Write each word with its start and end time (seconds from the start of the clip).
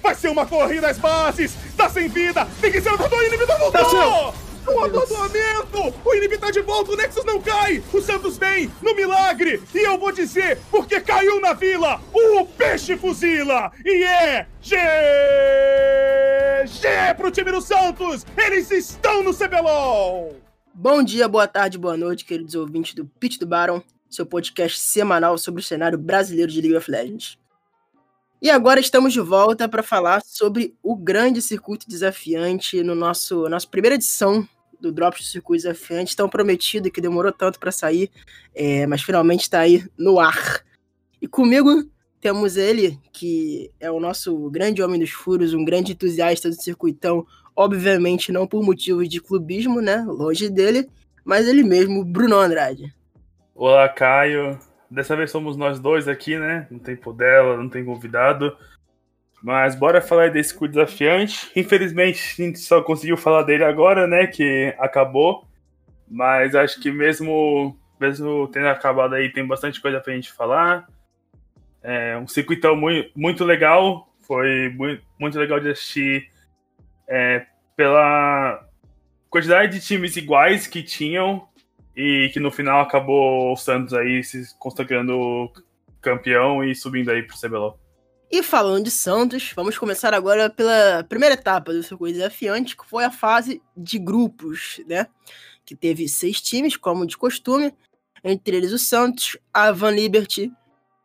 Vai 0.00 0.14
ser 0.14 0.28
uma 0.28 0.46
corrida 0.46 0.88
às 0.88 0.96
bases! 0.96 1.56
Tá 1.76 1.90
sem 1.90 2.08
vida! 2.08 2.46
Tem 2.60 2.70
que 2.70 2.80
ser 2.80 2.92
o 2.92 2.96
do 2.96 3.22
inibidor 3.24 3.58
voltou! 3.58 4.32
O 4.66 4.84
atordoamento! 4.84 5.92
O 6.04 6.14
inimigo 6.14 6.40
tá 6.40 6.52
de 6.52 6.60
volta, 6.60 6.92
o 6.92 6.96
Nexus 6.96 7.24
não 7.24 7.42
cai! 7.42 7.82
O 7.92 8.00
Santos 8.00 8.38
vem 8.38 8.70
no 8.80 8.94
milagre! 8.94 9.60
E 9.74 9.78
eu 9.78 9.98
vou 9.98 10.12
dizer, 10.12 10.60
porque 10.70 11.00
caiu 11.00 11.40
na 11.40 11.52
vila, 11.52 12.00
o 12.12 12.46
peixe 12.46 12.96
fuzila! 12.96 13.72
E 13.84 14.04
é 14.04 14.46
GG 14.62 14.78
pro 17.16 17.32
time 17.32 17.50
do 17.50 17.60
Santos! 17.60 18.24
Eles 18.36 18.70
estão 18.70 19.24
no 19.24 19.34
CBLOL! 19.34 20.36
Bom 20.72 21.02
dia, 21.02 21.26
boa 21.26 21.48
tarde, 21.48 21.76
boa 21.76 21.96
noite, 21.96 22.24
queridos 22.24 22.54
ouvintes 22.54 22.94
do 22.94 23.04
Pitch 23.04 23.38
do 23.38 23.46
Baron, 23.46 23.82
seu 24.08 24.24
podcast 24.24 24.78
semanal 24.78 25.36
sobre 25.36 25.60
o 25.60 25.64
cenário 25.64 25.98
brasileiro 25.98 26.52
de 26.52 26.60
League 26.60 26.76
of 26.76 26.88
Legends. 26.88 27.36
E 28.40 28.50
agora 28.50 28.78
estamos 28.78 29.12
de 29.12 29.20
volta 29.20 29.68
para 29.68 29.82
falar 29.82 30.22
sobre 30.24 30.76
o 30.80 30.94
grande 30.94 31.42
circuito 31.42 31.88
desafiante 31.88 32.84
no 32.84 32.94
nosso 32.94 33.48
nossa 33.48 33.66
primeira 33.66 33.96
edição 33.96 34.46
do 34.80 34.92
Drops 34.92 35.22
do 35.22 35.26
Circuito 35.26 35.64
Desafiante, 35.64 36.14
tão 36.14 36.28
prometido 36.28 36.88
que 36.88 37.00
demorou 37.00 37.32
tanto 37.32 37.58
para 37.58 37.72
sair, 37.72 38.08
é, 38.54 38.86
mas 38.86 39.02
finalmente 39.02 39.42
está 39.42 39.58
aí 39.58 39.84
no 39.98 40.20
ar. 40.20 40.62
E 41.20 41.26
comigo 41.26 41.84
temos 42.20 42.56
ele, 42.56 42.96
que 43.12 43.72
é 43.80 43.90
o 43.90 43.98
nosso 43.98 44.48
grande 44.50 44.80
homem 44.82 45.00
dos 45.00 45.10
furos, 45.10 45.52
um 45.52 45.64
grande 45.64 45.92
entusiasta 45.92 46.48
do 46.48 46.54
circuitão, 46.54 47.26
obviamente 47.56 48.30
não 48.30 48.46
por 48.46 48.62
motivos 48.62 49.08
de 49.08 49.20
clubismo, 49.20 49.80
né? 49.80 50.04
Longe 50.06 50.48
dele, 50.48 50.88
mas 51.24 51.48
ele 51.48 51.64
mesmo, 51.64 52.04
Bruno 52.04 52.36
Andrade. 52.36 52.94
Olá, 53.52 53.88
Caio. 53.88 54.56
Dessa 54.90 55.14
vez 55.14 55.30
somos 55.30 55.56
nós 55.56 55.78
dois 55.78 56.08
aqui, 56.08 56.38
né? 56.38 56.66
Não 56.70 56.78
tem 56.78 56.96
dela, 57.14 57.56
não 57.56 57.68
tem 57.68 57.84
convidado. 57.84 58.56
Mas 59.42 59.74
bora 59.74 60.00
falar 60.00 60.30
desse 60.30 60.54
cu 60.54 60.66
desafiante. 60.66 61.50
Infelizmente, 61.54 62.18
a 62.38 62.44
gente 62.44 62.58
só 62.58 62.82
conseguiu 62.82 63.16
falar 63.16 63.42
dele 63.42 63.64
agora, 63.64 64.06
né? 64.06 64.26
Que 64.26 64.74
acabou. 64.78 65.46
Mas 66.10 66.54
acho 66.54 66.80
que 66.80 66.90
mesmo, 66.90 67.78
mesmo 68.00 68.48
tendo 68.48 68.68
acabado 68.68 69.14
aí, 69.14 69.30
tem 69.30 69.46
bastante 69.46 69.80
coisa 69.80 70.00
pra 70.00 70.14
gente 70.14 70.32
falar. 70.32 70.86
É 71.82 72.16
um 72.16 72.26
circuitão 72.26 72.74
muito, 72.74 73.10
muito 73.14 73.44
legal. 73.44 74.08
Foi 74.26 74.70
muito, 74.70 75.02
muito 75.18 75.38
legal 75.38 75.60
de 75.60 75.70
assistir 75.70 76.30
é, 77.06 77.46
pela 77.76 78.66
quantidade 79.30 79.78
de 79.78 79.84
times 79.84 80.16
iguais 80.16 80.66
que 80.66 80.82
tinham 80.82 81.46
e 81.98 82.30
que 82.32 82.38
no 82.38 82.52
final 82.52 82.80
acabou 82.80 83.52
o 83.52 83.56
Santos 83.56 83.92
aí 83.92 84.22
se 84.22 84.56
consagrando 84.56 85.50
campeão 86.00 86.62
e 86.62 86.72
subindo 86.72 87.10
aí 87.10 87.24
pro 87.24 87.36
CBLOL. 87.36 87.76
E 88.30 88.40
falando 88.40 88.84
de 88.84 88.90
Santos, 88.92 89.52
vamos 89.56 89.76
começar 89.76 90.14
agora 90.14 90.48
pela 90.48 91.02
primeira 91.08 91.34
etapa 91.34 91.72
do 91.72 91.82
circuito 91.82 92.18
desafiante, 92.18 92.76
que 92.76 92.86
foi 92.86 93.04
a 93.04 93.10
fase 93.10 93.60
de 93.76 93.98
grupos, 93.98 94.80
né? 94.86 95.08
Que 95.64 95.74
teve 95.74 96.08
seis 96.08 96.40
times, 96.40 96.76
como 96.76 97.04
de 97.04 97.16
costume, 97.16 97.74
entre 98.22 98.56
eles 98.56 98.70
o 98.72 98.78
Santos, 98.78 99.36
a 99.52 99.72
Van 99.72 99.90
Liberty, 99.90 100.52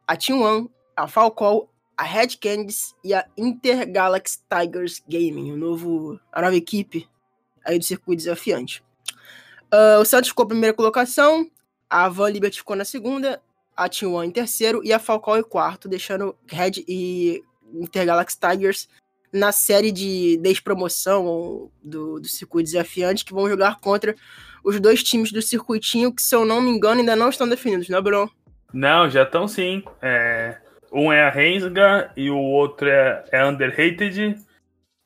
a 0.08 0.16
Team 0.16 0.42
One, 0.42 0.70
a 0.96 1.08
Falcão, 1.08 1.68
a 1.98 2.04
Red 2.04 2.38
Candies 2.40 2.94
e 3.04 3.16
a 3.16 3.26
Intergalaxy 3.36 4.40
Tigers 4.48 5.02
Gaming, 5.10 5.54
o 5.54 5.58
novo, 5.58 6.20
a 6.32 6.40
nova 6.40 6.56
equipe 6.56 7.08
aí 7.66 7.80
do 7.80 7.86
circuito 7.86 8.20
desafiante. 8.20 8.84
Uh, 9.74 10.00
o 10.00 10.06
Santos 10.06 10.30
ficou 10.30 10.46
em 10.46 10.50
primeira 10.50 10.76
colocação, 10.76 11.50
a 11.90 12.08
Van 12.08 12.30
Liberty 12.30 12.58
ficou 12.58 12.76
na 12.76 12.86
segunda, 12.86 13.42
a 13.76 13.90
T1 13.90 14.24
em 14.24 14.30
terceiro 14.30 14.82
e 14.84 14.94
a 14.94 15.00
Falcão 15.00 15.36
em 15.36 15.42
quarto, 15.42 15.90
deixando 15.90 16.36
Red 16.46 16.84
e 16.88 17.44
Intergalaxy 17.74 18.38
Tigers 18.40 18.88
na 19.32 19.52
série 19.52 19.92
de 19.92 20.38
despromoção 20.38 21.72
do, 21.84 22.20
do 22.20 22.28
circuito 22.28 22.70
desafiante, 22.70 23.26
que 23.26 23.34
vão 23.34 23.50
jogar 23.50 23.80
contra 23.80 24.16
os 24.64 24.80
dois 24.80 25.02
times 25.02 25.32
do 25.32 25.42
circuitinho, 25.42 26.14
que, 26.14 26.22
se 26.22 26.36
eu 26.36 26.46
não 26.46 26.62
me 26.62 26.70
engano, 26.70 27.00
ainda 27.00 27.16
não 27.16 27.30
estão 27.30 27.50
definidos, 27.50 27.90
né, 27.90 28.00
Bruno? 28.00 28.32
Não, 28.72 29.10
já 29.10 29.24
estão 29.24 29.48
sim. 29.48 29.84
É, 30.04 30.58
um 30.92 31.12
é 31.12 31.24
a 31.24 31.32
Rensga 31.32 32.12
e 32.16 32.30
o 32.30 32.38
outro 32.38 32.88
é, 32.88 33.26
é 33.32 33.44
Underrated. 33.44 34.38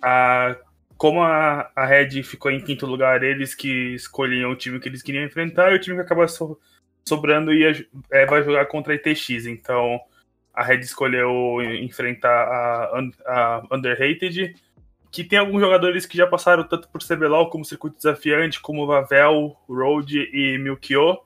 A 0.04 0.58
como 0.98 1.22
a, 1.22 1.70
a 1.76 1.86
Red 1.86 2.24
ficou 2.24 2.52
em 2.52 2.60
quinto 2.60 2.86
lugar, 2.86 3.24
eles 3.24 3.54
que 3.54 3.94
escolhiam 3.94 4.52
o 4.52 4.56
time 4.56 4.80
que 4.80 4.90
eles 4.90 5.04
queriam 5.04 5.24
enfrentar, 5.24 5.72
e 5.72 5.76
o 5.76 5.80
time 5.80 5.96
que 5.96 6.02
acaba 6.02 6.28
so, 6.28 6.60
sobrando 7.08 7.54
ia, 7.54 7.86
é, 8.12 8.26
vai 8.26 8.44
jogar 8.44 8.66
contra 8.66 8.94
a 8.94 8.96
ITX. 8.96 9.46
Então 9.46 10.00
a 10.54 10.64
Red 10.64 10.80
escolheu 10.80 11.62
enfrentar 11.82 12.30
a, 12.30 13.00
a 13.28 13.64
Underrated, 13.72 14.56
que 15.12 15.24
tem 15.24 15.38
alguns 15.38 15.62
jogadores 15.62 16.06
que 16.06 16.18
já 16.18 16.26
passaram 16.26 16.64
tanto 16.64 16.90
por 16.90 17.02
CBLOL 17.02 17.50
como 17.50 17.64
Circuito 17.64 17.98
Desafiante, 17.98 18.60
como 18.60 18.88
Vavel, 18.88 19.56
Road 19.70 20.18
e 20.34 20.58
Milkyo. 20.58 21.20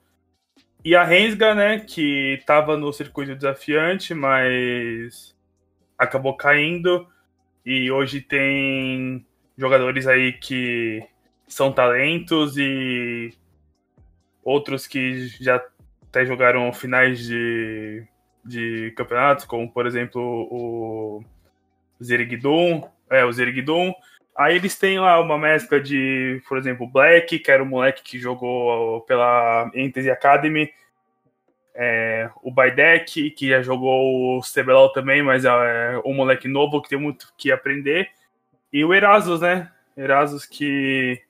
E 0.84 0.94
a 0.94 1.04
Rensga, 1.04 1.54
né, 1.54 1.78
que 1.80 2.34
estava 2.34 2.76
no 2.76 2.92
Circuito 2.92 3.34
Desafiante, 3.34 4.12
mas 4.12 5.34
acabou 5.96 6.36
caindo. 6.36 7.06
E 7.64 7.90
hoje 7.90 8.20
tem 8.20 9.24
jogadores 9.56 10.06
aí 10.06 10.32
que 10.32 11.02
são 11.46 11.72
talentos 11.72 12.56
e 12.56 13.32
outros 14.42 14.86
que 14.86 15.28
já 15.40 15.62
até 16.08 16.24
jogaram 16.26 16.72
finais 16.72 17.24
de, 17.24 18.06
de 18.44 18.92
campeonatos, 18.96 19.44
como 19.44 19.70
por 19.70 19.86
exemplo 19.86 20.20
o 20.50 21.24
Zerigdum, 22.02 22.82
é, 23.10 23.24
o 23.24 23.32
Zerigdum. 23.32 23.94
Aí 24.36 24.56
eles 24.56 24.78
têm 24.78 24.98
lá 24.98 25.20
uma 25.20 25.38
mescla 25.38 25.78
de, 25.78 26.42
por 26.48 26.56
exemplo, 26.56 26.86
Black, 26.86 27.38
que 27.38 27.50
era 27.50 27.62
um 27.62 27.66
moleque 27.66 28.02
que 28.02 28.18
jogou 28.18 29.02
pela 29.02 29.70
Entity 29.74 30.10
Academy, 30.10 30.72
é, 31.74 32.30
o 32.42 32.50
Baidek, 32.50 33.30
que 33.30 33.48
já 33.48 33.62
jogou 33.62 34.38
o 34.38 34.40
CBLOL 34.40 34.92
também, 34.92 35.22
mas 35.22 35.44
é 35.44 36.00
um 36.04 36.14
moleque 36.14 36.48
novo 36.48 36.80
que 36.82 36.88
tem 36.88 36.98
muito 36.98 37.32
que 37.36 37.52
aprender. 37.52 38.10
E 38.72 38.84
o 38.84 38.94
Erasmus, 38.94 39.40
né? 39.40 39.70
Erasmus 39.96 40.46
que 40.46 41.20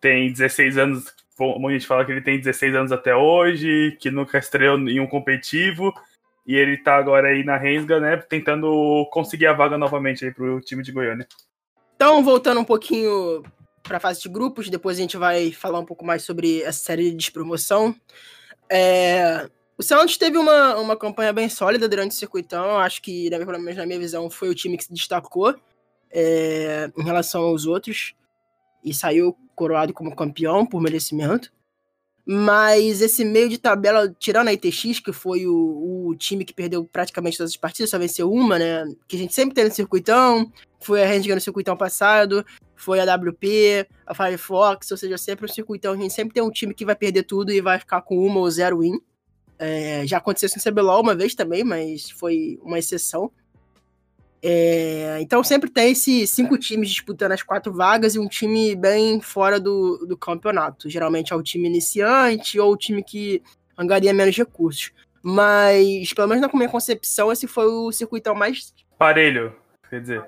tem 0.00 0.32
16 0.32 0.78
anos, 0.78 1.14
muita 1.38 1.78
gente 1.78 1.86
fala 1.86 2.04
que 2.04 2.12
ele 2.12 2.20
tem 2.20 2.38
16 2.38 2.74
anos 2.74 2.92
até 2.92 3.14
hoje, 3.14 3.96
que 4.00 4.10
nunca 4.10 4.38
estreou 4.38 4.78
em 4.78 4.98
um 4.98 5.06
competitivo, 5.06 5.94
e 6.46 6.56
ele 6.56 6.76
tá 6.76 6.96
agora 6.96 7.28
aí 7.28 7.44
na 7.44 7.56
Rensga, 7.56 8.00
né, 8.00 8.16
tentando 8.16 9.08
conseguir 9.12 9.46
a 9.46 9.52
vaga 9.52 9.78
novamente 9.78 10.24
aí 10.24 10.32
pro 10.32 10.60
time 10.60 10.82
de 10.82 10.92
Goiânia. 10.92 11.26
Então, 11.94 12.22
voltando 12.22 12.60
um 12.60 12.64
pouquinho 12.64 13.42
para 13.82 13.98
a 13.98 14.00
fase 14.00 14.20
de 14.22 14.28
grupos, 14.28 14.68
depois 14.68 14.98
a 14.98 15.00
gente 15.00 15.16
vai 15.16 15.52
falar 15.52 15.78
um 15.78 15.84
pouco 15.84 16.04
mais 16.04 16.22
sobre 16.22 16.62
essa 16.62 16.78
série 16.78 17.10
de 17.10 17.16
despromoção. 17.16 17.94
É... 18.70 19.48
O 19.78 19.82
Santos 19.82 20.16
teve 20.16 20.38
uma, 20.38 20.76
uma 20.76 20.96
campanha 20.96 21.32
bem 21.32 21.48
sólida 21.48 21.88
durante 21.88 22.12
o 22.12 22.14
circuitão, 22.14 22.78
acho 22.78 23.02
que, 23.02 23.28
pelo 23.28 23.58
menos 23.58 23.76
na 23.76 23.86
minha 23.86 23.98
visão, 23.98 24.30
foi 24.30 24.48
o 24.48 24.54
time 24.54 24.76
que 24.76 24.84
se 24.84 24.92
destacou 24.92 25.54
é, 26.10 26.90
em 26.96 27.02
relação 27.02 27.42
aos 27.42 27.66
outros 27.66 28.14
e 28.84 28.94
saiu 28.94 29.36
coroado 29.54 29.92
como 29.92 30.14
campeão 30.14 30.64
por 30.64 30.80
merecimento. 30.80 31.52
Mas 32.28 33.00
esse 33.00 33.24
meio 33.24 33.48
de 33.48 33.56
tabela, 33.56 34.12
tirando 34.18 34.48
a 34.48 34.52
ITX, 34.52 34.98
que 34.98 35.12
foi 35.12 35.46
o, 35.46 36.08
o, 36.08 36.16
time 36.16 36.44
que 36.44 36.52
perdeu 36.52 36.84
praticamente 36.84 37.38
todas 37.38 37.52
as 37.52 37.56
partidas, 37.56 37.88
só 37.88 37.98
venceu 37.98 38.32
uma, 38.32 38.58
né? 38.58 38.84
Que 39.06 39.14
a 39.14 39.18
gente 39.18 39.32
sempre 39.32 39.54
tem 39.54 39.64
no 39.64 39.70
circuitão, 39.70 40.50
foi 40.80 41.04
a 41.04 41.06
Rendiga 41.06 41.36
no 41.36 41.40
circuitão 41.40 41.76
passado, 41.76 42.44
foi 42.74 42.98
a 42.98 43.14
WP, 43.14 43.86
a 44.04 44.12
Firefox, 44.12 44.90
ou 44.90 44.96
seja, 44.96 45.16
sempre 45.16 45.44
um 45.44 45.48
circuitão, 45.48 45.92
a 45.92 45.96
gente 45.96 46.12
sempre 46.12 46.34
tem 46.34 46.42
um 46.42 46.50
time 46.50 46.74
que 46.74 46.84
vai 46.84 46.96
perder 46.96 47.22
tudo 47.22 47.52
e 47.52 47.60
vai 47.60 47.78
ficar 47.78 48.02
com 48.02 48.18
uma 48.18 48.40
ou 48.40 48.50
zero 48.50 48.80
win. 48.80 49.00
É, 49.56 50.04
já 50.04 50.18
aconteceu 50.18 50.48
isso 50.48 50.58
no 50.58 50.72
CBLOL 50.72 51.02
uma 51.02 51.14
vez 51.14 51.34
também, 51.34 51.62
mas 51.62 52.10
foi 52.10 52.58
uma 52.60 52.78
exceção. 52.78 53.30
É, 54.48 55.18
então 55.20 55.42
sempre 55.42 55.68
tem 55.68 55.90
esses 55.90 56.30
cinco 56.30 56.56
times 56.56 56.88
disputando 56.90 57.32
as 57.32 57.42
quatro 57.42 57.72
vagas 57.72 58.14
e 58.14 58.18
um 58.20 58.28
time 58.28 58.76
bem 58.76 59.20
fora 59.20 59.58
do, 59.58 60.06
do 60.06 60.16
campeonato. 60.16 60.88
Geralmente 60.88 61.32
é 61.32 61.36
o 61.36 61.42
time 61.42 61.66
iniciante 61.66 62.60
ou 62.60 62.72
o 62.72 62.76
time 62.76 63.02
que 63.02 63.42
angaria 63.76 64.14
menos 64.14 64.36
recursos. 64.36 64.92
Mas, 65.20 66.12
pelo 66.12 66.28
menos 66.28 66.42
na 66.42 66.56
minha 66.56 66.68
concepção, 66.68 67.32
esse 67.32 67.48
foi 67.48 67.66
o 67.66 67.90
circuitão 67.90 68.36
mais. 68.36 68.72
Parelho, 68.96 69.52
quer 69.90 70.00
dizer. 70.00 70.24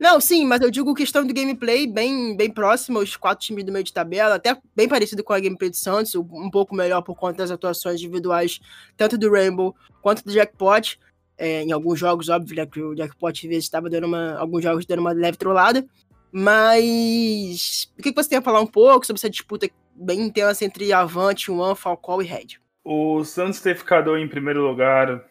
Não, 0.00 0.20
sim, 0.20 0.44
mas 0.44 0.60
eu 0.60 0.70
digo 0.70 0.92
questão 0.92 1.24
do 1.24 1.32
gameplay 1.32 1.86
bem, 1.86 2.36
bem 2.36 2.50
próximo 2.50 2.98
aos 2.98 3.16
quatro 3.16 3.46
times 3.46 3.64
do 3.64 3.70
meio 3.70 3.84
de 3.84 3.92
tabela, 3.92 4.34
até 4.34 4.56
bem 4.74 4.88
parecido 4.88 5.22
com 5.22 5.32
a 5.32 5.38
gameplay 5.38 5.70
do 5.70 5.76
Santos, 5.76 6.16
um 6.16 6.50
pouco 6.50 6.74
melhor 6.74 7.02
por 7.02 7.14
conta 7.14 7.38
das 7.38 7.52
atuações 7.52 8.00
individuais, 8.00 8.60
tanto 8.96 9.16
do 9.16 9.30
Rainbow 9.30 9.74
quanto 10.02 10.24
do 10.24 10.32
Jackpot. 10.32 10.98
É, 11.38 11.62
em 11.62 11.70
alguns 11.70 11.98
jogos, 11.98 12.28
óbvio, 12.28 12.56
né, 12.56 12.66
que 12.66 12.82
o 12.82 12.94
Jackpot 12.96 13.30
às 13.30 13.40
vezes 13.48 13.64
estava 13.64 13.88
dando 13.88 14.06
uma. 14.06 14.36
Alguns 14.36 14.62
jogos 14.62 14.84
dando 14.84 15.00
uma 15.00 15.12
leve 15.12 15.38
trollada. 15.38 15.86
Mas. 16.32 17.92
O 17.98 18.02
que, 18.02 18.12
que 18.12 18.22
você 18.22 18.30
tem 18.30 18.38
a 18.38 18.42
falar 18.42 18.60
um 18.60 18.66
pouco 18.66 19.06
sobre 19.06 19.18
essa 19.18 19.30
disputa 19.30 19.68
bem 19.94 20.20
intensa 20.20 20.64
entre 20.64 20.92
Avante, 20.92 21.50
One, 21.50 21.76
Falcão 21.76 22.20
e 22.20 22.24
Red? 22.24 22.58
O 22.84 23.24
Santos 23.24 23.60
ter 23.60 23.76
ficado 23.76 24.16
em 24.16 24.28
primeiro 24.28 24.66
lugar 24.66 25.24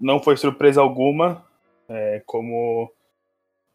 não 0.00 0.22
foi 0.22 0.36
surpresa 0.36 0.80
alguma. 0.80 1.44
É, 1.88 2.22
como 2.26 2.92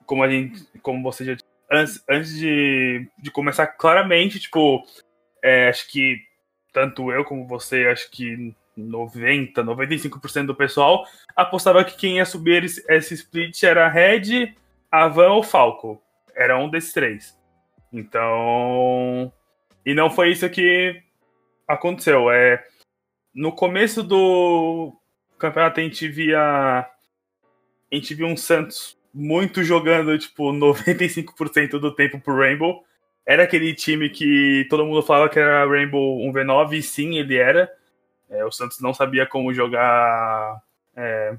como 0.05 0.23
a 0.23 0.29
gente, 0.29 0.65
como 0.81 1.01
você 1.01 1.25
já 1.25 1.35
antes, 1.71 2.03
antes 2.09 2.35
de, 2.37 3.07
de 3.17 3.31
começar 3.31 3.67
claramente, 3.67 4.39
tipo, 4.39 4.85
é, 5.43 5.69
acho 5.69 5.89
que 5.89 6.17
tanto 6.71 7.11
eu 7.11 7.23
como 7.23 7.47
você, 7.47 7.87
acho 7.87 8.09
que 8.11 8.53
90, 8.75 9.63
95% 9.63 10.45
do 10.47 10.55
pessoal 10.55 11.05
apostava 11.35 11.83
que 11.83 11.95
quem 11.95 12.17
ia 12.17 12.25
subir 12.25 12.63
esse, 12.63 12.83
esse 12.89 13.13
split 13.13 13.63
era 13.63 13.87
Red, 13.87 14.53
Avan 14.91 15.29
ou 15.31 15.43
Falco. 15.43 16.01
Era 16.35 16.57
um 16.57 16.69
desses 16.69 16.93
três. 16.93 17.37
Então. 17.91 19.31
E 19.85 19.93
não 19.93 20.09
foi 20.09 20.31
isso 20.31 20.49
que 20.49 21.01
aconteceu. 21.67 22.29
É, 22.31 22.63
no 23.33 23.51
começo 23.51 24.03
do 24.03 24.93
campeonato 25.37 25.79
a 25.79 25.83
gente 25.83 26.07
via. 26.07 26.39
A 27.91 27.95
gente 27.95 28.13
via 28.13 28.25
um 28.25 28.35
Santos 28.35 28.97
muito 29.13 29.63
jogando, 29.63 30.17
tipo, 30.17 30.51
95% 30.51 31.79
do 31.79 31.93
tempo 31.93 32.19
pro 32.19 32.37
Rainbow. 32.37 32.83
Era 33.25 33.43
aquele 33.43 33.73
time 33.73 34.09
que 34.09 34.67
todo 34.69 34.85
mundo 34.85 35.01
falava 35.01 35.29
que 35.29 35.39
era 35.39 35.65
Rainbow 35.65 36.19
1v9, 36.19 36.73
e 36.73 36.81
sim, 36.81 37.17
ele 37.17 37.37
era. 37.37 37.71
É, 38.29 38.43
o 38.43 38.51
Santos 38.51 38.79
não 38.79 38.93
sabia 38.93 39.25
como 39.25 39.53
jogar 39.53 40.61
é, 40.95 41.37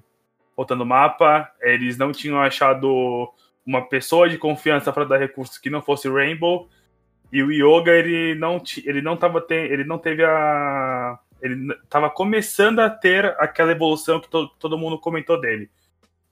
botando 0.56 0.86
mapa, 0.86 1.50
eles 1.60 1.98
não 1.98 2.12
tinham 2.12 2.40
achado 2.40 3.32
uma 3.66 3.86
pessoa 3.86 4.28
de 4.28 4.38
confiança 4.38 4.92
para 4.92 5.04
dar 5.04 5.18
recursos 5.18 5.58
que 5.58 5.68
não 5.68 5.82
fosse 5.82 6.08
Rainbow. 6.08 6.68
E 7.32 7.42
o 7.42 7.50
Yoga, 7.50 7.92
ele 7.92 8.34
não, 8.36 8.62
ele 8.84 9.02
não, 9.02 9.16
tava 9.16 9.40
te, 9.40 9.54
ele 9.54 9.84
não 9.84 9.98
teve 9.98 10.24
a. 10.24 11.18
Ele 11.42 11.72
estava 11.82 12.08
começando 12.08 12.78
a 12.78 12.88
ter 12.88 13.26
aquela 13.38 13.72
evolução 13.72 14.20
que 14.20 14.30
to, 14.30 14.48
todo 14.58 14.78
mundo 14.78 14.98
comentou 14.98 15.38
dele. 15.38 15.68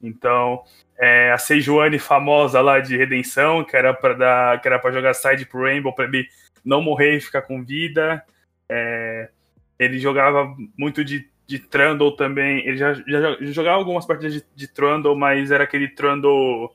Então, 0.00 0.62
é, 0.98 1.32
a 1.32 1.38
Sejuani 1.38 1.98
famosa 1.98 2.60
lá 2.60 2.78
de 2.78 2.96
Redenção, 2.96 3.64
que 3.64 3.76
era 3.76 3.92
para 3.92 4.14
dar, 4.14 4.60
que 4.60 4.68
era 4.68 4.78
para 4.78 4.92
jogar 4.92 5.14
side 5.14 5.46
pro 5.46 5.62
Rainbow 5.62 5.94
para 5.94 6.04
ele 6.04 6.28
não 6.64 6.80
morrer 6.80 7.16
e 7.16 7.20
ficar 7.20 7.42
com 7.42 7.64
vida. 7.64 8.24
É, 8.68 9.30
ele 9.78 9.98
jogava 9.98 10.54
muito 10.76 11.04
de, 11.04 11.28
de 11.46 11.58
Trundle 11.58 12.16
também. 12.16 12.66
Ele 12.66 12.76
já, 12.76 12.94
já, 12.94 13.36
já 13.40 13.52
jogava 13.52 13.78
algumas 13.78 14.06
partidas 14.06 14.34
de, 14.34 14.44
de 14.54 14.68
Trundle, 14.68 15.16
mas 15.16 15.50
era 15.50 15.64
aquele 15.64 15.88
Trundle 15.88 16.70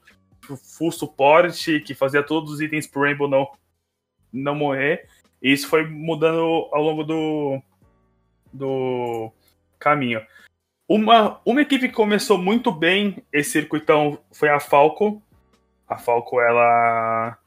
full 0.77 0.91
suporte 0.91 1.79
que 1.81 1.93
fazia 1.93 2.23
todos 2.23 2.53
os 2.53 2.61
itens 2.61 2.87
pro 2.87 3.01
Rainbow 3.01 3.27
não, 3.27 3.47
não 4.31 4.55
morrer. 4.55 5.07
E 5.41 5.51
isso 5.51 5.67
foi 5.67 5.85
mudando 5.87 6.69
ao 6.71 6.81
longo 6.81 7.03
do, 7.03 7.61
do 8.51 9.31
caminho. 9.77 10.21
Uma, 10.87 11.39
uma 11.45 11.61
equipe 11.61 11.87
que 11.87 11.93
começou 11.93 12.37
muito 12.37 12.71
bem 12.71 13.23
esse 13.31 13.51
circuitão 13.51 14.19
foi 14.31 14.49
a 14.49 14.59
Falco. 14.59 15.21
A 15.87 15.97
Falco, 15.97 16.41
ela 16.41 17.37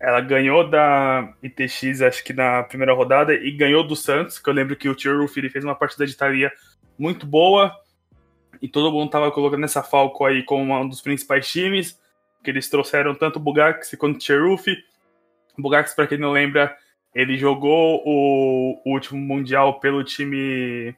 ela 0.00 0.20
ganhou 0.20 0.68
da 0.68 1.32
ITX, 1.42 2.02
acho 2.02 2.22
que 2.22 2.32
na 2.32 2.62
primeira 2.62 2.92
rodada, 2.92 3.34
e 3.34 3.50
ganhou 3.50 3.86
do 3.86 3.96
Santos, 3.96 4.38
que 4.38 4.48
eu 4.48 4.54
lembro 4.54 4.76
que 4.76 4.88
o 4.88 4.94
Tio 4.94 5.26
ele 5.36 5.48
fez 5.48 5.64
uma 5.64 5.74
partida 5.74 6.06
de 6.06 6.16
Thalia 6.16 6.52
muito 6.98 7.26
boa, 7.26 7.74
e 8.60 8.68
todo 8.68 8.92
mundo 8.92 9.10
tava 9.10 9.30
colocando 9.30 9.64
essa 9.64 9.82
Falco 9.82 10.24
aí 10.24 10.42
como 10.42 10.74
um 10.74 10.88
dos 10.88 11.00
principais 11.00 11.50
times, 11.50 11.98
que 12.42 12.50
eles 12.50 12.68
trouxeram 12.68 13.14
tanto 13.14 13.36
o 13.36 13.40
Bugax 13.40 13.94
quanto 13.98 14.18
o 14.18 14.20
Cheruf. 14.22 14.70
O 15.58 15.62
Bugax, 15.62 15.94
para 15.94 16.06
quem 16.06 16.18
não 16.18 16.32
lembra, 16.32 16.76
ele 17.14 17.36
jogou 17.38 18.02
o, 18.04 18.80
o, 18.84 18.92
último 18.92 19.18
Mundial 19.18 19.80
pelo 19.80 20.04
time 20.04 20.94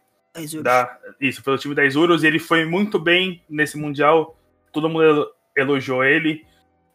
da, 0.63 0.99
isso, 1.21 1.43
pelo 1.43 1.59
time 1.59 1.75
da 1.75 1.85
Isurus, 1.85 2.23
e 2.23 2.27
ele 2.27 2.39
foi 2.39 2.65
muito 2.65 2.99
bem 2.99 3.43
nesse 3.49 3.79
Mundial, 3.79 4.37
todo 4.73 4.89
mundo 4.89 5.31
elogiou 5.57 6.05
ele, 6.05 6.45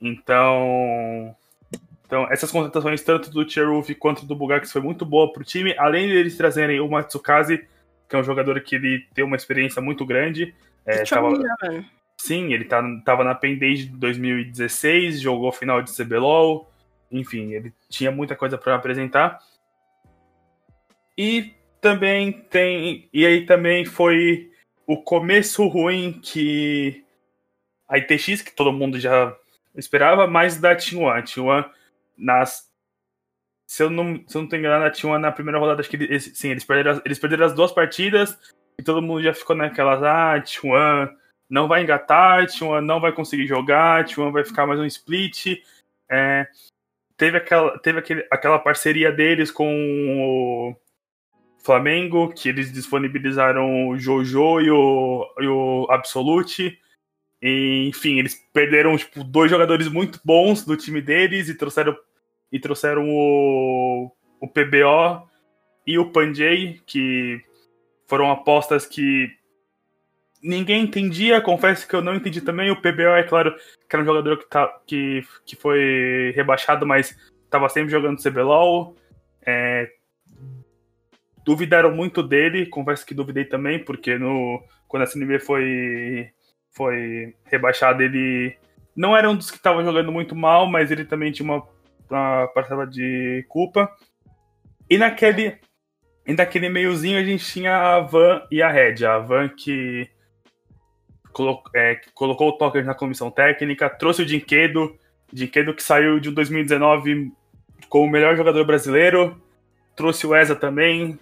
então 0.02 1.36
então, 2.06 2.28
essas 2.32 2.52
contratações, 2.52 3.02
tanto 3.02 3.30
do 3.30 3.50
Cheruf 3.50 3.94
quanto 3.96 4.26
do 4.26 4.36
Bugax, 4.36 4.72
foi 4.72 4.82
muito 4.82 5.06
boa 5.06 5.32
pro 5.32 5.44
time, 5.44 5.76
além 5.78 6.08
deles 6.08 6.38
trazerem 6.38 6.80
o 6.80 6.88
Matsukaze, 6.88 7.66
que 8.08 8.16
é 8.16 8.20
um 8.20 8.24
jogador 8.24 8.60
que 8.62 8.76
ele 8.76 9.08
tem 9.14 9.24
uma 9.24 9.36
experiência 9.36 9.82
muito 9.82 10.06
grande. 10.06 10.54
É, 10.86 11.04
tava... 11.04 11.32
Né, 11.32 11.86
Sim, 12.18 12.54
ele 12.54 12.66
tá, 12.66 12.82
tava 13.04 13.24
na 13.24 13.36
Pendage 13.36 13.88
de 13.88 13.98
2016, 13.98 15.20
jogou 15.20 15.52
final 15.52 15.82
de 15.82 15.92
CBLOL, 15.92 16.72
enfim, 17.12 17.52
ele 17.52 17.74
tinha 17.90 18.12
muita 18.12 18.36
coisa 18.36 18.58
para 18.58 18.76
apresentar. 18.76 19.40
E 21.18 21.54
também 21.82 22.32
tem. 22.32 23.10
E 23.14 23.26
aí 23.26 23.46
também 23.46 23.86
foi 23.86 24.50
o 24.88 24.98
começo 24.98 25.68
ruim 25.68 26.20
que 26.24 27.04
a 27.88 27.98
ITX, 27.98 28.42
que 28.42 28.56
todo 28.56 28.72
mundo 28.72 29.00
já 29.00 29.36
esperava, 29.76 30.26
mas 30.26 30.60
da 30.60 30.76
T1. 30.76 31.12
A 31.12 31.22
T1 31.22 31.70
nas. 32.18 32.70
Se 33.68 33.84
eu 33.84 33.90
não, 33.90 34.24
se 34.28 34.38
eu 34.38 34.42
não 34.42 34.50
tô 34.50 34.56
enganado, 34.56 34.94
tinha 34.94 35.12
uma 35.12 35.20
na 35.20 35.32
primeira 35.32 35.60
rodada, 35.60 35.82
acho 35.82 35.90
que 35.90 35.96
eles, 35.96 36.32
sim, 36.36 36.50
eles 36.50 36.64
perderam, 36.64 37.02
eles 37.06 37.18
perderam 37.18 37.46
as 37.46 37.54
duas 37.54 37.72
partidas 37.72 38.38
e 38.78 38.84
todo 38.84 39.02
mundo 39.02 39.24
já 39.24 39.34
ficou 39.34 39.56
naquelas, 39.56 40.04
ah, 40.04 40.36
T1 40.40 41.10
não 41.50 41.68
vai 41.68 41.84
engatar, 41.84 42.46
T1 42.46 42.82
não 42.82 43.00
vai 43.00 43.12
conseguir 43.12 43.48
jogar, 43.48 44.06
T1 44.06 44.32
vai 44.32 44.44
ficar 44.44 44.68
mais 44.68 44.80
um 44.80 44.86
split. 44.86 45.62
É, 46.10 46.48
teve 47.18 47.38
aquela, 47.38 47.78
teve 47.80 48.00
aquele, 48.00 48.28
aquela 48.32 48.60
parceria 48.60 49.12
deles 49.12 49.52
com 49.52 49.68
o 49.70 50.76
Flamengo, 51.64 52.34
que 52.34 52.50
eles 52.50 52.72
disponibilizaram 52.72 53.88
o 53.88 53.98
Jojo 53.98 54.60
e 54.60 54.70
o, 54.70 55.34
e 55.40 55.48
o 55.48 55.88
Absolute. 55.90 56.80
Enfim, 57.46 58.20
eles 58.20 58.36
perderam 58.54 58.96
tipo, 58.96 59.22
dois 59.22 59.52
jogadores 59.52 59.90
muito 59.90 60.18
bons 60.24 60.64
do 60.64 60.78
time 60.78 61.02
deles 61.02 61.50
e 61.50 61.56
trouxeram, 61.56 61.94
e 62.50 62.58
trouxeram 62.58 63.10
o, 63.10 64.10
o 64.40 64.48
PBO 64.48 65.28
e 65.86 66.00
o 66.00 66.10
Panjay, 66.10 66.82
que 66.86 67.44
foram 68.08 68.32
apostas 68.32 68.86
que 68.86 69.30
ninguém 70.42 70.84
entendia. 70.84 71.42
Confesso 71.42 71.86
que 71.86 71.94
eu 71.94 72.02
não 72.02 72.16
entendi 72.16 72.40
também. 72.40 72.72
O 72.72 72.82
PBO, 72.82 73.18
é 73.18 73.24
claro, 73.24 73.54
que 73.90 73.94
era 73.94 74.04
um 74.04 74.06
jogador 74.06 74.38
que, 74.38 74.50
tá, 74.50 74.68
que, 74.88 75.26
que 75.46 75.58
foi 75.58 76.32
rebaixado, 76.34 76.86
mas 76.86 77.14
estava 77.44 77.68
sempre 77.68 77.92
jogando 77.92 78.24
CBLOL. 78.24 78.96
É, 79.46 79.92
duvidaram 81.44 81.94
muito 81.94 82.24
dele, 82.24 82.68
confesso 82.68 83.06
que 83.06 83.14
duvidei 83.14 83.44
também, 83.44 83.84
porque 83.84 84.18
no, 84.18 84.64
quando 84.88 85.04
a 85.04 85.08
CNB 85.08 85.40
foi 85.40 86.32
foi 86.74 87.36
rebaixado, 87.46 88.02
ele 88.04 88.58
não 88.96 89.16
era 89.16 89.30
um 89.30 89.36
dos 89.36 89.50
que 89.50 89.58
estava 89.58 89.84
jogando 89.84 90.12
muito 90.12 90.36
mal, 90.36 90.68
mas 90.68 90.92
ele 90.92 91.06
também 91.06 91.32
tinha 91.32 91.46
uma, 91.46 91.64
uma 92.10 92.48
parcela 92.48 92.86
de 92.86 93.46
culpa. 93.48 93.90
E 94.90 94.98
naquele, 94.98 95.58
e 96.26 96.34
naquele 96.34 96.70
meiozinho 96.70 97.18
a 97.18 97.24
gente 97.24 97.46
tinha 97.46 97.76
a 97.76 98.00
Van 98.00 98.42
e 98.52 98.62
a 98.62 98.70
Red. 98.70 99.06
A 99.06 99.20
Van 99.20 99.50
que 99.50 100.10
colocou, 101.32 101.72
é, 101.76 102.00
colocou 102.14 102.50
o 102.50 102.58
Toker 102.58 102.86
na 102.86 102.94
comissão 102.94 103.32
técnica, 103.32 103.90
trouxe 103.90 104.22
o 104.22 104.26
Dinquedo, 104.26 104.96
Dinquedo 105.32 105.74
que 105.74 105.82
saiu 105.82 106.20
de 106.20 106.30
2019 106.30 107.32
como 107.90 108.06
o 108.06 108.10
melhor 108.10 108.36
jogador 108.38 108.66
brasileiro, 108.66 109.42
trouxe 109.96 110.26
o 110.26 110.36
Eza 110.36 110.56
também, 110.56 111.20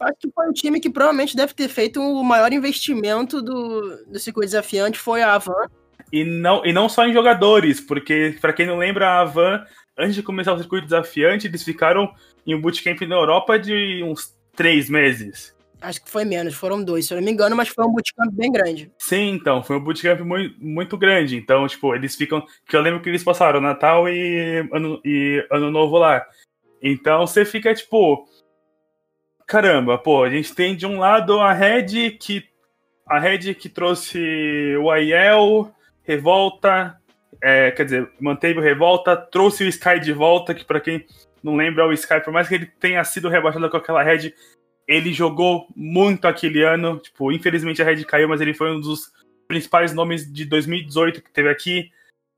Acho 0.00 0.18
que 0.20 0.30
foi 0.34 0.48
um 0.48 0.52
time 0.52 0.80
que 0.80 0.90
provavelmente 0.90 1.36
deve 1.36 1.54
ter 1.54 1.68
feito 1.68 2.00
o 2.00 2.24
maior 2.24 2.52
investimento 2.52 3.40
do, 3.40 4.04
do 4.06 4.18
circuito 4.18 4.46
desafiante 4.46 4.98
foi 4.98 5.22
a 5.22 5.34
Avan. 5.34 5.66
E 6.12 6.24
não, 6.24 6.64
e 6.64 6.72
não 6.72 6.88
só 6.88 7.06
em 7.06 7.12
jogadores, 7.12 7.80
porque 7.80 8.36
para 8.40 8.52
quem 8.52 8.66
não 8.66 8.76
lembra, 8.76 9.08
a 9.08 9.20
Avan, 9.20 9.64
antes 9.98 10.14
de 10.14 10.22
começar 10.22 10.52
o 10.52 10.58
circuito 10.58 10.86
desafiante, 10.86 11.46
eles 11.46 11.62
ficaram 11.62 12.12
em 12.46 12.54
um 12.54 12.60
bootcamp 12.60 13.00
na 13.02 13.14
Europa 13.14 13.58
de 13.58 14.02
uns 14.04 14.34
três 14.54 14.88
meses. 14.88 15.54
Acho 15.80 16.02
que 16.02 16.10
foi 16.10 16.24
menos, 16.24 16.54
foram 16.54 16.82
dois, 16.82 17.06
se 17.06 17.12
eu 17.12 17.16
não 17.16 17.24
me 17.24 17.30
engano, 17.30 17.54
mas 17.54 17.68
foi 17.68 17.84
um 17.84 17.92
bootcamp 17.92 18.32
bem 18.32 18.50
grande. 18.50 18.90
Sim, 18.98 19.32
então, 19.32 19.62
foi 19.62 19.76
um 19.76 19.84
bootcamp 19.84 20.20
muito, 20.20 20.56
muito 20.58 20.96
grande. 20.96 21.36
Então, 21.36 21.66
tipo, 21.66 21.94
eles 21.94 22.16
ficam. 22.16 22.42
Que 22.66 22.76
eu 22.76 22.80
lembro 22.80 23.02
que 23.02 23.08
eles 23.08 23.22
passaram 23.22 23.60
Natal 23.60 24.08
e 24.08 24.66
Ano, 24.72 25.00
e 25.04 25.46
ano 25.50 25.70
Novo 25.70 25.98
lá. 25.98 26.24
Então 26.82 27.26
você 27.26 27.44
fica, 27.44 27.74
tipo 27.74 28.26
caramba, 29.46 29.98
pô, 29.98 30.24
a 30.24 30.30
gente 30.30 30.54
tem 30.54 30.76
de 30.76 30.86
um 30.86 30.98
lado 30.98 31.38
a 31.40 31.52
Red 31.52 32.12
que 32.18 32.48
a 33.06 33.18
Red 33.18 33.54
que 33.54 33.68
trouxe 33.68 34.76
o 34.80 34.90
Aiel, 34.90 35.70
Revolta, 36.02 36.98
é, 37.42 37.70
quer 37.70 37.84
dizer, 37.84 38.10
manteve 38.18 38.58
o 38.58 38.62
Revolta, 38.62 39.16
trouxe 39.16 39.64
o 39.64 39.68
Sky 39.68 40.00
de 40.00 40.12
volta, 40.12 40.54
que 40.54 40.64
para 40.64 40.80
quem 40.80 41.04
não 41.42 41.56
lembra 41.56 41.86
o 41.86 41.92
Sky, 41.92 42.20
por 42.24 42.32
mais 42.32 42.48
que 42.48 42.54
ele 42.54 42.66
tenha 42.66 43.04
sido 43.04 43.28
rebaixado 43.28 43.68
com 43.68 43.76
aquela 43.76 44.02
Red, 44.02 44.32
ele 44.88 45.12
jogou 45.12 45.66
muito 45.76 46.26
aquele 46.26 46.62
ano, 46.62 46.98
tipo, 46.98 47.30
infelizmente 47.32 47.82
a 47.82 47.84
Red 47.84 48.04
caiu, 48.04 48.28
mas 48.28 48.40
ele 48.40 48.54
foi 48.54 48.70
um 48.70 48.80
dos 48.80 49.12
principais 49.46 49.92
nomes 49.92 50.30
de 50.30 50.44
2018 50.44 51.22
que 51.22 51.30
teve 51.30 51.48
aqui. 51.48 51.90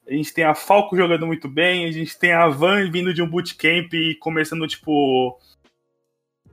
A 0.09 0.13
gente 0.13 0.33
tem 0.33 0.45
a 0.45 0.55
Falco 0.55 0.97
jogando 0.97 1.27
muito 1.27 1.49
bem, 1.49 1.87
a 1.87 1.93
gente 1.93 2.17
tem 2.19 2.33
a 2.33 2.49
Van 2.49 2.89
vindo 2.91 3.13
de 3.13 3.23
um 3.23 3.29
bootcamp 3.29 3.93
e 3.93 4.15
começando, 4.17 4.67
tipo, 4.67 5.39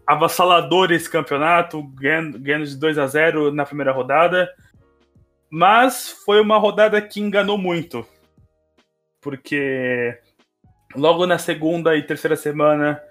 avassalador 0.05 0.91
esse 0.91 1.09
campeonato, 1.09 1.81
ganhando, 1.83 2.65
de 2.65 2.77
2 2.77 2.97
a 2.97 3.07
0 3.07 3.51
na 3.51 3.65
primeira 3.65 3.91
rodada. 3.91 4.49
Mas 5.49 6.11
foi 6.25 6.41
uma 6.41 6.57
rodada 6.57 7.01
que 7.01 7.19
enganou 7.19 7.57
muito. 7.57 8.05
porque 9.21 10.19
logo 10.95 11.25
na 11.25 11.37
segunda 11.37 11.95
e 11.95 12.03
terceira 12.03 12.35
semana 12.35 13.01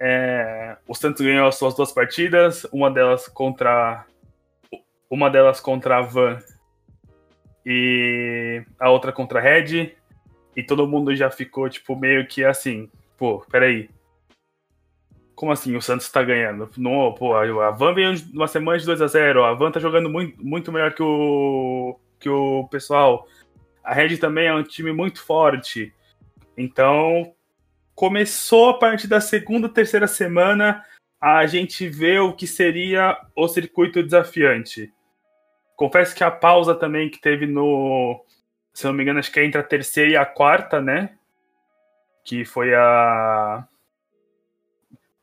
é, 0.00 0.76
o 0.88 0.94
Santos 0.94 1.20
ganhou 1.20 1.46
as 1.46 1.56
suas 1.56 1.74
duas 1.74 1.92
partidas, 1.92 2.64
uma 2.72 2.90
delas 2.90 3.28
contra 3.28 4.04
uma 5.10 5.28
delas 5.28 5.60
contra 5.60 5.98
a 5.98 6.02
Van 6.02 6.38
e 7.66 8.64
a 8.80 8.90
outra 8.90 9.12
contra 9.12 9.38
a 9.38 9.42
Red. 9.42 9.94
E 10.56 10.62
todo 10.62 10.88
mundo 10.88 11.14
já 11.14 11.30
ficou, 11.30 11.68
tipo, 11.68 11.94
meio 11.94 12.26
que 12.26 12.44
assim, 12.44 12.90
pô, 13.16 13.44
peraí. 13.50 13.88
Como 15.34 15.50
assim 15.50 15.74
o 15.76 15.82
Santos 15.82 16.10
tá 16.10 16.22
ganhando? 16.22 16.70
Não, 16.76 17.14
pô, 17.14 17.34
a 17.34 17.70
Van 17.70 17.94
veio 17.94 18.14
uma 18.32 18.46
semana 18.46 18.78
de 18.78 18.86
2 18.86 19.00
a 19.02 19.06
0 19.06 19.44
a 19.44 19.54
Van 19.54 19.70
tá 19.70 19.80
jogando 19.80 20.08
muito, 20.08 20.44
muito 20.44 20.70
melhor 20.70 20.92
que 20.94 21.02
o, 21.02 21.98
que 22.20 22.28
o 22.28 22.68
pessoal. 22.68 23.26
A 23.82 23.92
Red 23.92 24.18
também 24.18 24.46
é 24.46 24.54
um 24.54 24.62
time 24.62 24.92
muito 24.92 25.22
forte. 25.22 25.92
Então, 26.56 27.34
começou 27.94 28.70
a 28.70 28.78
partir 28.78 29.08
da 29.08 29.20
segunda, 29.20 29.68
terceira 29.68 30.06
semana 30.06 30.84
a 31.20 31.46
gente 31.46 31.88
ver 31.88 32.20
o 32.20 32.32
que 32.32 32.48
seria 32.48 33.16
o 33.36 33.46
circuito 33.46 34.02
desafiante. 34.02 34.92
Confesso 35.76 36.14
que 36.14 36.24
a 36.24 36.30
pausa 36.30 36.74
também 36.74 37.08
que 37.08 37.20
teve 37.20 37.46
no. 37.46 38.24
Se 38.74 38.84
não 38.84 38.92
me 38.92 39.02
engano, 39.02 39.20
acho 39.20 39.30
que 39.30 39.38
é 39.38 39.44
entre 39.44 39.60
a 39.60 39.64
terceira 39.64 40.10
e 40.10 40.16
a 40.16 40.26
quarta, 40.26 40.80
né? 40.80 41.16
Que 42.24 42.44
foi 42.44 42.74
a. 42.74 43.66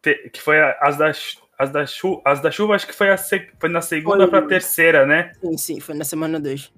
Que 0.01 0.39
foi 0.39 0.59
a, 0.59 0.77
as 0.81 0.97
da, 0.97 1.11
as 1.57 1.71
da, 1.71 1.85
chuva, 1.85 2.21
as 2.25 2.41
da 2.41 2.51
chuva, 2.51 2.75
acho 2.75 2.87
que 2.87 2.93
foi, 2.93 3.09
a, 3.09 3.17
foi 3.17 3.69
na 3.69 3.81
segunda 3.81 4.27
para 4.27 4.39
a 4.39 4.47
terceira, 4.47 5.05
né? 5.05 5.33
Sim, 5.41 5.57
sim, 5.57 5.79
foi 5.79 5.95
na 5.95 6.05
semana 6.05 6.39
2. 6.39 6.71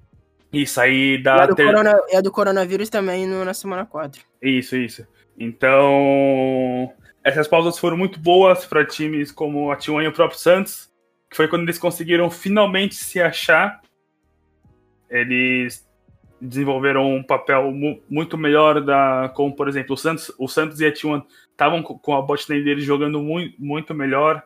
Isso, 0.51 0.81
aí 0.81 1.21
da. 1.21 1.37
E 1.37 1.41
a 1.41 1.45
do, 1.45 1.55
ter... 1.55 1.65
corona, 1.65 2.01
e 2.09 2.15
a 2.15 2.21
do 2.21 2.31
coronavírus 2.31 2.89
também 2.89 3.27
no, 3.27 3.45
na 3.45 3.53
semana 3.53 3.85
4. 3.85 4.21
Isso, 4.41 4.75
isso. 4.75 5.07
Então. 5.37 6.93
Essas 7.23 7.47
pausas 7.47 7.77
foram 7.77 7.95
muito 7.95 8.19
boas 8.19 8.65
para 8.65 8.83
times 8.83 9.31
como 9.31 9.71
a 9.71 9.77
T1 9.77 10.03
e 10.03 10.07
o 10.07 10.11
próprio 10.11 10.39
Santos 10.39 10.91
que 11.31 11.37
foi 11.37 11.47
quando 11.47 11.63
eles 11.63 11.79
conseguiram 11.79 12.29
finalmente 12.29 12.93
se 12.93 13.21
achar. 13.21 13.81
Eles 15.09 15.89
desenvolveram 16.41 17.15
um 17.15 17.23
papel 17.23 17.71
mu 17.71 18.01
muito 18.09 18.37
melhor 18.37 18.81
da, 18.81 19.31
como 19.33 19.55
por 19.55 19.69
exemplo 19.69 19.93
o 19.93 19.97
Santos, 19.97 20.31
o 20.37 20.47
Santos 20.47 20.81
e 20.81 20.85
a 20.85 20.91
T1 20.91 21.23
estavam 21.61 21.83
com 21.83 22.15
a 22.15 22.21
botlane 22.21 22.63
deles 22.63 22.83
jogando 22.83 23.21
muito, 23.21 23.55
muito 23.59 23.93
melhor. 23.93 24.43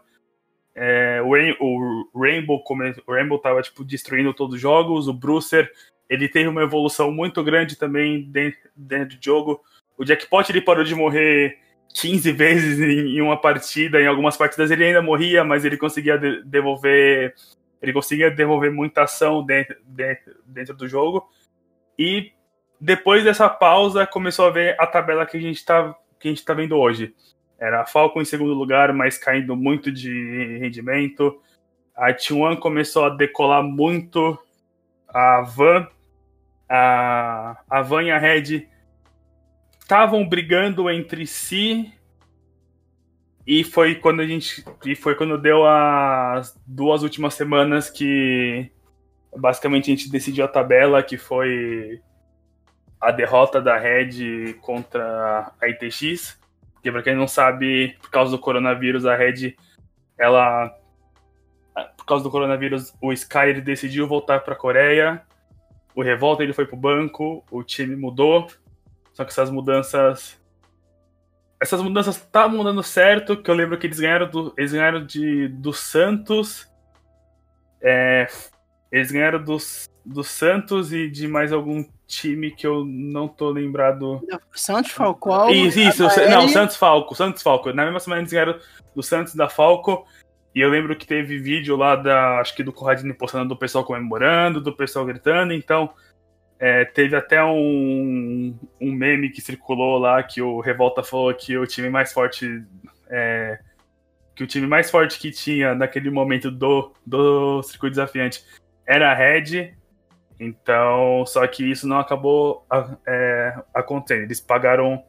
É, 0.75 1.21
o, 1.21 1.31
Rain 1.31 1.55
o, 1.61 2.09
Rainbow 2.13 2.61
o 3.07 3.11
Rainbow 3.13 3.39
tava 3.39 3.61
tipo 3.61 3.85
destruindo 3.85 4.33
todos 4.33 4.55
os 4.55 4.61
jogos. 4.61 5.07
O 5.07 5.13
Brucer 5.13 5.71
ele 6.09 6.27
teve 6.27 6.49
uma 6.49 6.61
evolução 6.61 7.11
muito 7.11 7.41
grande 7.41 7.77
também 7.77 8.21
dentro, 8.29 8.59
dentro 8.75 9.17
do 9.17 9.23
jogo. 9.23 9.61
O 9.97 10.03
Jackpot 10.03 10.49
ele 10.49 10.59
parou 10.59 10.83
de 10.83 10.93
morrer 10.93 11.57
15 11.93 12.31
vezes 12.33 12.79
em 12.81 13.21
uma 13.21 13.39
partida, 13.39 14.01
em 14.01 14.07
algumas 14.07 14.35
partidas 14.35 14.69
ele 14.69 14.83
ainda 14.83 15.01
morria, 15.01 15.45
mas 15.45 15.63
ele 15.63 15.77
conseguia 15.77 16.17
de 16.17 16.43
devolver 16.43 17.33
ele 17.81 17.93
conseguia 17.93 18.31
devolver 18.31 18.71
muita 18.71 19.03
ação 19.03 19.45
dentro, 19.45 19.77
dentro, 19.85 20.35
dentro, 20.45 20.75
do 20.75 20.87
jogo. 20.87 21.29
E 21.99 22.31
depois 22.81 23.23
dessa 23.23 23.47
pausa 23.47 24.07
começou 24.07 24.47
a 24.47 24.49
ver 24.49 24.75
a 24.79 24.87
tabela 24.87 25.25
que 25.25 25.37
a 25.37 25.39
gente 25.39 25.57
está 25.57 25.95
que 26.25 26.29
a 26.29 26.31
gente 26.31 26.43
tá 26.43 26.55
vendo 26.55 26.75
hoje. 26.75 27.13
Era 27.59 27.81
a 27.81 27.85
Falcon 27.85 28.21
em 28.21 28.25
segundo 28.25 28.53
lugar, 28.53 28.91
mas 28.91 29.17
caindo 29.17 29.55
muito 29.55 29.91
de 29.91 30.57
rendimento. 30.57 31.39
A 31.95 32.11
T1 32.11 32.57
começou 32.57 33.05
a 33.05 33.09
decolar 33.09 33.63
muito. 33.63 34.37
A 35.07 35.41
Van, 35.41 35.87
a, 36.67 37.57
a 37.69 37.81
Van 37.83 38.03
e 38.03 38.11
a 38.11 38.17
Red 38.17 38.67
estavam 39.79 40.27
brigando 40.27 40.89
entre 40.89 41.27
si 41.27 41.93
e 43.45 43.63
foi 43.63 43.93
quando 43.95 44.21
a 44.21 44.25
gente 44.25 44.65
e 44.83 44.95
foi 44.95 45.13
quando 45.13 45.37
deu 45.37 45.63
as 45.65 46.59
duas 46.65 47.03
últimas 47.03 47.35
semanas 47.35 47.87
que 47.87 48.69
basicamente 49.37 49.91
a 49.91 49.95
gente 49.95 50.11
decidiu 50.11 50.43
a 50.43 50.47
tabela 50.47 51.03
que 51.03 51.17
foi 51.17 52.01
a 53.05 53.11
derrota 53.11 53.61
da 53.61 53.77
Red 53.77 54.55
contra 54.61 55.51
a 55.61 55.67
ITX 55.67 56.39
que 56.81 56.91
para 56.91 57.03
quem 57.03 57.15
não 57.15 57.27
sabe 57.27 57.97
por 58.01 58.09
causa 58.09 58.31
do 58.31 58.39
coronavírus 58.39 59.05
a 59.05 59.15
Red 59.15 59.55
ela 60.17 60.73
por 61.97 62.05
causa 62.05 62.23
do 62.23 62.31
coronavírus 62.31 62.93
o 63.01 63.11
Sky 63.13 63.59
decidiu 63.61 64.07
voltar 64.07 64.41
para 64.41 64.53
a 64.53 64.57
Coreia 64.57 65.21
o 65.95 66.01
Revolta 66.01 66.43
ele 66.43 66.53
foi 66.53 66.65
pro 66.65 66.77
banco 66.77 67.43
o 67.51 67.63
time 67.63 67.95
mudou 67.95 68.47
só 69.15 69.23
que 69.23 69.31
essas 69.31 69.49
mudanças. 69.49 70.37
Essas 71.57 71.81
mudanças 71.81 72.17
estavam 72.17 72.61
dando 72.65 72.83
certo, 72.83 73.41
que 73.41 73.49
eu 73.49 73.55
lembro 73.55 73.77
que 73.77 73.87
eles 73.87 73.99
ganharam 73.99 74.29
do, 74.29 74.53
eles 74.57 74.73
ganharam 74.73 75.05
de, 75.05 75.47
do 75.47 75.71
Santos. 75.71 76.69
É, 77.81 78.27
eles 78.91 79.11
ganharam 79.11 79.41
dos, 79.41 79.89
do 80.05 80.21
Santos 80.21 80.91
e 80.91 81.09
de 81.09 81.29
mais 81.29 81.53
algum 81.53 81.85
time 82.07 82.51
que 82.51 82.65
eu 82.65 82.85
não 82.85 83.27
tô 83.27 83.49
lembrado. 83.49 84.21
Santos 84.53 84.91
Falco. 84.91 85.49
Isso, 85.49 85.79
isso. 85.79 86.03
Não, 86.29 86.47
Santos 86.47 86.75
Falco. 86.75 87.15
Santos 87.15 87.41
Falco. 87.41 87.71
Na 87.73 87.83
mesma 87.85 87.99
semana 87.99 88.21
eles 88.21 88.31
ganharam 88.31 88.59
do 88.95 89.03
Santos 89.03 89.35
da 89.35 89.49
Falco. 89.49 90.05
E 90.53 90.61
eu 90.61 90.69
lembro 90.69 90.95
que 90.95 91.05
teve 91.05 91.37
vídeo 91.37 91.75
lá 91.75 91.95
da. 91.95 92.39
Acho 92.39 92.55
que 92.55 92.63
do 92.63 92.71
Corradini 92.71 93.13
postando 93.13 93.49
do 93.49 93.57
pessoal 93.57 93.83
comemorando, 93.83 94.61
do 94.61 94.73
pessoal 94.73 95.05
gritando. 95.05 95.51
Então, 95.51 95.93
é, 96.57 96.85
teve 96.85 97.15
até 97.15 97.43
um, 97.43 98.57
um 98.79 98.91
meme 98.93 99.29
que 99.29 99.41
circulou 99.41 99.97
lá 99.97 100.23
que 100.23 100.41
o 100.41 100.61
Revolta 100.61 101.03
falou 101.03 101.33
que 101.33 101.57
o 101.57 101.67
time 101.67 101.89
mais 101.89 102.13
forte. 102.13 102.63
É, 103.09 103.59
que 104.33 104.43
o 104.43 104.47
time 104.47 104.65
mais 104.65 104.89
forte 104.89 105.19
que 105.19 105.31
tinha 105.31 105.75
naquele 105.75 106.09
momento 106.09 106.49
do, 106.49 106.93
do 107.05 107.61
circuito 107.63 107.95
desafiante 107.95 108.43
era 108.85 109.11
a 109.11 109.13
Red. 109.13 109.74
Então, 110.39 111.23
só 111.25 111.45
que 111.47 111.69
isso 111.69 111.87
não 111.87 111.99
acabou 111.99 112.65
é, 113.07 113.57
acontecendo. 113.73 114.23
Eles 114.23 114.39
pagaram 114.39 115.03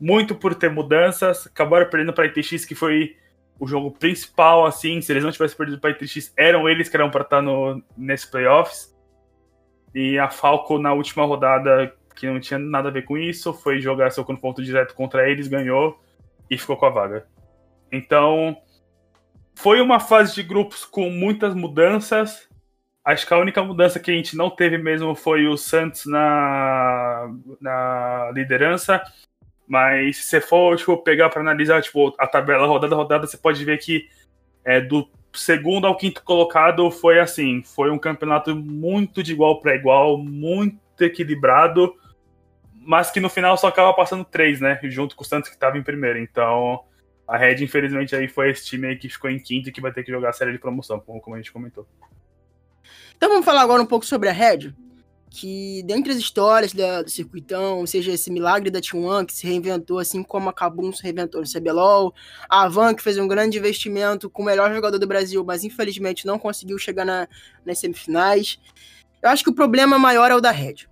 muito 0.00 0.34
por 0.34 0.54
ter 0.54 0.70
mudanças, 0.70 1.46
acabaram 1.46 1.88
perdendo 1.88 2.12
para 2.12 2.24
a 2.24 2.26
ITX, 2.26 2.64
que 2.64 2.74
foi 2.74 3.16
o 3.58 3.66
jogo 3.66 3.90
principal, 3.90 4.66
assim. 4.66 5.00
Se 5.00 5.12
eles 5.12 5.22
não 5.22 5.30
tivessem 5.30 5.56
perdido 5.56 5.80
para 5.80 5.90
a 5.90 5.92
ITX, 5.92 6.32
eram 6.36 6.68
eles 6.68 6.88
que 6.88 6.96
eram 6.96 7.10
para 7.10 7.22
estar 7.22 7.42
no, 7.42 7.82
nesse 7.96 8.30
playoffs. 8.30 8.92
E 9.94 10.18
a 10.18 10.30
Falco, 10.30 10.78
na 10.78 10.92
última 10.92 11.24
rodada, 11.24 11.94
que 12.16 12.26
não 12.26 12.40
tinha 12.40 12.58
nada 12.58 12.88
a 12.88 12.92
ver 12.92 13.02
com 13.02 13.18
isso, 13.18 13.52
foi 13.52 13.80
jogar 13.80 14.10
seu 14.10 14.24
confronto 14.24 14.62
direto 14.62 14.94
contra 14.94 15.28
eles, 15.28 15.48
ganhou 15.48 16.00
e 16.50 16.56
ficou 16.56 16.76
com 16.76 16.86
a 16.86 16.90
vaga. 16.90 17.26
Então, 17.90 18.56
foi 19.54 19.80
uma 19.80 20.00
fase 20.00 20.34
de 20.34 20.42
grupos 20.42 20.84
com 20.84 21.10
muitas 21.10 21.54
mudanças. 21.54 22.48
Acho 23.04 23.26
que 23.26 23.34
a 23.34 23.38
única 23.38 23.62
mudança 23.62 23.98
que 23.98 24.10
a 24.10 24.14
gente 24.14 24.36
não 24.36 24.48
teve 24.48 24.78
mesmo 24.78 25.14
foi 25.14 25.46
o 25.48 25.56
Santos 25.56 26.06
na, 26.06 27.28
na 27.60 28.30
liderança. 28.32 29.02
Mas 29.66 30.18
se 30.18 30.22
você 30.24 30.40
for 30.40 30.76
tipo, 30.76 30.96
pegar 30.98 31.28
para 31.30 31.40
analisar 31.40 31.82
tipo, 31.82 32.14
a 32.18 32.26
tabela 32.26 32.66
rodada 32.66 32.94
rodada, 32.94 33.26
você 33.26 33.36
pode 33.36 33.64
ver 33.64 33.78
que 33.78 34.08
é, 34.64 34.80
do 34.80 35.08
segundo 35.32 35.86
ao 35.86 35.96
quinto 35.96 36.22
colocado 36.22 36.90
foi 36.90 37.18
assim, 37.18 37.62
foi 37.62 37.90
um 37.90 37.98
campeonato 37.98 38.54
muito 38.54 39.22
de 39.22 39.32
igual 39.32 39.60
para 39.60 39.74
igual, 39.74 40.18
muito 40.18 40.78
equilibrado, 41.00 41.96
mas 42.74 43.10
que 43.10 43.20
no 43.20 43.30
final 43.30 43.56
só 43.56 43.68
acaba 43.68 43.94
passando 43.94 44.24
três, 44.24 44.60
né? 44.60 44.78
Junto 44.84 45.16
com 45.16 45.22
o 45.22 45.26
Santos 45.26 45.48
que 45.48 45.56
estava 45.56 45.78
em 45.78 45.82
primeiro. 45.82 46.18
Então, 46.18 46.84
a 47.26 47.36
Red, 47.36 47.64
infelizmente, 47.64 48.14
aí 48.14 48.28
foi 48.28 48.50
esse 48.50 48.66
time 48.66 48.88
aí 48.88 48.96
que 48.96 49.08
ficou 49.08 49.30
em 49.30 49.38
quinto 49.38 49.68
e 49.68 49.72
que 49.72 49.80
vai 49.80 49.92
ter 49.92 50.04
que 50.04 50.12
jogar 50.12 50.30
a 50.30 50.32
série 50.32 50.52
de 50.52 50.58
promoção, 50.58 51.00
como 51.00 51.34
a 51.34 51.38
gente 51.38 51.52
comentou. 51.52 51.86
Então 53.22 53.30
vamos 53.30 53.44
falar 53.44 53.60
agora 53.60 53.80
um 53.80 53.86
pouco 53.86 54.04
sobre 54.04 54.28
a 54.28 54.32
Red 54.32 54.74
que 55.30 55.80
dentre 55.84 56.10
as 56.10 56.18
histórias 56.18 56.72
da, 56.72 57.02
do 57.02 57.08
circuitão, 57.08 57.78
ou 57.78 57.86
seja, 57.86 58.10
esse 58.10 58.32
milagre 58.32 58.68
da 58.68 58.80
T1 58.80 59.26
que 59.26 59.32
se 59.32 59.46
reinventou 59.46 60.00
assim 60.00 60.24
como 60.24 60.48
a 60.48 60.52
Kabum 60.52 60.92
se 60.92 61.04
reinventou 61.04 61.40
no 61.40 61.46
CBLOL, 61.46 62.12
a 62.50 62.64
Avan 62.64 62.92
que 62.92 63.00
fez 63.00 63.18
um 63.18 63.28
grande 63.28 63.58
investimento 63.58 64.28
com 64.28 64.42
o 64.42 64.44
melhor 64.44 64.74
jogador 64.74 64.98
do 64.98 65.06
Brasil, 65.06 65.44
mas 65.44 65.62
infelizmente 65.62 66.26
não 66.26 66.36
conseguiu 66.36 66.76
chegar 66.78 67.04
na, 67.04 67.28
nas 67.64 67.78
semifinais. 67.78 68.58
Eu 69.22 69.30
acho 69.30 69.44
que 69.44 69.50
o 69.50 69.54
problema 69.54 70.00
maior 70.00 70.28
é 70.32 70.34
o 70.34 70.40
da 70.40 70.50
Red. 70.50 70.88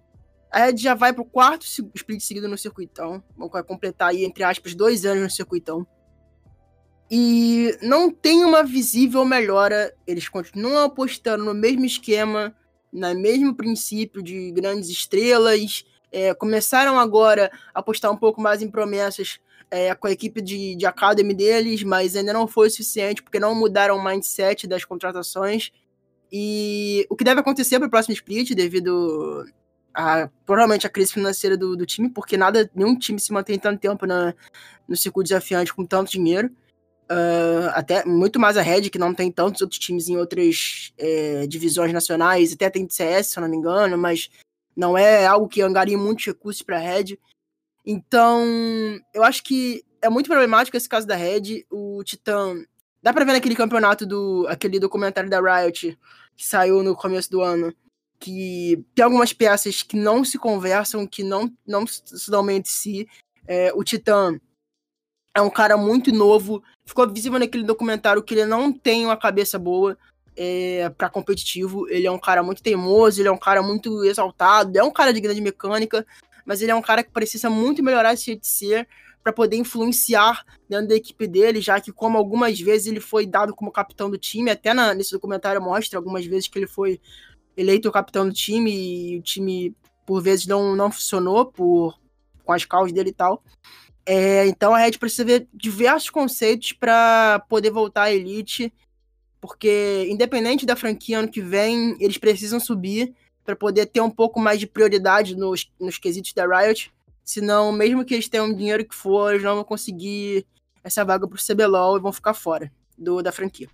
A 0.53 0.67
Red 0.67 0.77
já 0.77 0.95
vai 0.95 1.13
para 1.13 1.23
o 1.23 1.29
quarto 1.29 1.67
split 1.67 2.21
seguido 2.21 2.47
no 2.47 2.57
circuitão, 2.57 3.21
vai 3.51 3.65
completar 3.65 4.11
aí, 4.11 4.25
entre 4.25 4.45
aspas, 4.45 4.73
dois 4.73 5.05
anos 5.05 5.25
no 5.25 5.31
circuitão. 5.31 5.85
E 7.11 7.77
não 7.83 8.11
tem 8.11 8.45
uma 8.45 8.63
visível 8.63 9.25
melhora, 9.25 9.93
eles 10.07 10.29
continuam 10.29 10.85
apostando 10.85 11.45
no 11.45 11.53
mesmo 11.53 11.85
esquema, 11.85 12.55
no 12.93 13.15
mesmo 13.15 13.55
princípio 13.55 14.23
de 14.23 14.53
grandes 14.53 14.89
estrelas. 14.89 15.85
É, 16.13 16.33
começaram 16.35 16.99
agora 16.99 17.51
a 17.75 17.81
apostar 17.81 18.13
um 18.13 18.17
pouco 18.17 18.41
mais 18.41 18.63
em 18.63 18.71
promessas 18.71 19.41
é, 19.71 19.95
com 19.95 20.07
a 20.07 20.13
equipe 20.13 20.41
de, 20.41 20.75
de 20.75 20.87
academy 20.87 21.35
deles, 21.35 21.83
mas 21.83 22.17
ainda 22.17 22.33
não 22.33 22.47
foi 22.47 22.69
o 22.69 22.71
suficiente 22.71 23.23
porque 23.23 23.39
não 23.39 23.55
mudaram 23.55 23.97
o 23.97 24.05
mindset 24.05 24.67
das 24.67 24.85
contratações. 24.85 25.73
E 26.33 27.07
o 27.11 27.17
que 27.17 27.25
deve 27.25 27.41
acontecer 27.41 27.79
para 27.79 27.89
o 27.89 27.91
próximo 27.91 28.15
split, 28.15 28.55
devido 28.55 29.45
a, 29.95 30.29
provavelmente 30.47 30.87
a 30.87 30.91
crise 30.91 31.13
financeira 31.13 31.57
do, 31.57 31.77
do, 31.77 31.87
time, 31.87 32.09
porque 32.09 32.37
nada, 32.37 32.71
nenhum 32.75 32.97
time 32.97 33.19
se 33.19 33.33
mantém 33.33 33.59
tanto 33.59 33.81
tempo 33.81 34.07
na, 34.07 34.35
no 34.89 34.97
circuito 34.97 35.29
desafiante 35.29 35.75
com 35.75 35.85
tanto 35.85 36.11
dinheiro. 36.11 36.51
Uh, 37.11 37.69
até 37.75 38.05
muito 38.05 38.39
mais 38.39 38.57
a 38.57 38.63
Red, 38.63 38.89
que 38.89 38.99
não 38.99 39.13
tem 39.13 39.33
tantos 39.33 39.63
outros 39.63 39.81
times 39.81 40.09
em 40.09 40.17
outras 40.17 40.93
é, 40.97 41.45
divisões 41.49 41.93
nacionais, 41.93 42.53
até 42.53 42.71
tem 42.71 42.89
CS, 42.89 43.29
se 43.29 43.39
eu 43.39 43.41
não 43.41 43.49
me 43.49 43.57
engano, 43.57 43.99
mas 43.99 44.31
não 44.77 44.97
é 44.97 45.27
algo 45.27 45.49
que 45.49 45.61
angaria 45.61 45.99
muitos 45.99 46.25
recursos 46.25 46.63
para 46.63 46.77
a 46.77 46.81
Red. 46.81 47.19
Então, 47.85 48.45
eu 49.13 49.25
acho 49.25 49.43
que 49.43 49.85
é 50.01 50.09
muito 50.09 50.29
problemático 50.29 50.77
esse 50.77 50.89
caso 50.89 51.07
da 51.07 51.17
Red. 51.17 51.67
O 51.71 52.03
Titã. 52.05 52.55
Dá 53.03 53.13
pra 53.13 53.25
ver 53.25 53.33
naquele 53.33 53.57
campeonato 53.57 54.07
do. 54.07 54.47
aquele 54.49 54.79
documentário 54.79 55.29
da 55.29 55.41
Riot 55.41 55.99
que 56.37 56.47
saiu 56.47 56.83
no 56.83 56.95
começo 56.95 57.31
do 57.31 57.41
ano 57.43 57.75
que 58.21 58.85
tem 58.95 59.03
algumas 59.03 59.33
peças 59.33 59.83
que 59.83 59.97
não 59.97 60.23
se 60.23 60.39
conversam, 60.39 61.07
que 61.07 61.25
não, 61.25 61.51
não 61.67 61.87
se 61.87 62.31
dão 62.31 62.49
entre 62.51 62.71
si. 62.71 63.09
É, 63.49 63.73
o 63.75 63.83
Titã 63.83 64.39
é 65.35 65.41
um 65.41 65.51
cara 65.51 65.77
muito 65.77 66.13
novo. 66.13 66.63
Ficou 66.85 67.09
visível 67.09 67.39
naquele 67.39 67.65
documentário 67.65 68.23
que 68.23 68.35
ele 68.35 68.47
não 68.47 68.73
tem 68.73 69.05
uma 69.05 69.17
cabeça 69.17 69.59
boa 69.59 69.97
é, 70.37 70.89
para 70.91 71.09
competitivo. 71.09 71.89
Ele 71.89 72.07
é 72.07 72.11
um 72.11 72.19
cara 72.19 72.43
muito 72.43 72.63
teimoso, 72.63 73.21
ele 73.21 73.29
é 73.29 73.33
um 73.33 73.39
cara 73.39 73.63
muito 73.63 74.05
exaltado, 74.05 74.79
é 74.79 74.83
um 74.83 74.93
cara 74.93 75.13
de 75.13 75.21
grande 75.21 75.41
mecânica, 75.41 76.07
mas 76.45 76.63
ele 76.63 76.71
é 76.71 76.75
um 76.75 76.83
cara 76.83 77.03
que 77.03 77.11
precisa 77.11 77.49
muito 77.49 77.83
melhorar 77.83 78.15
esse 78.15 78.27
jeito 78.27 78.41
de 78.41 78.49
ser 78.49 78.89
para 79.23 79.33
poder 79.33 79.57
influenciar 79.57 80.45
dentro 80.69 80.89
da 80.89 80.95
equipe 80.95 81.27
dele, 81.27 81.61
já 81.61 81.79
que 81.79 81.93
como 81.93 82.17
algumas 82.17 82.59
vezes 82.59 82.87
ele 82.87 83.01
foi 83.01 83.27
dado 83.27 83.55
como 83.55 83.71
capitão 83.71 84.11
do 84.11 84.17
time, 84.17 84.51
até 84.51 84.73
na, 84.73 84.95
nesse 84.95 85.13
documentário 85.13 85.61
mostra 85.61 85.99
algumas 85.99 86.25
vezes 86.25 86.49
que 86.49 86.59
ele 86.59 86.67
foi 86.67 86.99
eleito 87.55 87.89
o 87.89 87.93
capitão 87.93 88.27
do 88.27 88.33
time 88.33 88.73
e 88.73 89.19
o 89.19 89.23
time 89.23 89.77
por 90.07 90.23
vezes 90.23 90.47
não, 90.47 90.75
não 90.75 90.91
funcionou 90.91 91.45
por 91.45 91.99
com 92.45 92.53
as 92.53 92.65
causas 92.65 92.93
dele 92.93 93.11
e 93.11 93.15
tal. 93.15 93.45
É, 94.07 94.47
então 94.47 94.75
a 94.75 94.79
Red 94.79 94.93
precisa 94.93 95.25
ver 95.25 95.49
diversos 95.53 96.11
conceitos 96.11 96.73
para 96.73 97.45
poder 97.49 97.71
voltar 97.71 98.05
à 98.05 98.13
elite, 98.13 98.73
porque 99.41 100.07
independente 100.09 100.67
da 100.67 100.77
franquia 100.77 101.19
ano 101.19 101.31
que 101.31 101.41
vem, 101.41 101.97
eles 102.01 102.19
precisam 102.19 102.59
subir 102.59 103.15
para 103.45 103.57
poder 103.57 103.87
ter 103.87 104.01
um 104.01 104.11
pouco 104.11 104.39
mais 104.39 104.59
de 104.61 104.67
prioridade 104.67 105.37
nos, 105.37 105.71
nos 105.81 105.99
quesitos 105.99 106.33
da 106.33 106.47
Riot. 106.47 106.93
Senão, 107.25 107.73
mesmo 107.73 108.05
que 108.05 108.15
eles 108.15 108.29
tenham 108.29 108.53
dinheiro 108.53 108.85
que 108.85 108.95
for, 108.95 109.31
eles 109.31 109.43
não 109.43 109.57
vão 109.57 109.65
conseguir 109.65 110.47
essa 110.83 111.05
vaga 111.05 111.29
pro 111.29 111.39
CBLOL 111.39 111.97
e 111.97 112.01
vão 112.01 112.13
ficar 112.13 112.35
fora 112.35 112.73
do, 112.97 113.23
da 113.23 113.33
franquia. 113.33 113.69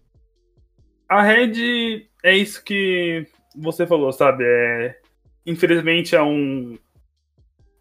A 1.09 1.23
Red 1.23 2.09
é 2.23 2.37
isso 2.37 2.63
que 2.63 3.27
você 3.57 3.87
falou, 3.87 4.13
sabe? 4.13 4.45
É, 4.45 4.99
infelizmente 5.47 6.15
é 6.15 6.23
um. 6.23 6.79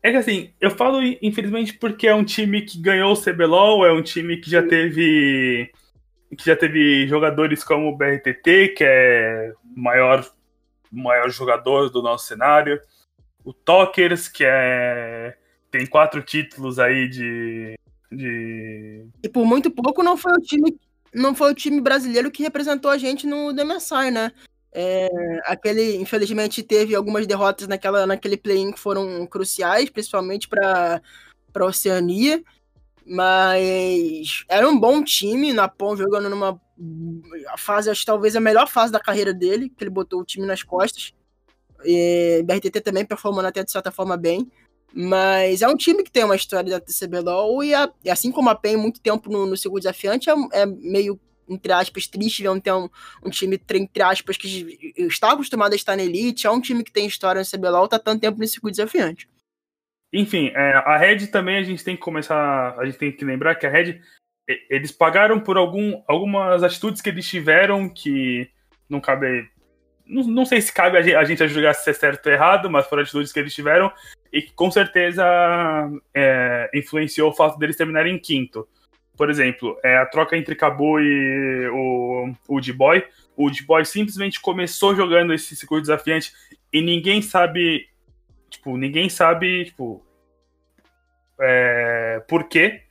É 0.06 0.12
que 0.12 0.18
assim, 0.18 0.54
eu 0.62 0.70
falo 0.70 1.02
infelizmente 1.20 1.74
porque 1.74 2.06
é 2.06 2.14
um 2.14 2.24
time 2.24 2.62
que 2.62 2.80
ganhou 2.80 3.12
o 3.12 3.20
CBLOL, 3.20 3.88
é 3.88 3.92
um 3.92 4.04
time 4.04 4.38
que 4.38 4.48
já 4.48 4.62
teve. 4.62 5.72
que 6.38 6.46
já 6.46 6.56
teve 6.56 7.08
jogadores 7.08 7.64
como 7.64 7.88
o 7.88 7.98
BRTT, 7.98 8.76
que 8.78 8.84
é 8.84 9.52
o 9.64 9.82
maior, 9.82 10.24
maior 10.92 11.28
jogador 11.32 11.90
do 11.90 12.04
nosso 12.04 12.28
cenário. 12.28 12.80
O 13.44 13.52
Tokers, 13.52 14.28
que 14.28 14.44
é. 14.46 15.36
tem 15.72 15.88
quatro 15.88 16.22
títulos 16.22 16.78
aí 16.78 17.10
de. 17.10 17.76
de... 18.12 19.08
E 19.24 19.28
por 19.28 19.44
muito 19.44 19.72
pouco 19.72 20.04
não 20.04 20.16
foi 20.16 20.34
o 20.34 20.40
time. 20.40 20.78
Não 21.16 21.34
foi 21.34 21.52
o 21.52 21.56
time 21.56 21.82
brasileiro 21.82 22.30
que 22.30 22.44
representou 22.44 22.92
a 22.92 22.98
gente 23.00 23.26
no 23.26 23.52
DMSI, 23.52 24.12
né? 24.12 24.32
É, 24.78 25.08
aquele, 25.46 25.96
infelizmente, 25.96 26.62
teve 26.62 26.94
algumas 26.94 27.26
derrotas 27.26 27.66
naquela, 27.66 28.06
naquele 28.06 28.36
play-in 28.36 28.74
que 28.74 28.80
foram 28.80 29.26
cruciais, 29.26 29.90
principalmente 29.90 30.50
para 30.50 31.02
a 31.56 31.66
Oceania. 31.66 32.44
Mas 33.08 34.44
era 34.50 34.68
um 34.68 34.78
bom 34.78 35.02
time, 35.02 35.54
Napon 35.54 35.96
jogando 35.96 36.30
numa 36.30 36.60
fase, 37.58 37.90
acho 37.90 38.06
talvez 38.06 38.36
a 38.36 38.42
melhor 38.42 38.68
fase 38.68 38.92
da 38.92 39.00
carreira 39.00 39.34
dele, 39.34 39.70
que 39.70 39.82
ele 39.82 39.90
botou 39.90 40.20
o 40.20 40.26
time 40.26 40.46
nas 40.46 40.62
costas. 40.62 41.14
E 41.86 42.44
BRTT 42.44 42.82
também 42.82 43.06
performando 43.06 43.48
até 43.48 43.64
de 43.64 43.72
certa 43.72 43.92
forma 43.92 44.18
bem. 44.18 44.52
Mas 44.94 45.62
é 45.62 45.70
um 45.70 45.78
time 45.78 46.04
que 46.04 46.12
tem 46.12 46.26
uma 46.26 46.36
história 46.36 46.70
da 46.70 46.82
TCBLOL 46.82 47.64
e, 47.64 47.74
a, 47.74 47.90
assim 48.10 48.30
como 48.30 48.50
a 48.50 48.56
PEN, 48.56 48.76
muito 48.76 49.00
tempo 49.00 49.30
no, 49.30 49.46
no 49.46 49.56
segundo 49.56 49.80
desafiante, 49.80 50.30
é, 50.30 50.34
é 50.52 50.66
meio 50.66 51.18
entre 51.50 51.72
aspas, 51.72 52.08
triste 52.08 52.44
ver 52.44 52.62
ter 52.62 52.74
um, 52.74 52.90
um 53.24 53.30
time, 53.30 53.60
entre 53.74 54.04
aspas, 54.04 54.38
que 54.38 54.94
está 54.98 55.32
acostumado 55.32 55.74
a 55.74 55.76
estar 55.76 55.96
na 55.96 56.04
elite, 56.04 56.48
é 56.48 56.52
um 56.52 56.62
time 56.62 56.84
que 56.84 56.92
tem 56.92 57.06
história 57.06 57.42
no 57.42 57.48
CBLOL, 57.48 57.88
tá 57.88 58.00
tanto 58.00 58.22
tempo 58.22 58.40
nesse 58.40 58.54
circuito 58.54 58.78
desafiante. 58.78 59.30
Enfim, 60.14 60.52
é, 60.56 60.74
a 60.74 60.98
Red 60.98 61.28
também 61.28 61.58
a 61.58 61.64
gente 61.64 61.84
tem 61.84 61.96
que 61.96 62.02
começar, 62.02 62.76
a 62.80 62.86
gente 62.86 62.98
tem 62.98 63.12
que 63.12 63.26
lembrar 63.26 63.56
que 63.56 63.66
a 63.66 63.70
Red, 63.70 64.00
eles 64.70 64.92
pagaram 64.92 65.40
por 65.40 65.58
algum, 65.58 66.02
algumas 66.08 66.64
atitudes 66.64 67.02
que 67.02 67.10
eles 67.10 67.28
tiveram 67.28 67.90
que 67.90 68.50
não 68.90 69.02
cabe, 69.02 69.50
não, 70.06 70.24
não 70.24 70.46
sei 70.46 70.62
se 70.62 70.72
cabe 70.72 70.98
a 70.98 71.02
gente, 71.26 71.44
a 71.44 71.48
julgar 71.48 71.74
se 71.74 71.90
é 71.90 71.94
certo 71.94 72.28
ou 72.28 72.32
errado, 72.32 72.70
mas 72.70 72.88
foram 72.88 73.04
atitudes 73.04 73.34
que 73.34 73.40
eles 73.40 73.54
tiveram 73.54 73.92
e 74.32 74.42
que 74.42 74.54
com 74.54 74.72
certeza 74.72 75.26
é, 76.14 76.70
influenciou 76.74 77.32
o 77.32 77.36
fato 77.36 77.58
deles 77.58 77.76
terminarem 77.76 78.16
em 78.16 78.20
quinto 78.20 78.68
por 79.16 79.30
exemplo, 79.30 79.78
é, 79.84 79.98
a 79.98 80.06
troca 80.06 80.38
entre 80.38 80.56
Cabo 80.56 81.00
e 81.00 81.70
o, 82.48 82.60
D-Boy. 82.60 83.04
O 83.36 83.50
D-Boy 83.50 83.86
simplesmente 83.86 84.40
começou 84.40 84.96
jogando 84.96 85.34
esse 85.34 85.56
circuito 85.56 85.84
desafiante 85.84 86.34
e 86.72 86.82
ninguém 86.82 87.22
sabe. 87.22 87.90
Tipo, 88.50 88.78
ninguém 88.78 89.10
sabe, 89.10 89.66
tipo. 89.66 90.06
É, 91.40 92.24
por 92.28 92.46
quê. 92.46 92.84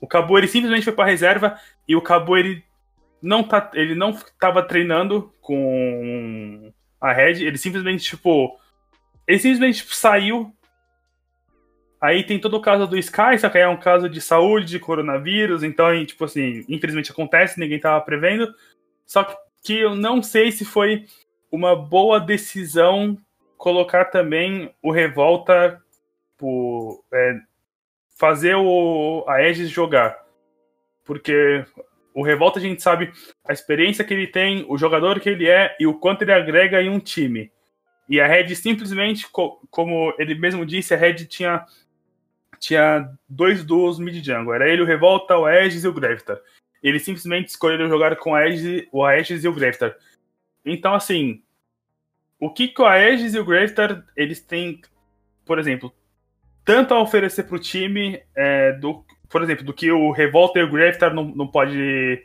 O 0.00 0.06
Cabo 0.06 0.36
ele 0.36 0.48
simplesmente 0.48 0.84
foi 0.84 0.92
para 0.92 1.08
reserva 1.08 1.58
e 1.86 1.94
o 1.94 2.02
Cabo 2.02 2.36
ele 2.36 2.64
não 3.22 3.44
tá, 3.44 3.70
ele 3.74 3.94
não 3.94 4.12
tava 4.38 4.62
treinando 4.62 5.32
com 5.40 6.72
a 7.00 7.12
Red, 7.12 7.44
ele 7.44 7.56
simplesmente 7.56 8.02
tipo, 8.02 8.58
ele 9.28 9.38
simplesmente 9.38 9.78
tipo, 9.78 9.94
saiu 9.94 10.52
Aí 12.02 12.24
tem 12.24 12.40
todo 12.40 12.56
o 12.56 12.60
caso 12.60 12.84
do 12.84 12.98
Sky, 12.98 13.38
só 13.38 13.48
que 13.48 13.58
é 13.58 13.68
um 13.68 13.76
caso 13.76 14.08
de 14.08 14.20
saúde, 14.20 14.66
de 14.66 14.80
coronavírus, 14.80 15.62
então, 15.62 16.04
tipo 16.04 16.24
assim, 16.24 16.64
infelizmente 16.68 17.12
acontece, 17.12 17.60
ninguém 17.60 17.78
tava 17.78 18.00
prevendo. 18.00 18.52
Só 19.06 19.22
que 19.62 19.78
eu 19.78 19.94
não 19.94 20.20
sei 20.20 20.50
se 20.50 20.64
foi 20.64 21.06
uma 21.48 21.76
boa 21.76 22.18
decisão 22.18 23.16
colocar 23.56 24.06
também 24.06 24.74
o 24.82 24.90
Revolta 24.90 25.80
por 26.36 27.04
é, 27.14 27.38
fazer 28.18 28.56
o, 28.56 29.24
a 29.28 29.34
Aegis 29.34 29.70
jogar. 29.70 30.18
Porque 31.04 31.64
o 32.12 32.24
Revolta 32.24 32.58
a 32.58 32.62
gente 32.62 32.82
sabe 32.82 33.12
a 33.44 33.52
experiência 33.52 34.04
que 34.04 34.12
ele 34.12 34.26
tem, 34.26 34.66
o 34.68 34.76
jogador 34.76 35.20
que 35.20 35.28
ele 35.28 35.48
é 35.48 35.76
e 35.78 35.86
o 35.86 35.94
quanto 35.94 36.22
ele 36.22 36.32
agrega 36.32 36.82
em 36.82 36.90
um 36.90 36.98
time. 36.98 37.52
E 38.08 38.20
a 38.20 38.26
Red 38.26 38.54
simplesmente, 38.56 39.26
como 39.70 40.12
ele 40.18 40.34
mesmo 40.34 40.66
disse, 40.66 40.92
a 40.92 40.96
Red 40.96 41.26
tinha 41.26 41.64
tinha 42.62 43.10
dois 43.28 43.64
duos 43.64 43.98
mid 43.98 44.24
jungle. 44.24 44.54
Era 44.54 44.68
ele, 44.68 44.82
o 44.82 44.86
Revolta, 44.86 45.36
o 45.36 45.44
Aegis 45.44 45.82
e 45.82 45.88
o 45.88 45.92
Gravitar. 45.92 46.38
Ele 46.80 47.00
simplesmente 47.00 47.48
escolheu 47.48 47.88
jogar 47.88 48.14
com 48.16 48.36
Aegis, 48.36 48.86
o 48.92 49.04
Aegis 49.04 49.42
e 49.42 49.48
o 49.48 49.52
Gravitar. 49.52 49.96
Então, 50.64 50.94
assim, 50.94 51.42
o 52.38 52.48
que, 52.48 52.68
que 52.68 52.80
o 52.80 52.86
Aegis 52.86 53.34
e 53.34 53.40
o 53.40 53.44
Gravitar, 53.44 54.04
eles 54.16 54.40
têm, 54.40 54.80
por 55.44 55.58
exemplo, 55.58 55.92
tanto 56.64 56.94
a 56.94 57.00
oferecer 57.00 57.42
para 57.42 57.56
o 57.56 57.58
time, 57.58 58.22
é, 58.34 58.72
do, 58.74 59.04
por 59.28 59.42
exemplo, 59.42 59.64
do 59.64 59.74
que 59.74 59.90
o 59.90 60.12
Revolta 60.12 60.60
e 60.60 60.62
o 60.62 60.70
Gravitar 60.70 61.12
não, 61.12 61.24
não, 61.24 61.48
pode, 61.48 62.24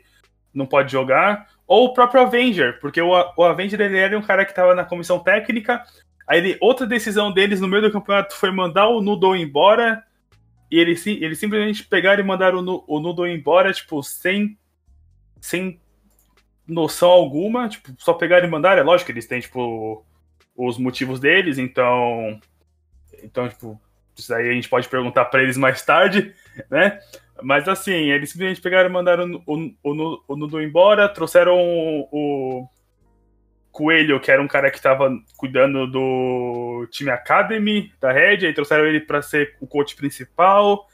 não 0.54 0.66
pode 0.66 0.92
jogar, 0.92 1.48
ou 1.66 1.86
o 1.86 1.92
próprio 1.92 2.22
Avenger, 2.22 2.78
porque 2.78 3.02
o, 3.02 3.10
o 3.36 3.44
Avenger 3.44 3.80
ele 3.80 3.98
era 3.98 4.16
um 4.16 4.22
cara 4.22 4.44
que 4.44 4.52
estava 4.52 4.72
na 4.72 4.84
comissão 4.84 5.18
técnica, 5.18 5.82
aí 6.28 6.56
outra 6.60 6.86
decisão 6.86 7.32
deles 7.32 7.60
no 7.60 7.66
meio 7.66 7.82
do 7.82 7.92
campeonato 7.92 8.36
foi 8.36 8.52
mandar 8.52 8.86
o 8.86 9.02
Nudo 9.02 9.34
embora, 9.34 10.04
e 10.70 10.78
eles, 10.78 11.06
eles 11.06 11.38
simplesmente 11.38 11.84
pegaram 11.84 12.22
e 12.22 12.26
mandaram 12.26 12.58
o, 12.86 13.00
Nudo 13.00 13.26
embora, 13.26 13.72
tipo, 13.72 14.02
sem, 14.02 14.58
sem 15.40 15.80
noção 16.66 17.08
alguma, 17.08 17.68
tipo, 17.68 17.92
só 17.98 18.12
pegaram 18.12 18.46
e 18.46 18.50
mandaram. 18.50 18.80
É 18.80 18.84
lógico 18.84 19.06
que 19.06 19.12
eles 19.12 19.26
têm, 19.26 19.40
tipo, 19.40 20.04
os 20.56 20.76
motivos 20.76 21.18
deles, 21.20 21.56
então. 21.56 22.38
Então, 23.22 23.48
tipo, 23.48 23.80
isso 24.14 24.34
aí 24.34 24.48
a 24.48 24.52
gente 24.52 24.68
pode 24.68 24.88
perguntar 24.88 25.24
para 25.26 25.42
eles 25.42 25.56
mais 25.56 25.82
tarde, 25.82 26.34
né? 26.70 26.98
Mas 27.40 27.68
assim, 27.68 28.10
eles 28.10 28.30
simplesmente 28.30 28.60
pegaram 28.60 28.90
e 28.90 28.92
mandaram 28.92 29.42
o, 29.46 29.72
o, 29.82 30.22
o 30.26 30.36
Nudo 30.36 30.60
embora, 30.60 31.08
trouxeram 31.08 31.56
o 31.56 32.68
Coelho, 33.78 34.18
que 34.18 34.28
era 34.28 34.42
um 34.42 34.48
cara 34.48 34.72
que 34.72 34.76
estava 34.76 35.08
cuidando 35.36 35.86
do 35.86 36.84
time 36.90 37.10
Academy 37.10 37.92
da 38.00 38.10
Red, 38.10 38.44
aí 38.44 38.52
trouxeram 38.52 38.84
ele 38.84 38.98
para 38.98 39.22
ser 39.22 39.54
o 39.60 39.68
coach 39.68 39.94
principal. 39.94 40.88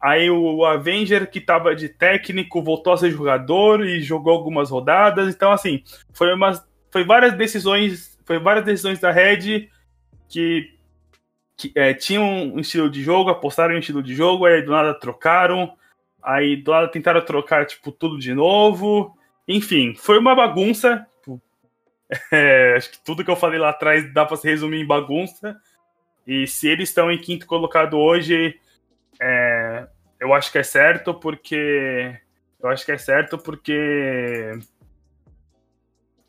Aí 0.00 0.30
o 0.30 0.64
Avenger, 0.64 1.30
que 1.30 1.38
estava 1.38 1.74
de 1.74 1.86
técnico, 1.90 2.62
voltou 2.62 2.94
a 2.94 2.96
ser 2.96 3.10
jogador 3.10 3.84
e 3.84 4.00
jogou 4.00 4.32
algumas 4.32 4.70
rodadas. 4.70 5.34
Então, 5.34 5.52
assim, 5.52 5.82
foi, 6.14 6.32
umas, 6.32 6.66
foi 6.90 7.04
várias 7.04 7.34
decisões. 7.34 8.18
Foi 8.24 8.38
várias 8.38 8.64
decisões 8.64 8.98
da 8.98 9.10
Red 9.10 9.68
que, 10.26 10.70
que 11.58 11.72
é, 11.74 11.92
tinham 11.92 12.24
um 12.24 12.58
estilo 12.58 12.88
de 12.88 13.02
jogo, 13.02 13.28
apostaram 13.28 13.74
em 13.74 13.76
um 13.76 13.80
estilo 13.80 14.02
de 14.02 14.14
jogo, 14.14 14.46
aí 14.46 14.62
do 14.62 14.70
nada 14.70 14.94
trocaram, 14.94 15.74
aí 16.22 16.56
do 16.56 16.70
nada 16.70 16.88
tentaram 16.88 17.22
trocar, 17.22 17.66
tipo, 17.66 17.92
tudo 17.92 18.18
de 18.18 18.32
novo. 18.32 19.14
Enfim, 19.46 19.94
foi 19.94 20.18
uma 20.18 20.34
bagunça. 20.34 21.06
É, 22.30 22.74
acho 22.76 22.90
que 22.92 23.04
tudo 23.04 23.24
que 23.24 23.30
eu 23.30 23.36
falei 23.36 23.58
lá 23.58 23.70
atrás 23.70 24.12
dá 24.12 24.24
para 24.24 24.36
se 24.36 24.48
resumir 24.48 24.80
em 24.80 24.86
bagunça. 24.86 25.60
E 26.26 26.46
se 26.46 26.68
eles 26.68 26.88
estão 26.88 27.10
em 27.10 27.20
quinto 27.20 27.46
colocado 27.46 27.98
hoje, 27.98 28.58
é, 29.20 29.86
eu 30.18 30.32
acho 30.32 30.50
que 30.50 30.58
é 30.58 30.62
certo, 30.62 31.14
porque. 31.14 32.18
Eu 32.62 32.70
acho 32.70 32.84
que 32.84 32.92
é 32.92 32.98
certo 32.98 33.36
porque. 33.36 34.58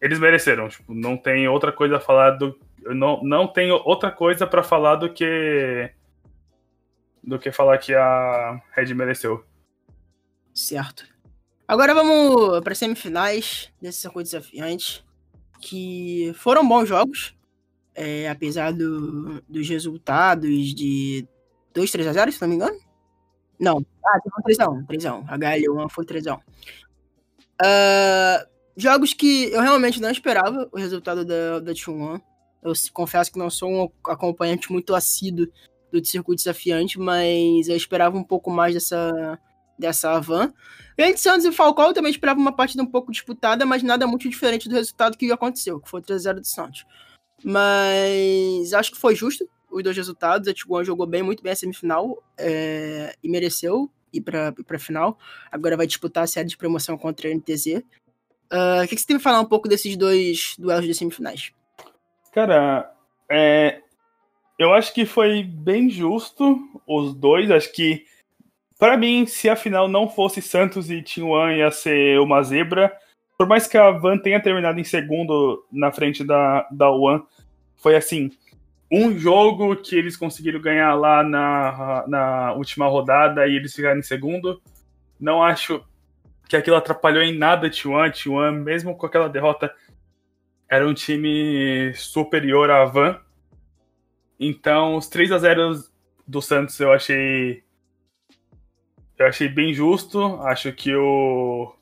Eles 0.01 0.19
mereceram. 0.19 0.67
Tipo, 0.67 0.93
não 0.93 1.15
tem 1.15 1.47
outra 1.47 1.71
coisa 1.71 1.97
a 1.97 2.01
falar 2.01 2.31
do. 2.31 2.59
Não, 2.83 3.23
não 3.23 3.47
tem 3.47 3.71
outra 3.71 4.11
coisa 4.11 4.45
para 4.45 4.63
falar 4.63 4.95
do 4.95 5.11
que. 5.11 5.89
Do 7.23 7.39
que 7.39 7.51
falar 7.51 7.77
que 7.77 7.93
a 7.93 8.61
Red 8.73 8.93
mereceu. 8.93 9.45
Certo. 10.53 11.05
Agora 11.67 11.93
vamos 11.93 12.59
para 12.61 12.75
semifinais 12.75 13.71
desse 13.81 13.99
circuito 13.99 14.29
desafiante, 14.29 15.04
que 15.65 16.32
foram 16.36 16.67
bons 16.67 16.88
jogos, 16.88 17.36
é, 17.95 18.30
apesar 18.30 18.71
do, 18.71 19.41
dos 19.49 19.67
resultados 19.67 20.75
de 20.75 21.28
2 21.73 21.91
3 21.91 22.08
a 22.08 22.13
0 22.13 22.32
se 22.32 22.41
não 22.41 22.47
me 22.47 22.56
engano. 22.56 22.78
Não, 23.60 23.84
ah, 24.06 24.19
teve 24.19 24.36
um 24.38 24.43
3x1, 24.43 24.86
3x1. 24.86 25.25
A 25.28 25.38
HL1 25.39 25.89
foi 25.89 26.06
3x1. 26.06 26.38
Uh, 26.38 26.41
ah, 27.63 28.47
jogos 28.78 29.13
que 29.13 29.45
eu 29.51 29.62
realmente 29.62 29.99
não 29.99 30.12
esperava 30.12 30.69
o 30.71 30.78
resultado 30.78 31.25
da, 31.25 31.60
da 31.60 31.71
T1. 31.71 32.21
Eu 32.62 32.73
confesso 32.93 33.32
que 33.32 33.39
não 33.39 33.49
sou 33.49 33.71
um 33.71 33.89
acompanhante 34.12 34.71
muito 34.71 34.93
assíduo 34.93 35.47
do 35.91 36.06
circuito 36.06 36.43
desafiante, 36.43 36.99
mas 36.99 37.67
eu 37.67 37.75
esperava 37.75 38.15
um 38.15 38.23
pouco 38.23 38.51
mais 38.51 38.73
dessa, 38.75 39.39
dessa 39.77 40.19
van. 40.19 40.53
Entre 40.97 41.17
Santos 41.17 41.45
e 41.45 41.51
Falcão 41.51 41.88
eu 41.88 41.93
também 41.93 42.11
esperava 42.11 42.39
uma 42.39 42.55
partida 42.55 42.81
um 42.81 42.88
pouco 42.88 43.11
disputada, 43.11 43.65
mas 43.65 43.83
nada 43.83 44.07
muito 44.07 44.29
diferente 44.29 44.69
do 44.69 44.75
resultado 44.75 45.17
que 45.17 45.31
aconteceu, 45.31 45.79
que 45.79 45.89
foi 45.89 46.01
3x0 46.01 46.39
do 46.39 46.47
Santos. 46.47 46.85
Mas 47.43 48.73
acho 48.73 48.91
que 48.91 48.97
foi 48.97 49.15
justo 49.15 49.47
os 49.69 49.83
dois 49.83 49.95
resultados. 49.95 50.47
A 50.47 50.53
Tiguan 50.53 50.83
jogou 50.83 51.05
bem, 51.05 51.21
muito 51.21 51.43
bem 51.43 51.51
a 51.51 51.55
semifinal 51.55 52.23
é, 52.38 53.15
e 53.21 53.29
mereceu 53.29 53.91
ir 54.13 54.21
para 54.21 54.53
a 54.69 54.79
final. 54.79 55.17
Agora 55.51 55.75
vai 55.75 55.85
disputar 55.85 56.23
a 56.23 56.27
série 56.27 56.47
de 56.47 56.57
promoção 56.57 56.97
contra 56.97 57.29
a 57.29 57.33
NTZ. 57.33 57.83
Ah, 58.49 58.81
o 58.83 58.88
que, 58.88 58.95
que 58.95 59.01
você 59.01 59.07
tem 59.07 59.17
que 59.17 59.23
falar 59.23 59.41
um 59.41 59.45
pouco 59.45 59.67
desses 59.67 59.95
dois 59.97 60.55
duelos 60.57 60.85
de 60.85 60.93
semifinais? 60.93 61.51
Cara, 62.31 62.91
é, 63.29 63.81
eu 64.57 64.73
acho 64.73 64.93
que 64.93 65.05
foi 65.05 65.43
bem 65.43 65.89
justo 65.89 66.57
os 66.88 67.13
dois. 67.13 67.51
Acho 67.51 67.71
que 67.73 68.05
para 68.77 68.97
mim, 68.97 69.25
se 69.25 69.49
a 69.49 69.55
final 69.55 69.88
não 69.88 70.09
fosse 70.09 70.41
Santos 70.41 70.89
e 70.91 71.01
Tinhuan, 71.01 71.53
ia 71.53 71.71
ser 71.71 72.19
uma 72.19 72.43
zebra. 72.43 72.91
Por 73.38 73.47
mais 73.47 73.67
que 73.67 73.77
a 73.77 73.91
Van 73.91 74.17
tenha 74.17 74.41
terminado 74.41 74.79
em 74.79 74.83
segundo 74.83 75.65
na 75.71 75.91
frente 75.91 76.23
da, 76.23 76.67
da 76.71 76.89
One, 76.89 77.23
foi 77.77 77.95
assim, 77.95 78.31
um 78.91 79.17
jogo 79.17 79.75
que 79.75 79.95
eles 79.95 80.15
conseguiram 80.15 80.61
ganhar 80.61 80.93
lá 80.93 81.23
na, 81.23 82.05
na 82.07 82.53
última 82.53 82.88
rodada 82.88 83.47
e 83.47 83.55
eles 83.55 83.73
ficaram 83.73 83.99
em 83.99 84.03
segundo. 84.03 84.61
Não 85.19 85.43
acho 85.43 85.83
que 86.47 86.55
aquilo 86.55 86.75
atrapalhou 86.75 87.23
em 87.23 87.38
nada 87.38 87.69
T1. 87.69 88.11
T1, 88.11 88.51
mesmo 88.51 88.95
com 88.95 89.05
aquela 89.05 89.27
derrota, 89.27 89.73
era 90.69 90.88
um 90.88 90.93
time 90.93 91.93
superior 91.95 92.69
à 92.69 92.85
Van. 92.85 93.19
Então, 94.39 94.95
os 94.95 95.07
3 95.07 95.31
a 95.31 95.38
0 95.38 95.83
do 96.27 96.41
Santos 96.41 96.79
eu 96.79 96.91
achei 96.91 97.64
eu 99.17 99.28
achei 99.28 99.47
bem 99.47 99.73
justo. 99.73 100.41
Acho 100.43 100.71
que 100.71 100.95
o, 100.95 101.73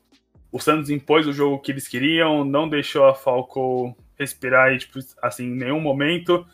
o 0.52 0.60
Santos 0.60 0.90
impôs 0.90 1.26
o 1.26 1.32
jogo 1.32 1.60
que 1.60 1.72
eles 1.72 1.88
queriam, 1.88 2.44
não 2.44 2.68
deixou 2.68 3.06
a 3.06 3.14
Falco 3.14 3.96
respirar 4.18 4.76
tipo, 4.78 4.98
assim, 5.20 5.46
em 5.46 5.56
nenhum 5.56 5.80
momento. 5.80 6.46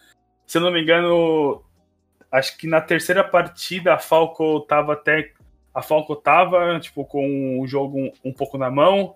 Se 0.46 0.58
eu 0.58 0.62
não 0.62 0.72
me 0.72 0.82
engano, 0.82 1.62
acho 2.32 2.56
que 2.56 2.66
na 2.66 2.80
terceira 2.80 3.22
partida 3.22 3.94
a 3.94 3.98
Falco 3.98 4.60
tava 4.60 4.94
até. 4.94 5.32
A 5.72 5.82
Falco 5.82 6.16
tava, 6.16 6.80
tipo, 6.80 7.04
com 7.04 7.60
o 7.60 7.66
jogo 7.66 7.98
um, 7.98 8.12
um 8.24 8.32
pouco 8.32 8.58
na 8.58 8.70
mão. 8.70 9.14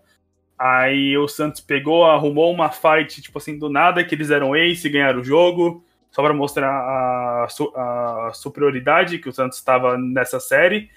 Aí 0.57 1.19
o 1.19 1.27
Santos 1.27 1.61
pegou, 1.61 2.05
arrumou 2.05 2.53
uma 2.53 2.71
fight, 2.71 3.21
tipo 3.21 3.39
assim, 3.39 3.59
do 3.59 3.69
nada, 3.69 4.05
que 4.05 4.15
eles 4.15 4.31
eram 4.31 4.55
ace 4.55 4.87
e 4.87 4.91
ganharam 4.91 5.21
o 5.21 5.25
jogo. 5.25 5.85
Só 6.11 6.23
para 6.23 6.33
mostrar 6.33 6.71
a, 6.71 7.47
a, 7.47 8.31
superioridade 8.33 9.19
que 9.19 9.29
o 9.29 9.33
Santos 9.33 9.59
estava 9.59 9.99
nessa 9.99 10.39
série. 10.39 10.89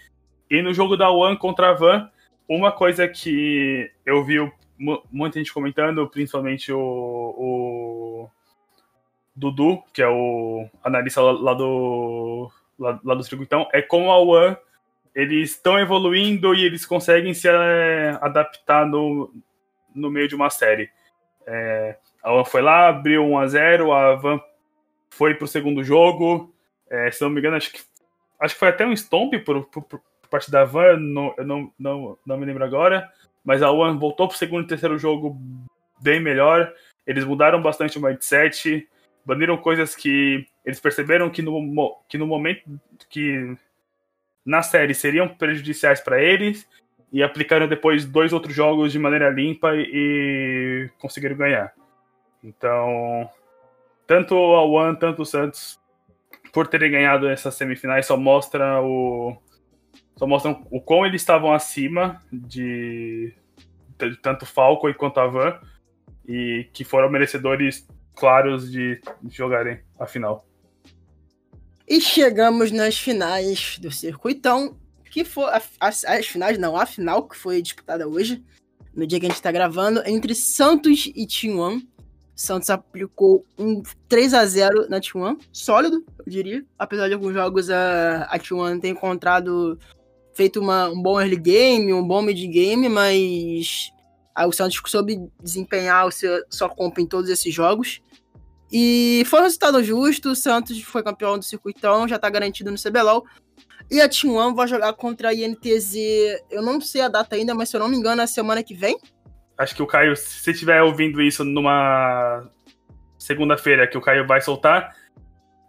E 0.50 0.62
no 0.62 0.74
jogo 0.74 0.96
da 0.96 1.10
One 1.10 1.38
contra 1.38 1.70
a 1.70 1.74
Van, 1.74 2.10
uma 2.48 2.72
coisa 2.72 3.08
que 3.08 3.92
eu 4.06 4.24
vi 4.24 4.38
muita 5.12 5.40
gente 5.40 5.54
comentando, 5.54 6.08
principalmente 6.08 6.72
o, 6.72 6.80
o 6.80 8.30
Dudu, 9.36 9.84
que 9.94 10.02
é 10.02 10.08
o 10.08 10.70
analista 10.84 11.22
lá 11.22 11.54
do, 11.54 12.50
lá, 12.78 13.00
lá 13.04 13.16
do 13.16 13.24
circuitão, 13.24 13.68
é 13.74 13.82
como 13.82 14.12
a 14.12 14.20
One 14.20 14.58
eles 15.14 15.52
estão 15.52 15.80
evoluindo 15.80 16.54
e 16.54 16.64
eles 16.64 16.86
conseguem 16.86 17.34
se 17.34 17.50
é, 17.50 18.18
adaptar 18.22 18.86
no, 18.86 19.34
no 19.94 20.12
meio 20.12 20.28
de 20.28 20.36
uma 20.36 20.50
série. 20.50 20.92
É, 21.46 21.98
a 22.22 22.32
One 22.32 22.46
foi 22.46 22.62
lá, 22.62 22.90
abriu 22.90 23.26
1 23.26 23.38
a 23.40 23.48
0 23.48 23.94
a 23.94 24.16
Van 24.16 24.40
foi 25.10 25.34
pro 25.34 25.48
segundo 25.48 25.84
jogo. 25.84 26.54
É, 26.90 27.10
se 27.10 27.22
não 27.22 27.32
me 27.32 27.40
engano, 27.40 27.58
acho 27.58 27.74
que, 27.74 27.82
acho 28.40 28.54
que 28.54 28.60
foi 28.60 28.70
até 28.70 28.86
um 28.86 28.94
stomp 28.94 29.34
por, 29.44 29.66
por, 29.66 30.02
parte 30.28 30.52
da 30.52 30.64
Van, 30.64 30.98
não, 30.98 31.34
eu 31.38 31.46
não, 31.46 31.74
não, 31.78 32.18
não 32.26 32.38
me 32.38 32.46
lembro 32.46 32.64
agora. 32.64 33.10
Mas 33.44 33.64
a 33.64 33.72
One 33.72 34.00
voltou 34.00 34.28
pro 34.28 34.38
segundo 34.38 34.66
e 34.66 34.68
terceiro 34.68 34.98
jogo 34.98 35.38
bem 36.02 36.20
melhor. 36.20 36.74
Eles 37.06 37.24
mudaram 37.24 37.62
bastante 37.62 37.98
o 37.98 38.02
mindset, 38.02 38.88
baniram 39.26 39.58
coisas 39.58 39.96
que 39.96 40.46
eles 40.66 40.80
perceberam 40.80 41.30
que 41.30 41.42
no, 41.42 41.98
que 42.10 42.18
no 42.18 42.28
momento 42.28 42.64
que 43.10 43.56
na 44.46 44.62
série 44.62 44.94
seriam 44.94 45.28
prejudiciais 45.28 46.02
para 46.02 46.22
eles 46.22 46.68
e 47.12 47.24
aplicaram 47.24 47.68
depois 47.68 48.06
dois 48.06 48.34
outros 48.34 48.54
jogos 48.54 48.92
de 48.92 49.00
maneira 49.00 49.30
limpa 49.30 49.72
e 49.76 50.90
conseguiram 51.00 51.38
ganhar. 51.38 51.74
Então, 52.44 53.30
tanto 54.06 54.36
a 54.36 54.66
One, 54.66 54.98
tanto 54.98 55.22
o 55.22 55.26
Santos, 55.26 55.80
por 56.52 56.68
terem 56.68 56.92
ganhado 56.92 57.28
essas 57.28 57.56
semifinais, 57.56 58.06
só 58.06 58.18
mostra 58.18 58.82
o, 58.82 59.38
só 60.18 60.26
mostram 60.26 60.66
o 60.72 60.82
quão 60.82 61.06
eles 61.06 61.22
estavam 61.22 61.54
acima 61.54 62.22
de, 62.32 63.34
de 64.00 64.18
tanto 64.18 64.46
Falco 64.46 64.92
quanto 64.96 65.20
a 65.20 65.28
Van 65.28 65.60
e 66.28 66.68
que 66.74 66.84
foram 66.84 67.10
merecedores 67.10 67.88
claros 68.16 68.70
de 68.70 69.00
jogarem 69.30 69.80
a 70.00 70.06
final. 70.08 70.46
E 71.88 72.02
chegamos 72.02 72.72
nas 72.72 72.98
finais 72.98 73.78
do 73.80 73.90
circuitão, 73.92 74.76
que 75.10 75.24
foi 75.24 75.46
a, 75.46 75.62
as, 75.80 76.04
as 76.04 76.26
finais, 76.26 76.58
não, 76.58 76.76
a 76.76 76.86
final 76.86 77.28
que 77.28 77.38
foi 77.38 77.62
disputada 77.62 78.08
hoje, 78.08 78.44
no 78.94 79.08
dia 79.08 79.20
que 79.20 79.26
a 79.28 79.30
gente 79.30 79.38
está 79.38 79.52
gravando, 79.52 80.02
entre 80.06 80.36
Santos 80.36 81.06
e 81.16 81.26
T1. 81.26 81.88
Santos 82.36 82.70
aplicou 82.70 83.44
um 83.58 83.82
3 84.08 84.34
a 84.34 84.46
0 84.46 84.90
na 84.90 85.00
T1, 85.00 85.40
sólido, 85.52 86.04
eu 86.20 86.26
diria. 86.28 86.66
Apesar 86.78 87.08
de 87.08 87.14
alguns 87.14 87.34
jogos 87.34 87.70
a, 87.70 88.24
a 88.24 88.38
T1 88.38 88.82
ter 88.82 88.90
encontrado 88.90 89.80
feito 90.38 90.60
uma, 90.62 90.88
um 90.88 91.02
bom 91.02 91.20
early 91.20 91.36
game, 91.36 91.92
um 91.92 92.08
bom 92.08 92.22
mid 92.22 92.40
game, 92.48 92.88
mas 92.88 93.92
o 94.46 94.52
Santos 94.52 94.80
soube 94.86 95.20
desempenhar 95.42 96.12
seu, 96.12 96.44
sua 96.48 96.70
compra 96.70 97.02
em 97.02 97.08
todos 97.08 97.28
esses 97.28 97.52
jogos. 97.52 98.00
E 98.72 99.24
foi 99.26 99.40
um 99.40 99.44
resultado 99.44 99.84
justo, 99.84 100.30
o 100.30 100.36
Santos 100.36 100.80
foi 100.84 101.02
campeão 101.02 101.40
do 101.40 101.44
circuitão, 101.44 102.08
já 102.08 102.20
tá 102.20 102.30
garantido 102.30 102.70
no 102.70 102.78
CBLOL. 102.78 103.26
E 103.90 104.00
a 104.00 104.08
Team 104.08 104.36
One 104.36 104.56
vai 104.56 104.68
jogar 104.68 104.94
contra 104.94 105.30
a 105.30 105.34
INTZ, 105.34 105.96
eu 106.52 106.62
não 106.62 106.80
sei 106.80 107.02
a 107.02 107.08
data 107.08 107.36
ainda, 107.36 107.56
mas 107.56 107.70
se 107.70 107.76
eu 107.76 107.80
não 107.80 107.88
me 107.88 107.98
engano, 107.98 108.22
é 108.22 108.26
a 108.26 108.28
semana 108.28 108.62
que 108.62 108.76
vem. 108.76 109.00
Acho 109.58 109.74
que 109.74 109.82
o 109.82 109.88
Caio, 109.88 110.16
se 110.16 110.52
estiver 110.52 110.84
ouvindo 110.84 111.20
isso 111.20 111.44
numa 111.44 112.48
segunda-feira 113.18 113.88
que 113.88 113.98
o 113.98 114.02
Caio 114.02 114.28
vai 114.28 114.40
soltar, 114.40 114.96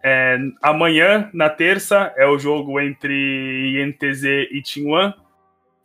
é, 0.03 0.39
amanhã, 0.63 1.29
na 1.33 1.51
terça, 1.51 2.13
é 2.17 2.27
o 2.27 2.39
jogo 2.39 2.81
entre 2.81 3.83
INTZ 3.83 4.25
e 4.25 4.63
One. 4.87 5.15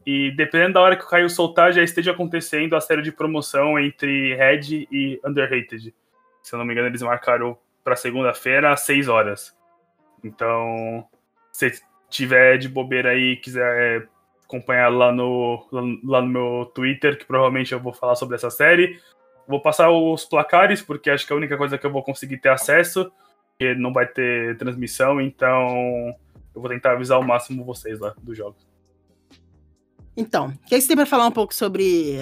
E 0.05 0.31
dependendo 0.31 0.73
da 0.73 0.81
hora 0.81 0.95
que 0.95 1.05
o 1.05 1.07
Caio 1.07 1.29
soltar, 1.29 1.71
já 1.71 1.81
esteja 1.81 2.11
acontecendo 2.11 2.75
a 2.75 2.81
série 2.81 3.01
de 3.01 3.11
promoção 3.11 3.79
entre 3.79 4.35
Red 4.35 4.87
e 4.91 5.19
Underrated. 5.25 5.93
Se 6.41 6.53
eu 6.53 6.59
não 6.59 6.65
me 6.65 6.73
engano, 6.73 6.89
eles 6.89 7.01
marcaram 7.01 7.57
para 7.83 7.95
segunda-feira 7.95 8.71
às 8.71 8.81
6 8.81 9.07
horas. 9.07 9.55
Então, 10.23 11.07
se 11.51 11.81
tiver 12.09 12.57
de 12.57 12.67
bobeira 12.69 13.11
aí 13.11 13.37
quiser 13.37 14.07
acompanhar 14.45 14.89
lá 14.89 15.11
no, 15.11 15.65
lá 16.03 16.21
no 16.21 16.27
meu 16.27 16.71
Twitter, 16.75 17.17
que 17.17 17.25
provavelmente 17.25 17.71
eu 17.71 17.79
vou 17.79 17.93
falar 17.93 18.15
sobre 18.15 18.35
essa 18.35 18.49
série. 18.49 18.99
Vou 19.47 19.61
passar 19.61 19.89
os 19.89 20.25
placares, 20.25 20.81
porque 20.81 21.09
acho 21.09 21.25
que 21.25 21.33
é 21.33 21.35
a 21.35 21.37
única 21.37 21.57
coisa 21.57 21.77
que 21.77 21.85
eu 21.85 21.91
vou 21.91 22.03
conseguir 22.03 22.37
ter 22.37 22.49
acesso. 22.49 23.11
Porque 23.57 23.75
não 23.75 23.93
vai 23.93 24.07
ter 24.07 24.57
transmissão, 24.57 25.21
então 25.21 26.15
eu 26.53 26.61
vou 26.61 26.69
tentar 26.69 26.93
avisar 26.93 27.17
ao 27.17 27.23
máximo 27.23 27.63
vocês 27.63 27.99
lá 27.99 28.13
dos 28.21 28.37
jogos. 28.37 28.67
Então, 30.15 30.47
o 30.49 30.67
que, 30.67 30.75
é 30.75 30.77
que 30.77 30.81
você 30.81 30.87
tem 30.87 30.97
para 30.97 31.05
falar 31.05 31.25
um 31.25 31.31
pouco 31.31 31.53
sobre 31.53 32.17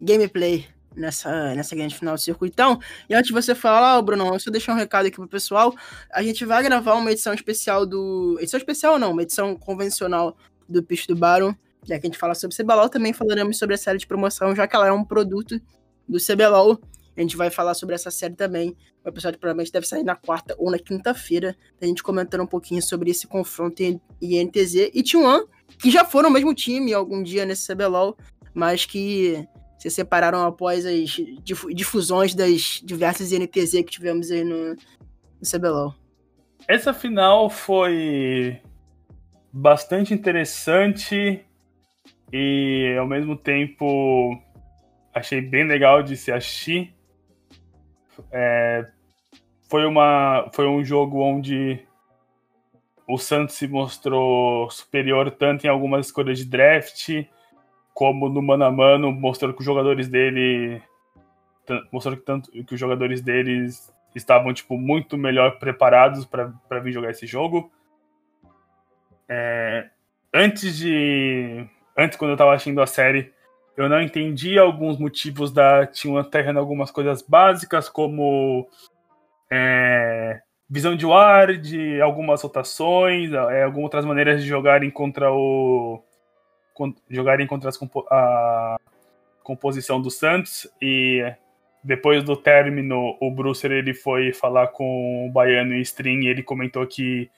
gameplay 0.00 0.66
nessa, 0.96 1.54
nessa 1.54 1.74
grande 1.74 1.94
final 1.94 2.14
do 2.14 2.20
circuitão. 2.20 2.78
E 3.08 3.14
antes 3.14 3.28
de 3.28 3.32
você 3.32 3.54
falar, 3.54 3.98
oh, 3.98 4.02
Bruno, 4.02 4.26
eu 4.32 4.38
só 4.38 4.50
deixar 4.50 4.74
um 4.74 4.76
recado 4.76 5.06
aqui 5.06 5.16
pro 5.16 5.28
pessoal. 5.28 5.74
A 6.12 6.22
gente 6.22 6.44
vai 6.44 6.62
gravar 6.62 6.94
uma 6.94 7.10
edição 7.10 7.34
especial 7.34 7.84
do. 7.84 8.36
Edição 8.40 8.58
especial 8.58 8.98
não, 8.98 9.12
uma 9.12 9.22
edição 9.22 9.56
convencional 9.56 10.36
do 10.68 10.82
Pitch 10.82 11.06
do 11.06 11.16
Baron. 11.16 11.54
Já 11.84 11.98
que 11.98 12.06
a 12.06 12.08
gente 12.08 12.18
fala 12.18 12.34
sobre 12.34 12.56
CBLOL, 12.56 12.88
também 12.88 13.12
falaremos 13.12 13.58
sobre 13.58 13.74
a 13.74 13.78
série 13.78 13.98
de 13.98 14.06
promoção, 14.06 14.54
já 14.54 14.68
que 14.68 14.76
ela 14.76 14.86
é 14.86 14.92
um 14.92 15.04
produto 15.04 15.60
do 16.08 16.18
CBLOL. 16.18 16.80
A 17.16 17.20
gente 17.20 17.36
vai 17.36 17.50
falar 17.50 17.74
sobre 17.74 17.94
essa 17.94 18.10
série 18.10 18.34
também. 18.34 18.76
O 19.04 19.08
episódio 19.08 19.38
provavelmente 19.38 19.72
deve 19.72 19.86
sair 19.86 20.02
na 20.02 20.16
quarta 20.16 20.54
ou 20.58 20.70
na 20.70 20.78
quinta-feira. 20.78 21.56
A 21.80 21.84
gente 21.84 22.02
comentando 22.02 22.42
um 22.42 22.46
pouquinho 22.46 22.82
sobre 22.82 23.10
esse 23.10 23.26
confronto 23.26 23.82
em 23.82 24.00
INTZ 24.20 24.90
e 24.94 25.02
T1, 25.02 25.46
que 25.78 25.90
já 25.90 26.04
foram 26.04 26.30
o 26.30 26.32
mesmo 26.32 26.54
time 26.54 26.92
algum 26.92 27.22
dia 27.22 27.44
nesse 27.44 27.72
CBLOL, 27.72 28.16
mas 28.54 28.86
que 28.86 29.46
se 29.78 29.90
separaram 29.90 30.46
após 30.46 30.86
as 30.86 31.20
difusões 31.74 32.34
das 32.34 32.80
diversas 32.84 33.32
INTZ 33.32 33.72
que 33.72 33.84
tivemos 33.84 34.30
aí 34.30 34.44
no, 34.44 34.70
no 34.74 35.50
CBLOL. 35.50 35.94
Essa 36.68 36.94
final 36.94 37.50
foi 37.50 38.60
bastante 39.52 40.14
interessante 40.14 41.44
e 42.32 42.96
ao 42.98 43.06
mesmo 43.06 43.36
tempo 43.36 44.40
achei 45.12 45.40
bem 45.40 45.66
legal 45.66 46.02
de 46.02 46.16
se 46.16 46.32
assistir. 46.32 46.94
É, 48.30 48.86
foi, 49.68 49.84
uma, 49.86 50.50
foi 50.52 50.66
um 50.66 50.84
jogo 50.84 51.20
onde 51.20 51.84
o 53.08 53.18
Santos 53.18 53.56
se 53.56 53.66
mostrou 53.66 54.70
superior 54.70 55.30
tanto 55.30 55.66
em 55.66 55.68
algumas 55.68 56.06
escolhas 56.06 56.38
de 56.38 56.44
draft 56.44 57.26
como 57.92 58.28
no 58.28 58.40
mano 58.40 58.64
a 58.64 58.70
mano, 58.70 59.12
mostrando 59.12 59.54
que 59.54 59.60
os 59.60 59.66
jogadores 59.66 60.08
dele 60.08 60.82
mostrando 61.92 62.16
que 62.16 62.24
tanto 62.24 62.50
que 62.50 62.74
os 62.74 62.80
jogadores 62.80 63.20
deles 63.20 63.92
estavam 64.14 64.52
tipo 64.52 64.76
muito 64.76 65.16
melhor 65.16 65.58
preparados 65.58 66.24
para 66.24 66.80
vir 66.80 66.92
jogar 66.92 67.10
esse 67.10 67.26
jogo. 67.26 67.70
É, 69.28 69.88
antes 70.32 70.76
de 70.76 71.66
antes 71.96 72.16
quando 72.16 72.30
eu 72.30 72.34
estava 72.34 72.54
assistindo 72.54 72.82
a 72.82 72.86
série, 72.86 73.32
eu 73.76 73.88
não 73.88 74.00
entendi 74.00 74.58
alguns 74.58 74.98
motivos 74.98 75.50
da 75.50 75.86
T1 75.86 76.28
Terra 76.30 76.52
em 76.52 76.56
algumas 76.56 76.90
coisas 76.90 77.22
básicas, 77.22 77.88
como 77.88 78.68
é, 79.50 80.40
visão 80.68 80.94
de 80.94 81.06
ward, 81.06 82.00
algumas 82.00 82.42
rotações, 82.42 83.32
é, 83.32 83.62
algumas 83.62 83.84
outras 83.84 84.04
maneiras 84.04 84.42
de 84.42 84.48
jogarem 84.48 84.90
contra 84.90 85.32
o 85.32 86.02
jogarem 87.10 87.46
contra 87.46 87.68
as 87.68 87.78
a 88.10 88.76
composição 89.42 90.00
do 90.00 90.10
Santos. 90.10 90.66
E 90.80 91.22
depois 91.82 92.22
do 92.24 92.36
término 92.36 93.16
o 93.20 93.30
Brucer 93.30 93.72
ele 93.72 93.94
foi 93.94 94.32
falar 94.32 94.68
com 94.68 95.26
o 95.26 95.30
Baiano 95.30 95.74
e 95.74 95.80
String 95.80 96.26
e 96.26 96.28
ele 96.28 96.42
comentou 96.42 96.86
que 96.86 97.30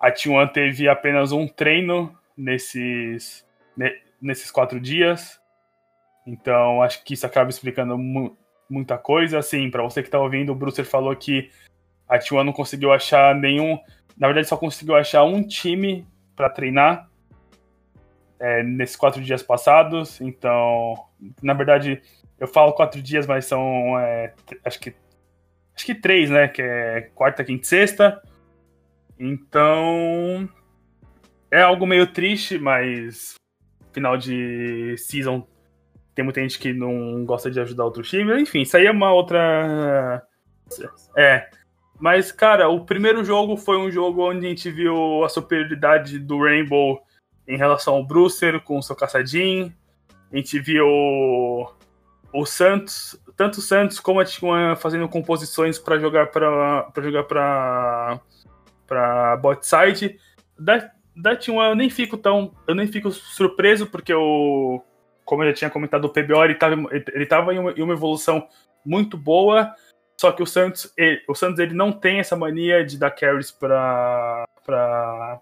a 0.00 0.10
T1 0.10 0.52
teve 0.52 0.88
apenas 0.88 1.32
um 1.32 1.46
treino 1.46 2.12
nesses, 2.36 3.46
nesses 4.24 4.50
quatro 4.50 4.80
dias. 4.80 5.38
Então 6.26 6.82
acho 6.82 7.04
que 7.04 7.14
isso 7.14 7.26
acaba 7.26 7.50
explicando 7.50 7.98
mu 7.98 8.36
muita 8.68 8.96
coisa. 8.96 9.38
Assim, 9.38 9.70
para 9.70 9.82
você 9.82 10.02
que 10.02 10.08
está 10.08 10.18
ouvindo, 10.18 10.50
o 10.50 10.54
Brucer 10.54 10.86
falou 10.86 11.14
que 11.14 11.50
a 12.08 12.18
T1 12.18 12.42
não 12.42 12.52
conseguiu 12.52 12.92
achar 12.92 13.34
nenhum. 13.34 13.78
Na 14.16 14.26
verdade, 14.26 14.48
só 14.48 14.56
conseguiu 14.56 14.96
achar 14.96 15.22
um 15.24 15.42
time 15.46 16.06
para 16.34 16.48
treinar 16.48 17.08
é, 18.40 18.62
nesses 18.62 18.96
quatro 18.96 19.22
dias 19.22 19.42
passados. 19.42 20.20
Então, 20.20 20.94
na 21.42 21.52
verdade, 21.52 22.02
eu 22.38 22.48
falo 22.48 22.72
quatro 22.72 23.02
dias, 23.02 23.26
mas 23.26 23.44
são 23.44 23.98
é, 23.98 24.32
acho 24.64 24.80
que 24.80 24.94
acho 25.76 25.86
que 25.86 25.94
três, 25.94 26.30
né? 26.30 26.48
Que 26.48 26.62
é 26.62 27.00
quarta, 27.14 27.44
quinta 27.44 27.62
e 27.62 27.66
sexta. 27.66 28.22
Então 29.18 30.48
é 31.50 31.60
algo 31.60 31.86
meio 31.86 32.06
triste, 32.06 32.58
mas 32.58 33.34
final 33.94 34.16
de 34.16 34.96
season 34.98 35.46
tem 36.14 36.24
muita 36.24 36.40
gente 36.40 36.58
que 36.58 36.72
não 36.72 37.24
gosta 37.24 37.50
de 37.50 37.60
ajudar 37.60 37.84
outro 37.84 38.02
time. 38.02 38.40
Enfim, 38.40 38.62
isso 38.62 38.76
aí 38.76 38.86
é 38.86 38.90
uma 38.90 39.12
outra. 39.12 40.22
É. 41.16 41.48
Mas, 41.98 42.30
cara, 42.30 42.68
o 42.68 42.84
primeiro 42.84 43.24
jogo 43.24 43.56
foi 43.56 43.76
um 43.76 43.90
jogo 43.90 44.30
onde 44.30 44.46
a 44.46 44.48
gente 44.48 44.70
viu 44.70 45.24
a 45.24 45.28
superioridade 45.28 46.18
do 46.18 46.38
Rainbow 46.38 47.02
em 47.46 47.56
relação 47.56 47.94
ao 47.94 48.06
Brewster 48.06 48.60
com 48.60 48.78
o 48.78 48.82
seu 48.82 48.94
caçadinho. 48.94 49.74
A 50.32 50.36
gente 50.36 50.58
viu 50.60 50.86
o 50.86 52.46
Santos, 52.46 53.20
tanto 53.36 53.58
o 53.58 53.62
Santos 53.62 53.98
como 53.98 54.20
a 54.20 54.24
T1 54.24 54.76
fazendo 54.76 55.08
composições 55.08 55.78
para 55.78 55.98
jogar 55.98 56.28
para 56.28 56.90
jogar 57.02 57.24
para 57.24 58.20
para 58.86 59.36
bot 59.36 59.66
side. 59.66 60.18
Da, 60.58 60.90
da 61.16 61.36
T1 61.36 61.70
eu 61.70 61.74
nem 61.74 61.88
fico 61.88 62.16
tão, 62.16 62.54
eu 62.66 62.74
nem 62.74 62.86
fico 62.86 63.10
surpreso 63.10 63.86
porque 63.86 64.12
o 64.12 64.82
como 65.24 65.42
eu 65.42 65.48
já 65.48 65.54
tinha 65.54 65.70
comentado 65.70 66.04
o 66.04 66.10
PBO, 66.10 66.44
ele 66.44 66.52
estava 66.52 66.74
ele 66.92 67.26
tava 67.26 67.54
em 67.54 67.58
uma, 67.58 67.72
em 67.72 67.82
uma 67.82 67.94
evolução 67.94 68.46
muito 68.84 69.16
boa. 69.16 69.74
Só 70.20 70.30
que 70.30 70.42
o 70.42 70.46
Santos, 70.46 70.92
ele, 70.96 71.22
o 71.26 71.34
Santos 71.34 71.58
ele 71.58 71.74
não 71.74 71.90
tem 71.90 72.20
essa 72.20 72.36
mania 72.36 72.84
de 72.84 72.98
dar 72.98 73.10
carries 73.10 73.50
para 73.50 74.44
para 74.64 75.40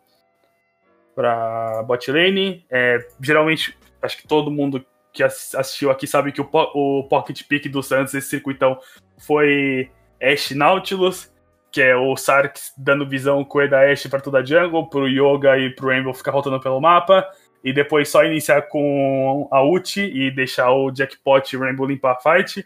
para 1.15 1.83
bot 1.83 2.11
lane. 2.11 2.65
É, 2.71 2.99
geralmente, 3.21 3.77
acho 4.01 4.17
que 4.17 4.27
todo 4.27 4.51
mundo 4.51 4.85
que 5.13 5.23
assistiu 5.23 5.91
aqui 5.91 6.07
sabe 6.07 6.33
que 6.33 6.41
o, 6.41 6.49
o 6.53 7.05
pocket 7.05 7.43
pick 7.47 7.69
do 7.69 7.83
Santos, 7.83 8.15
esse 8.15 8.29
circuitão, 8.29 8.79
foi 9.19 9.91
Ash 10.21 10.53
Nautilus, 10.53 11.32
que 11.73 11.81
é 11.81 11.97
o 11.97 12.15
Sarks 12.17 12.73
dando 12.77 13.09
visão 13.09 13.43
com 13.43 13.59
o 13.59 13.69
da 13.69 13.91
Ash 13.91 14.07
para 14.07 14.21
toda 14.21 14.41
a 14.41 14.45
jungle, 14.45 14.91
pro 14.91 15.09
Yoga 15.09 15.59
e 15.59 15.71
pro 15.71 15.89
Rainbow 15.89 16.13
ficar 16.13 16.31
rotando 16.31 16.61
pelo 16.61 16.81
mapa, 16.81 17.27
e 17.65 17.73
depois 17.73 18.11
só 18.11 18.25
iniciar 18.25 18.63
com 18.63 19.49
a 19.51 19.63
ult 19.63 19.99
e 19.99 20.31
deixar 20.31 20.71
o 20.71 20.95
Jackpot 20.95 21.51
e 21.51 21.57
o 21.57 21.61
Rainbow 21.61 21.87
limpar 21.87 22.13
a 22.13 22.21
fight. 22.21 22.65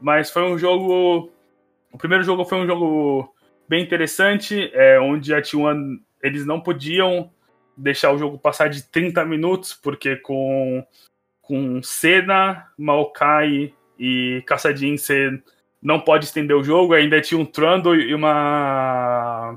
Mas 0.00 0.30
foi 0.30 0.42
um 0.42 0.56
jogo. 0.56 1.30
O 1.92 1.98
primeiro 1.98 2.24
jogo 2.24 2.44
foi 2.44 2.58
um 2.58 2.66
jogo 2.66 3.34
bem 3.68 3.82
interessante, 3.82 4.70
é, 4.72 4.98
onde 4.98 5.34
a 5.34 5.42
T1 5.42 5.98
eles 6.22 6.46
não 6.46 6.60
podiam 6.60 7.30
deixar 7.76 8.12
o 8.12 8.18
jogo 8.18 8.38
passar 8.38 8.68
de 8.68 8.82
30 8.84 9.24
minutos, 9.26 9.74
porque 9.74 10.16
com, 10.16 10.86
com 11.42 11.82
Senna, 11.82 12.66
Maokai 12.78 13.74
e 13.98 14.42
Caçadin 14.46 14.96
você 14.96 15.38
não 15.86 16.00
pode 16.00 16.24
estender 16.24 16.56
o 16.56 16.64
jogo. 16.64 16.94
Ainda 16.94 17.20
tinha 17.20 17.40
um 17.40 17.44
Trando 17.44 17.94
e 17.94 18.12
uma 18.12 19.56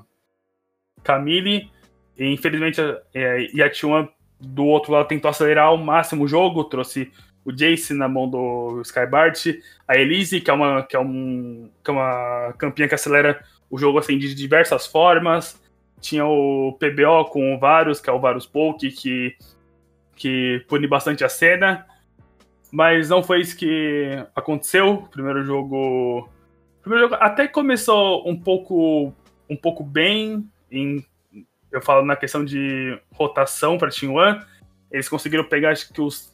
Camille. 1.04 1.72
E 2.16 2.26
infelizmente 2.32 2.80
é, 3.16 3.48
e 3.52 3.64
a 3.64 3.70
T1 3.70 4.08
do 4.40 4.64
outro 4.66 4.92
lado 4.92 5.08
tentou 5.08 5.30
acelerar 5.30 5.66
ao 5.66 5.78
máximo 5.78 6.24
o 6.24 6.28
jogo, 6.28 6.66
trouxe 6.66 7.12
o 7.44 7.52
Jace 7.52 7.96
na 7.96 8.08
mão 8.08 8.30
do 8.30 8.80
Skybart, 8.82 9.48
a 9.88 9.98
Elise, 9.98 10.40
que 10.40 10.52
é 10.52 10.54
uma, 10.54 10.84
que 10.84 10.96
é 10.96 11.00
um, 11.00 11.70
que 11.84 11.90
é 11.90 11.94
uma 11.94 12.54
campinha 12.60 12.88
que 12.88 12.94
acelera 12.94 13.44
o 13.70 13.78
jogo 13.78 13.98
assim, 13.98 14.18
de 14.20 14.36
diversas 14.36 14.86
formas. 14.86 15.60
Tinha 16.00 16.26
o 16.26 16.78
PBO 16.80 17.26
com 17.32 17.56
o 17.56 17.60
Varus, 17.60 18.00
que 18.00 18.10
é 18.10 18.14
o 18.14 18.20
Varus 18.20 18.46
Poke, 18.46 18.92
que, 18.92 19.36
que 20.16 20.64
pune 20.68 20.86
bastante 20.86 21.24
a 21.24 21.30
cena. 21.30 21.88
Mas 22.72 23.10
não 23.10 23.24
foi 23.24 23.42
isso 23.42 23.58
que 23.58 24.24
aconteceu. 24.36 25.08
Primeiro 25.12 25.44
jogo. 25.44 26.30
Primeiro 26.82 27.10
jogo 27.10 27.18
até 27.20 27.48
começou 27.48 28.28
um 28.30 28.40
pouco, 28.40 29.14
um 29.50 29.56
pouco 29.56 29.84
bem. 29.84 30.48
Em, 30.72 31.04
eu 31.72 31.82
falo 31.82 32.06
na 32.06 32.16
questão 32.16 32.46
de 32.46 32.98
rotação 33.14 33.78
para 33.78 33.90
Team 33.90 34.14
One. 34.14 34.40
Eles 34.92 35.10
conseguiram 35.10 35.44
pegar 35.44 35.72
acho 35.72 35.92
que 35.92 36.02
os 36.02 36.32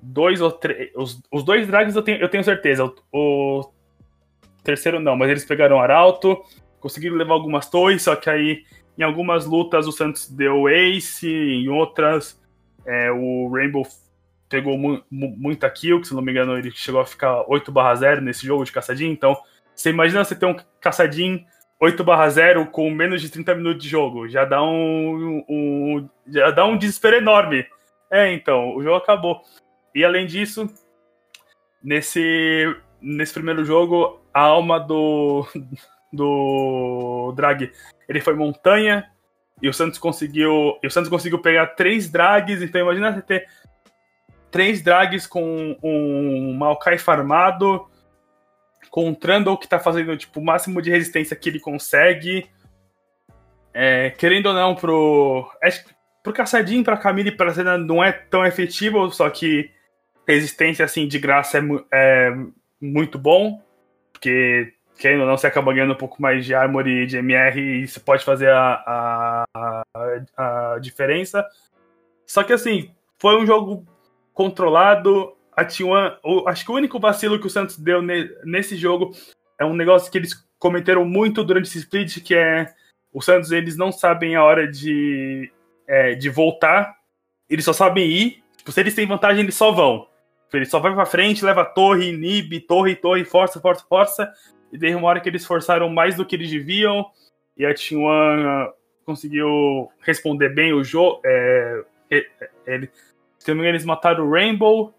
dois 0.00 0.40
ou 0.40 0.50
três. 0.50 0.90
Os, 0.94 1.22
os 1.30 1.44
dois 1.44 1.66
drags 1.66 1.94
eu 1.94 2.02
tenho, 2.02 2.18
eu 2.18 2.28
tenho 2.28 2.44
certeza. 2.44 2.84
O, 2.84 3.60
o 3.60 3.72
terceiro 4.62 5.00
não, 5.00 5.16
mas 5.16 5.30
eles 5.30 5.44
pegaram 5.44 5.80
Arauto, 5.80 6.42
conseguiram 6.80 7.16
levar 7.16 7.34
algumas 7.34 7.68
torres, 7.70 8.02
só 8.02 8.16
que 8.16 8.28
aí 8.28 8.64
em 8.98 9.02
algumas 9.02 9.46
lutas 9.46 9.86
o 9.86 9.92
Santos 9.92 10.28
deu 10.28 10.68
ace, 10.68 11.28
em 11.28 11.68
outras 11.68 12.40
é, 12.86 13.10
o 13.10 13.50
Rainbow 13.52 13.86
pegou 14.48 14.78
mu 14.78 15.02
muita 15.10 15.68
kill, 15.70 16.00
que 16.00 16.08
se 16.08 16.14
não 16.14 16.22
me 16.22 16.30
engano 16.30 16.58
ele 16.58 16.70
chegou 16.70 17.00
a 17.00 17.06
ficar 17.06 17.44
8 17.48 17.72
0 17.96 18.20
nesse 18.20 18.46
jogo 18.46 18.64
de 18.64 18.72
caçadinho. 18.72 19.12
Então, 19.12 19.36
você 19.74 19.90
imagina 19.90 20.24
você 20.24 20.34
ter 20.34 20.46
um 20.46 20.56
caçadinho 20.80 21.44
8 21.80 22.04
0 22.30 22.66
com 22.66 22.90
menos 22.90 23.20
de 23.20 23.30
30 23.30 23.54
minutos 23.54 23.82
de 23.82 23.88
jogo. 23.88 24.28
Já 24.28 24.44
dá 24.44 24.62
um, 24.62 25.44
um, 25.48 26.08
já 26.26 26.50
dá 26.50 26.64
um 26.64 26.76
desespero 26.76 27.16
enorme. 27.16 27.66
É, 28.10 28.32
então, 28.32 28.74
o 28.74 28.82
jogo 28.82 28.96
acabou. 28.96 29.42
E 29.94 30.04
além 30.04 30.26
disso, 30.26 30.68
nesse, 31.82 32.76
nesse 33.00 33.32
primeiro 33.32 33.64
jogo, 33.64 34.20
a 34.32 34.40
alma 34.40 34.78
do, 34.78 35.46
do 36.12 37.32
Drag, 37.36 37.70
ele 38.08 38.20
foi 38.20 38.34
montanha, 38.34 39.10
e 39.60 39.68
o 39.68 39.72
Santos 39.72 39.98
conseguiu. 39.98 40.78
E 40.82 40.86
o 40.86 40.90
Santos 40.90 41.08
conseguiu 41.08 41.38
pegar 41.38 41.68
três 41.68 42.10
drags, 42.10 42.62
então 42.62 42.80
imagina 42.80 43.12
você 43.12 43.22
ter 43.22 43.48
três 44.56 44.80
drags 44.80 45.26
com 45.26 45.76
um 45.82 46.54
Maokai 46.54 46.96
farmado, 46.96 47.86
com 48.88 49.06
um 49.06 49.14
Trundle 49.14 49.58
que 49.58 49.68
tá 49.68 49.78
fazendo 49.78 50.16
tipo, 50.16 50.40
o 50.40 50.44
máximo 50.44 50.80
de 50.80 50.90
resistência 50.90 51.36
que 51.36 51.50
ele 51.50 51.60
consegue. 51.60 52.48
É, 53.74 54.08
querendo 54.08 54.46
ou 54.46 54.54
não, 54.54 54.74
pro. 54.74 55.46
Acho 55.62 55.84
que 55.84 55.94
pro 56.22 56.32
Caçadinho, 56.32 56.82
pra 56.82 56.96
Camille 56.96 57.30
pra 57.30 57.50
Zena 57.50 57.76
não 57.76 58.02
é 58.02 58.10
tão 58.10 58.46
efetivo, 58.46 59.10
só 59.10 59.28
que 59.28 59.70
resistência 60.26 60.86
assim 60.86 61.06
de 61.06 61.18
graça 61.18 61.58
é, 61.58 61.60
é 61.92 62.36
muito 62.80 63.18
bom. 63.18 63.60
Porque 64.10 64.72
querendo 64.98 65.20
ou 65.20 65.26
não, 65.26 65.36
você 65.36 65.48
acaba 65.48 65.74
ganhando 65.74 65.92
um 65.92 65.98
pouco 65.98 66.22
mais 66.22 66.46
de 66.46 66.54
armor 66.54 66.88
e 66.88 67.04
de 67.04 67.18
MR 67.18 67.60
e 67.60 67.82
isso 67.82 68.00
pode 68.00 68.24
fazer 68.24 68.48
a, 68.48 69.44
a, 69.54 69.82
a, 70.34 70.72
a 70.72 70.78
diferença. 70.78 71.46
Só 72.26 72.42
que 72.42 72.54
assim, 72.54 72.90
foi 73.18 73.36
um 73.36 73.44
jogo 73.44 73.86
controlado. 74.36 75.32
A 75.56 75.64
T1, 75.64 76.18
acho 76.46 76.64
que 76.66 76.70
o 76.70 76.74
único 76.74 77.00
vacilo 77.00 77.40
que 77.40 77.46
o 77.46 77.50
Santos 77.50 77.78
deu 77.78 78.02
ne, 78.02 78.28
nesse 78.44 78.76
jogo 78.76 79.12
é 79.58 79.64
um 79.64 79.72
negócio 79.72 80.12
que 80.12 80.18
eles 80.18 80.34
cometeram 80.58 81.06
muito 81.06 81.42
durante 81.42 81.66
esse 81.66 81.78
split, 81.78 82.22
que 82.22 82.34
é 82.34 82.66
o 83.10 83.22
Santos 83.22 83.50
eles 83.50 83.78
não 83.78 83.90
sabem 83.90 84.36
a 84.36 84.44
hora 84.44 84.70
de, 84.70 85.50
é, 85.88 86.14
de 86.14 86.28
voltar, 86.28 86.94
eles 87.48 87.64
só 87.64 87.72
sabem 87.72 88.06
ir. 88.06 88.44
Tipo, 88.58 88.70
se 88.70 88.80
eles 88.80 88.94
têm 88.94 89.06
vantagem, 89.06 89.42
eles 89.42 89.54
só 89.54 89.72
vão. 89.72 90.06
Ele 90.52 90.66
só 90.66 90.78
vai 90.78 90.94
pra 90.94 91.06
frente, 91.06 91.44
leva 91.44 91.64
torre, 91.64 92.10
inibe, 92.10 92.60
torre, 92.60 92.94
torre, 92.94 93.24
força, 93.24 93.58
força, 93.58 93.84
força. 93.88 94.30
E 94.70 94.76
daí 94.76 94.94
uma 94.94 95.08
hora 95.08 95.20
que 95.20 95.28
eles 95.28 95.46
forçaram 95.46 95.88
mais 95.88 96.14
do 96.14 96.26
que 96.26 96.36
eles 96.36 96.50
deviam, 96.50 97.06
e 97.56 97.64
a 97.64 97.72
T1 97.72 98.70
conseguiu 99.06 99.88
responder 100.00 100.50
bem 100.50 100.74
o 100.74 100.84
jogo. 100.84 101.22
É, 101.24 101.84
ele, 102.66 102.90
se 103.46 103.50
não 103.50 103.56
me 103.56 103.62
engano, 103.62 103.76
eles 103.76 103.84
mataram 103.84 104.26
o 104.26 104.30
Rainbow. 104.30 104.92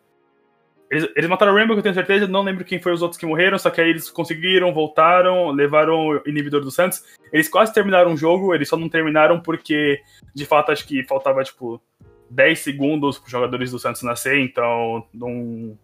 Eles, 0.90 1.10
eles, 1.16 1.30
mataram 1.30 1.52
o 1.52 1.56
Rainbow, 1.56 1.76
que 1.76 1.80
eu 1.80 1.84
tenho 1.84 1.96
certeza, 1.96 2.28
não 2.28 2.44
lembro 2.44 2.64
quem 2.64 2.80
foi 2.80 2.94
os 2.94 3.02
outros 3.02 3.20
que 3.20 3.26
morreram, 3.26 3.60
só 3.60 3.70
que 3.70 3.82
aí 3.82 3.90
eles 3.90 4.10
conseguiram, 4.10 4.74
voltaram, 4.74 5.52
levaram 5.52 6.08
o 6.08 6.22
inibidor 6.26 6.62
do 6.62 6.72
Santos. 6.72 7.04
Eles 7.32 7.50
quase 7.50 7.74
terminaram 7.74 8.14
o 8.14 8.18
jogo, 8.18 8.56
eles 8.56 8.70
só 8.70 8.78
não 8.78 8.88
terminaram 8.88 9.42
porque, 9.42 10.02
de 10.34 10.46
fato, 10.46 10.72
acho 10.72 10.88
que 10.88 11.04
faltava, 11.04 11.44
tipo, 11.44 11.82
10 12.30 12.60
segundos 12.60 13.20
para 13.20 13.26
os 13.26 13.32
jogadores 13.32 13.72
do 13.72 13.80
Santos 13.80 14.02
nascer, 14.02 14.40
então 14.40 15.06
não, 15.14 15.78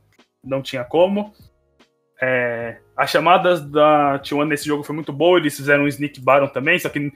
não 0.43 0.62
tinha 0.62 0.86
como. 0.86 1.34
É, 2.21 2.80
as 2.95 3.10
chamadas 3.10 3.62
da 3.69 4.19
T1 4.19 4.47
nesse 4.47 4.65
jogo 4.65 4.84
foi 4.84 4.95
muito 4.95 5.12
boa, 5.12 5.38
eles 5.38 5.58
fizeram 5.58 5.84
um 5.84 5.88
Sneak 5.88 6.21
Baron 6.21 6.47
também, 6.47 6.80
só 6.80 6.88
que, 6.88 7.12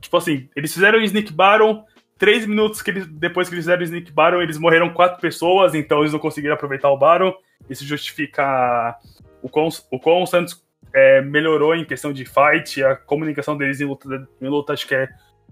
tipo 0.00 0.16
assim, 0.16 0.48
eles 0.56 0.74
fizeram 0.74 0.98
o 0.98 1.02
Sneak 1.02 1.32
Baron, 1.32 1.84
três 2.18 2.46
minutos 2.46 2.82
que 2.82 2.90
eles, 2.90 3.06
depois 3.06 3.48
que 3.48 3.54
eles 3.54 3.64
fizeram 3.64 3.82
o 3.82 3.84
Sneak 3.84 4.12
Baron, 4.12 4.40
eles 4.40 4.58
morreram 4.58 4.90
quatro 4.90 5.20
pessoas, 5.20 5.74
então 5.74 6.00
eles 6.00 6.12
não 6.12 6.18
conseguiram 6.18 6.54
aproveitar 6.54 6.90
o 6.90 6.98
Baron. 6.98 7.34
Isso 7.68 7.84
justifica 7.84 8.98
o 9.42 9.48
quão, 9.48 9.68
o 9.90 9.98
quão 9.98 10.22
o 10.22 10.26
Santos 10.26 10.62
é, 10.92 11.20
melhorou 11.20 11.74
em 11.74 11.84
questão 11.84 12.12
de 12.12 12.24
fight, 12.24 12.82
a 12.82 12.96
comunicação 12.96 13.56
deles 13.56 13.80
em 13.80 13.84
luta, 13.84 14.28
em 14.40 14.48
luta 14.48 14.72
acho 14.72 14.86
que 14.86 14.94
é 14.94 15.08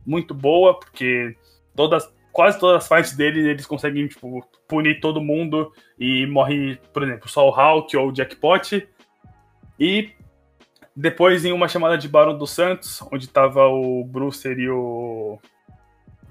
muito 0.06 0.34
boa, 0.34 0.78
porque 0.78 1.36
todas, 1.74 2.08
quase 2.30 2.58
todas 2.58 2.82
as 2.82 2.88
fights 2.88 3.16
deles 3.16 3.44
eles 3.44 3.66
conseguem 3.66 4.06
tipo, 4.06 4.46
punir 4.68 5.00
todo 5.00 5.20
mundo 5.20 5.72
e 5.98 6.26
morre, 6.26 6.78
por 6.92 7.02
exemplo, 7.02 7.28
só 7.28 7.48
o 7.48 7.50
Hulk 7.50 7.96
ou 7.96 8.10
o 8.10 8.14
Jackpot. 8.14 8.88
E 9.78 10.10
depois 10.94 11.44
em 11.44 11.52
uma 11.52 11.68
chamada 11.68 11.96
de 11.96 12.08
Barão 12.08 12.36
dos 12.36 12.50
Santos, 12.50 13.02
onde 13.10 13.24
estava 13.24 13.66
o 13.66 14.04
Brucer 14.04 14.58
e 14.58 14.68
o. 14.68 15.38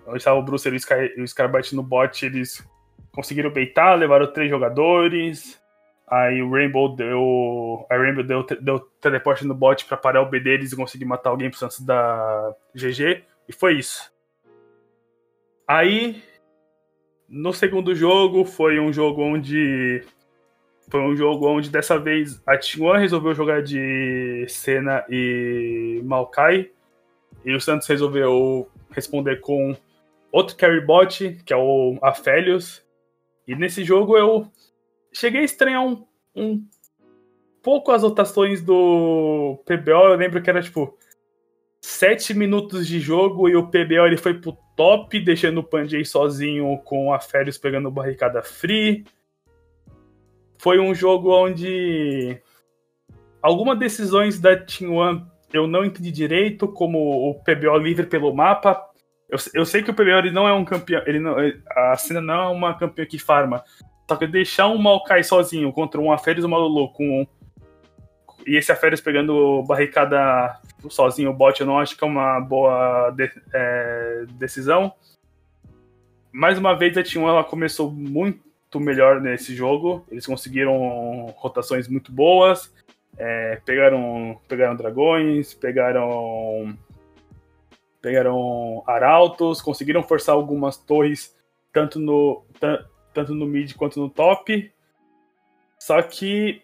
Onde 0.06 0.18
estava 0.18 0.40
o 0.40 0.44
Brucer 0.44 0.74
e 0.74 0.76
o, 0.76 0.78
Sky, 0.78 1.14
o 1.18 1.28
Scarbat 1.28 1.76
no 1.76 1.84
bot, 1.84 2.26
eles 2.26 2.66
conseguiram 3.12 3.52
beitar, 3.52 3.98
levaram 3.98 4.32
três 4.32 4.50
jogadores. 4.50 5.62
Aí 6.08 6.42
o 6.42 6.52
Rainbow 6.52 6.94
deu. 6.96 7.86
A 7.90 7.98
Rainbow 7.98 8.24
deu, 8.24 8.46
deu 8.60 8.80
teleporte 9.00 9.46
no 9.46 9.54
bot 9.54 9.86
para 9.86 9.96
parar 9.96 10.22
o 10.22 10.30
B 10.30 10.40
deles 10.40 10.72
e 10.72 10.76
conseguir 10.76 11.06
matar 11.06 11.30
alguém 11.30 11.50
pro 11.50 11.60
Santos 11.60 11.80
da 11.80 12.54
GG. 12.76 13.24
E 13.48 13.54
foi 13.54 13.76
isso. 13.76 14.12
Aí. 15.68 16.22
No 17.30 17.54
segundo 17.54 17.96
jogo, 17.96 18.44
foi 18.44 18.78
um 18.78 18.92
jogo 18.92 19.22
onde 19.22 20.04
foi 20.90 21.00
um 21.00 21.16
jogo 21.16 21.48
onde 21.48 21.70
dessa 21.70 21.98
vez 21.98 22.42
a 22.46 22.58
T1 22.58 23.00
resolveu 23.00 23.34
jogar 23.34 23.64
de 23.64 24.46
Senna 24.50 25.06
e 25.10 26.02
Maokai. 26.04 26.70
E 27.46 27.56
o 27.56 27.62
Santos 27.62 27.88
resolveu 27.88 28.70
responder 28.92 29.40
com 29.40 29.74
outro 30.32 30.56
carry 30.56 30.82
bot, 30.82 31.42
que 31.46 31.54
é 31.54 31.58
o 31.58 31.98
Aphelios. 32.02 32.84
E 33.48 33.56
nesse 33.56 33.84
jogo 33.84 34.18
eu 34.18 34.48
cheguei 35.12 35.42
a 35.42 35.46
estranhar 35.46 35.86
um, 35.86 36.06
um 36.36 36.66
pouco 37.62 37.92
as 37.92 38.04
rotações 38.04 38.62
do 38.62 39.62
PBO. 39.66 40.10
Eu 40.10 40.16
lembro 40.16 40.42
que 40.42 40.50
era 40.50 40.62
tipo 40.62 40.98
7 41.82 42.34
minutos 42.34 42.88
de 42.88 43.00
jogo 43.00 43.50
e 43.50 43.56
o 43.56 43.68
PBO 43.68 44.06
ele 44.06 44.18
foi 44.18 44.40
pro 44.40 44.58
top, 44.76 45.20
deixando 45.20 45.60
o 45.60 45.64
Panjay 45.64 46.06
sozinho 46.06 46.78
com 46.86 47.08
o 47.08 47.14
Aphelios 47.14 47.58
pegando 47.58 47.92
barricada 47.92 48.42
free 48.42 49.04
foi 50.62 50.80
um 50.80 50.94
jogo 50.94 51.34
onde 51.34 52.40
algumas 53.42 53.80
decisões 53.80 54.40
da 54.40 54.56
Team 54.56 54.94
One 54.94 55.26
eu 55.52 55.66
não 55.66 55.84
entendi 55.84 56.12
direito, 56.12 56.68
como 56.68 57.32
o 57.32 57.34
PBO 57.44 57.76
livre 57.78 58.06
pelo 58.06 58.32
mapa. 58.32 58.80
Eu, 59.32 59.40
eu 59.54 59.66
sei 59.66 59.82
que 59.82 59.90
o 59.90 59.96
ele 60.02 60.30
não 60.30 60.48
é 60.48 60.54
um 60.54 60.66
campeão, 60.66 61.02
ele 61.08 61.20
não, 61.20 61.36
a 61.70 61.96
cena 61.96 62.20
não 62.20 62.34
é 62.34 62.48
uma 62.50 62.78
campeã 62.78 63.06
que 63.06 63.18
farma. 63.18 63.64
Só 64.08 64.18
que 64.18 64.28
deixar 64.28 64.68
um 64.68 64.78
Maokai 64.78 65.24
sozinho 65.24 65.72
contra 65.72 66.00
um 66.00 66.12
Aferes 66.12 66.46
Malulu 66.46 66.92
com 66.92 67.26
e 68.46 68.58
esse 68.58 68.72
Aferes 68.72 69.00
pegando 69.00 69.64
barricada 69.64 70.60
sozinho 70.90 71.30
o 71.30 71.34
bot, 71.34 71.62
eu 71.62 71.68
não 71.68 71.80
acho 71.80 71.96
que 71.96 72.04
é 72.04 72.08
uma 72.08 72.40
boa 72.42 73.12
de, 73.12 73.32
é, 73.54 74.26
decisão. 74.32 74.92
Mais 76.32 76.58
uma 76.58 76.74
vez 76.74 76.98
a 76.98 77.04
Team 77.04 77.24
One 77.24 77.34
ela 77.34 77.44
começou 77.44 77.90
muito 77.90 78.52
muito 78.72 78.80
melhor 78.80 79.20
nesse 79.20 79.54
jogo. 79.54 80.06
Eles 80.10 80.26
conseguiram 80.26 81.34
rotações 81.36 81.88
muito 81.90 82.12
boas. 82.12 82.74
É, 83.18 83.60
pegaram, 83.66 84.40
pegaram 84.48 84.76
dragões, 84.76 85.54
pegaram 85.54 86.78
pegaram 88.02 88.84
arautos, 88.88 89.62
conseguiram 89.62 90.04
forçar 90.04 90.36
algumas 90.36 90.78
torres 90.78 91.36
tanto 91.72 92.00
no 92.00 92.44
tanto 93.14 93.36
no 93.36 93.46
mid 93.46 93.74
quanto 93.76 94.00
no 94.00 94.10
top. 94.10 94.72
Só 95.80 96.02
que 96.02 96.62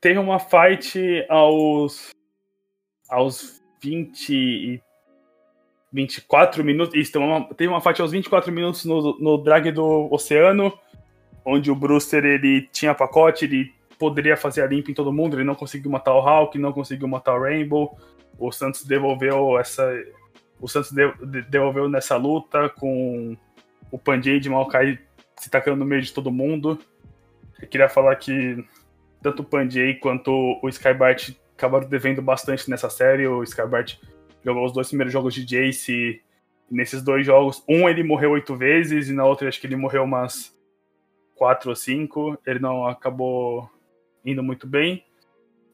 teve 0.00 0.18
uma 0.18 0.38
fight 0.38 1.24
aos 1.28 2.10
aos 3.08 3.62
20 3.82 4.30
e 4.30 4.82
24 5.92 6.64
minutos. 6.64 6.94
Isso, 6.94 7.12
teve 7.12 7.24
uma, 7.24 7.44
teve 7.54 7.68
uma 7.68 7.80
fight 7.80 8.00
aos 8.02 8.10
24 8.10 8.52
minutos 8.52 8.84
no, 8.84 9.18
no 9.18 9.38
drag 9.38 9.70
do 9.70 10.08
Oceano, 10.12 10.76
onde 11.44 11.70
o 11.70 11.76
Brewster 11.76 12.24
ele 12.24 12.68
tinha 12.72 12.94
pacote, 12.94 13.44
ele 13.44 13.72
poderia 13.98 14.36
fazer 14.36 14.62
a 14.62 14.66
limpa 14.66 14.90
em 14.90 14.94
todo 14.94 15.12
mundo, 15.12 15.36
ele 15.36 15.44
não 15.44 15.54
conseguiu 15.54 15.90
matar 15.90 16.14
o 16.14 16.20
Hulk, 16.20 16.58
não 16.58 16.72
conseguiu 16.72 17.06
matar 17.06 17.36
o 17.36 17.42
Rainbow. 17.42 17.96
O 18.38 18.50
Santos 18.52 18.84
devolveu 18.84 19.58
essa. 19.58 19.90
O 20.60 20.68
Santos 20.68 20.92
devolveu 21.48 21.88
nessa 21.88 22.16
luta 22.16 22.68
com 22.68 23.36
o 23.90 23.98
Panjay 23.98 24.40
de 24.40 24.48
Maokai 24.48 24.98
se 25.38 25.50
tacando 25.50 25.78
no 25.78 25.84
meio 25.84 26.02
de 26.02 26.12
todo 26.12 26.30
mundo. 26.30 26.78
Eu 27.60 27.68
queria 27.68 27.88
falar 27.88 28.16
que 28.16 28.64
tanto 29.22 29.42
o 29.42 29.44
Panjay 29.44 29.94
quanto 29.94 30.58
o 30.62 30.68
Skybart 30.68 31.30
acabaram 31.56 31.88
devendo 31.88 32.20
bastante 32.20 32.68
nessa 32.68 32.90
série. 32.90 33.26
O 33.26 33.42
Skybart 33.42 33.96
jogou 34.44 34.64
os 34.64 34.72
dois 34.72 34.88
primeiros 34.88 35.12
jogos 35.12 35.34
de 35.34 35.44
Jace. 35.44 36.20
Nesses 36.70 37.02
dois 37.02 37.26
jogos, 37.26 37.62
um 37.68 37.88
ele 37.88 38.02
morreu 38.02 38.32
oito 38.32 38.56
vezes, 38.56 39.08
e 39.08 39.12
na 39.12 39.24
outra 39.24 39.48
acho 39.48 39.60
que 39.60 39.66
ele 39.66 39.76
morreu 39.76 40.02
umas 40.02 40.56
quatro 41.34 41.70
ou 41.70 41.76
cinco. 41.76 42.38
Ele 42.46 42.58
não 42.58 42.86
acabou 42.86 43.70
indo 44.24 44.42
muito 44.42 44.66
bem. 44.66 45.04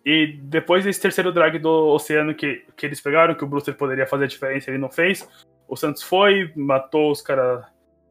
E 0.05 0.38
depois 0.42 0.84
desse 0.84 1.01
terceiro 1.01 1.32
drag 1.32 1.59
do 1.59 1.88
Oceano 1.88 2.34
que, 2.34 2.64
que 2.76 2.86
eles 2.86 3.01
pegaram, 3.01 3.34
que 3.34 3.44
o 3.44 3.46
Brewster 3.46 3.74
poderia 3.74 4.07
fazer 4.07 4.24
a 4.24 4.28
diferença, 4.28 4.70
ele 4.70 4.78
não 4.78 4.90
fez. 4.90 5.28
O 5.68 5.76
Santos 5.76 6.03
foi, 6.03 6.53
matou 6.57 7.11
os 7.11 7.20
caras 7.22 7.64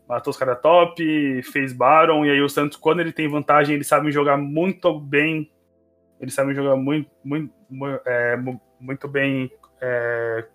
matou 0.10 0.32
os 0.32 0.38
caras 0.38 0.60
top, 0.60 1.44
fez 1.44 1.72
Baron, 1.72 2.26
e 2.26 2.32
aí 2.32 2.42
o 2.42 2.50
Santos, 2.50 2.78
quando 2.78 3.00
ele 3.00 3.12
tem 3.12 3.28
vantagem, 3.28 3.76
eles 3.76 3.86
sabem 3.86 4.12
jogar 4.12 4.38
muito 4.38 5.00
bem. 5.00 5.52
Eles 6.20 6.34
sabem 6.34 6.56
jogar 6.56 6.76
muito, 6.76 7.12
muito, 7.24 7.54
é, 8.06 8.36
muito 8.80 9.08
bem 9.08 9.52
é, 9.80 10.48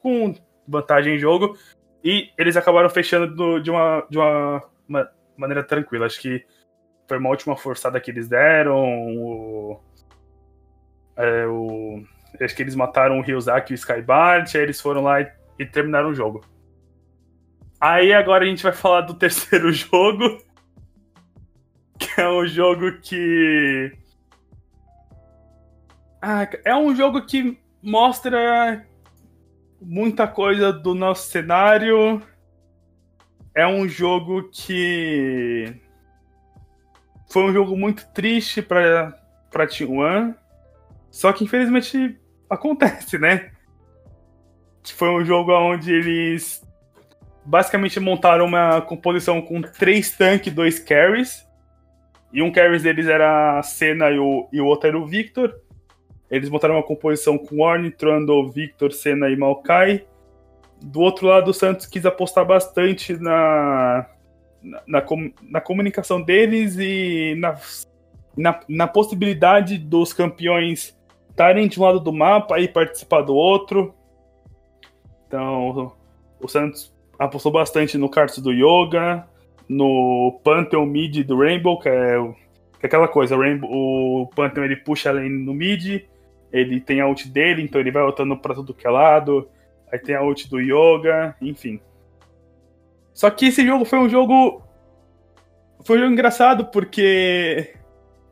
com 0.00 0.34
vantagem 0.66 1.16
em 1.16 1.18
jogo. 1.18 1.56
E 2.02 2.30
eles 2.38 2.56
acabaram 2.56 2.88
fechando 2.88 3.32
do, 3.34 3.60
de, 3.60 3.70
uma, 3.70 4.06
de 4.08 4.16
uma, 4.16 4.62
uma, 4.88 5.10
maneira 5.36 5.62
tranquila. 5.62 6.06
Acho 6.06 6.20
que 6.20 6.44
foi 7.06 7.18
uma 7.18 7.28
última 7.28 7.54
forçada 7.54 8.00
que 8.00 8.10
eles 8.10 8.28
deram. 8.28 8.82
O, 8.82 9.51
é, 11.22 11.46
o 11.46 12.02
Acho 12.40 12.56
que 12.56 12.62
eles 12.62 12.74
mataram 12.74 13.18
o 13.18 13.22
Ryuzaki 13.22 13.72
e 13.72 13.74
o 13.74 13.76
Skybart, 13.76 14.54
aí 14.54 14.62
eles 14.62 14.80
foram 14.80 15.02
lá 15.02 15.20
e, 15.20 15.30
e 15.58 15.66
terminaram 15.66 16.10
o 16.10 16.14
jogo. 16.14 16.44
Aí 17.80 18.12
agora 18.12 18.44
a 18.44 18.46
gente 18.46 18.62
vai 18.62 18.72
falar 18.72 19.02
do 19.02 19.14
terceiro 19.18 19.72
jogo. 19.72 20.38
Que 21.98 22.20
é 22.20 22.28
um 22.28 22.46
jogo 22.46 22.92
que. 23.00 23.92
Ah, 26.20 26.48
é 26.64 26.74
um 26.74 26.94
jogo 26.94 27.26
que 27.26 27.58
mostra 27.82 28.86
muita 29.80 30.26
coisa 30.26 30.72
do 30.72 30.94
nosso 30.94 31.30
cenário. 31.30 32.22
É 33.54 33.66
um 33.66 33.86
jogo 33.88 34.48
que. 34.50 35.80
Foi 37.30 37.44
um 37.44 37.52
jogo 37.52 37.76
muito 37.76 38.06
triste 38.12 38.62
para 38.62 39.18
para 39.50 39.66
T1. 39.66 40.34
Só 41.12 41.30
que 41.30 41.44
infelizmente 41.44 42.18
acontece, 42.48 43.18
né? 43.18 43.52
Foi 44.82 45.10
um 45.10 45.24
jogo 45.24 45.52
onde 45.52 45.92
eles 45.92 46.66
basicamente 47.44 48.00
montaram 48.00 48.46
uma 48.46 48.80
composição 48.80 49.42
com 49.42 49.60
três 49.60 50.16
tanques 50.16 50.52
dois 50.52 50.78
carries. 50.78 51.46
E 52.32 52.40
um 52.40 52.50
carries 52.50 52.82
deles 52.82 53.06
era 53.06 53.58
a 53.58 53.62
Senna 53.62 54.10
e 54.10 54.18
o, 54.18 54.48
e 54.50 54.60
o 54.60 54.64
outro 54.64 54.88
era 54.88 54.98
o 54.98 55.06
Victor. 55.06 55.54
Eles 56.30 56.48
montaram 56.48 56.76
uma 56.76 56.82
composição 56.82 57.36
com 57.36 57.60
Orne, 57.60 57.90
Trundle, 57.90 58.50
Victor, 58.50 58.90
Senna 58.90 59.28
e 59.28 59.36
Maokai. 59.36 60.06
Do 60.82 61.00
outro 61.00 61.26
lado, 61.26 61.50
o 61.50 61.54
Santos 61.54 61.84
quis 61.84 62.06
apostar 62.06 62.46
bastante 62.46 63.12
na, 63.18 64.06
na, 64.62 64.82
na, 64.88 65.04
na 65.42 65.60
comunicação 65.60 66.22
deles 66.22 66.76
e 66.78 67.34
na, 67.36 67.60
na, 68.34 68.60
na 68.66 68.86
possibilidade 68.88 69.76
dos 69.76 70.14
campeões 70.14 70.96
estarem 71.32 71.66
de 71.66 71.80
um 71.80 71.82
lado 71.82 71.98
do 71.98 72.12
mapa 72.12 72.60
e 72.60 72.68
participar 72.68 73.22
do 73.22 73.34
outro. 73.34 73.94
Então, 75.26 75.92
o 76.40 76.48
Santos 76.48 76.94
apostou 77.18 77.50
bastante 77.50 77.98
no 77.98 78.08
cards 78.08 78.38
do 78.38 78.52
Yoga, 78.52 79.26
no 79.68 80.38
Pantheon 80.44 80.86
mid 80.86 81.26
do 81.26 81.38
Rainbow, 81.38 81.78
que 81.80 81.88
é, 81.88 82.16
que 82.78 82.84
é 82.84 82.86
aquela 82.86 83.08
coisa, 83.08 83.34
o, 83.34 83.40
Rainbow, 83.40 83.70
o 83.70 84.26
Pantheon 84.28 84.64
ele 84.64 84.76
puxa 84.76 85.08
a 85.08 85.12
lane 85.12 85.44
no 85.44 85.54
mid, 85.54 86.02
ele 86.52 86.80
tem 86.80 87.00
a 87.00 87.06
ult 87.06 87.28
dele, 87.28 87.62
então 87.62 87.80
ele 87.80 87.90
vai 87.90 88.02
voltando 88.02 88.36
pra 88.36 88.54
tudo 88.54 88.74
que 88.74 88.86
é 88.86 88.90
lado, 88.90 89.48
aí 89.90 89.98
tem 89.98 90.14
a 90.14 90.22
ult 90.22 90.48
do 90.50 90.60
Yoga, 90.60 91.34
enfim. 91.40 91.80
Só 93.14 93.30
que 93.30 93.46
esse 93.46 93.64
jogo 93.64 93.84
foi 93.84 93.98
um 93.98 94.08
jogo. 94.08 94.62
Foi 95.84 95.96
um 95.96 96.00
jogo 96.00 96.12
engraçado 96.12 96.66
porque 96.66 97.74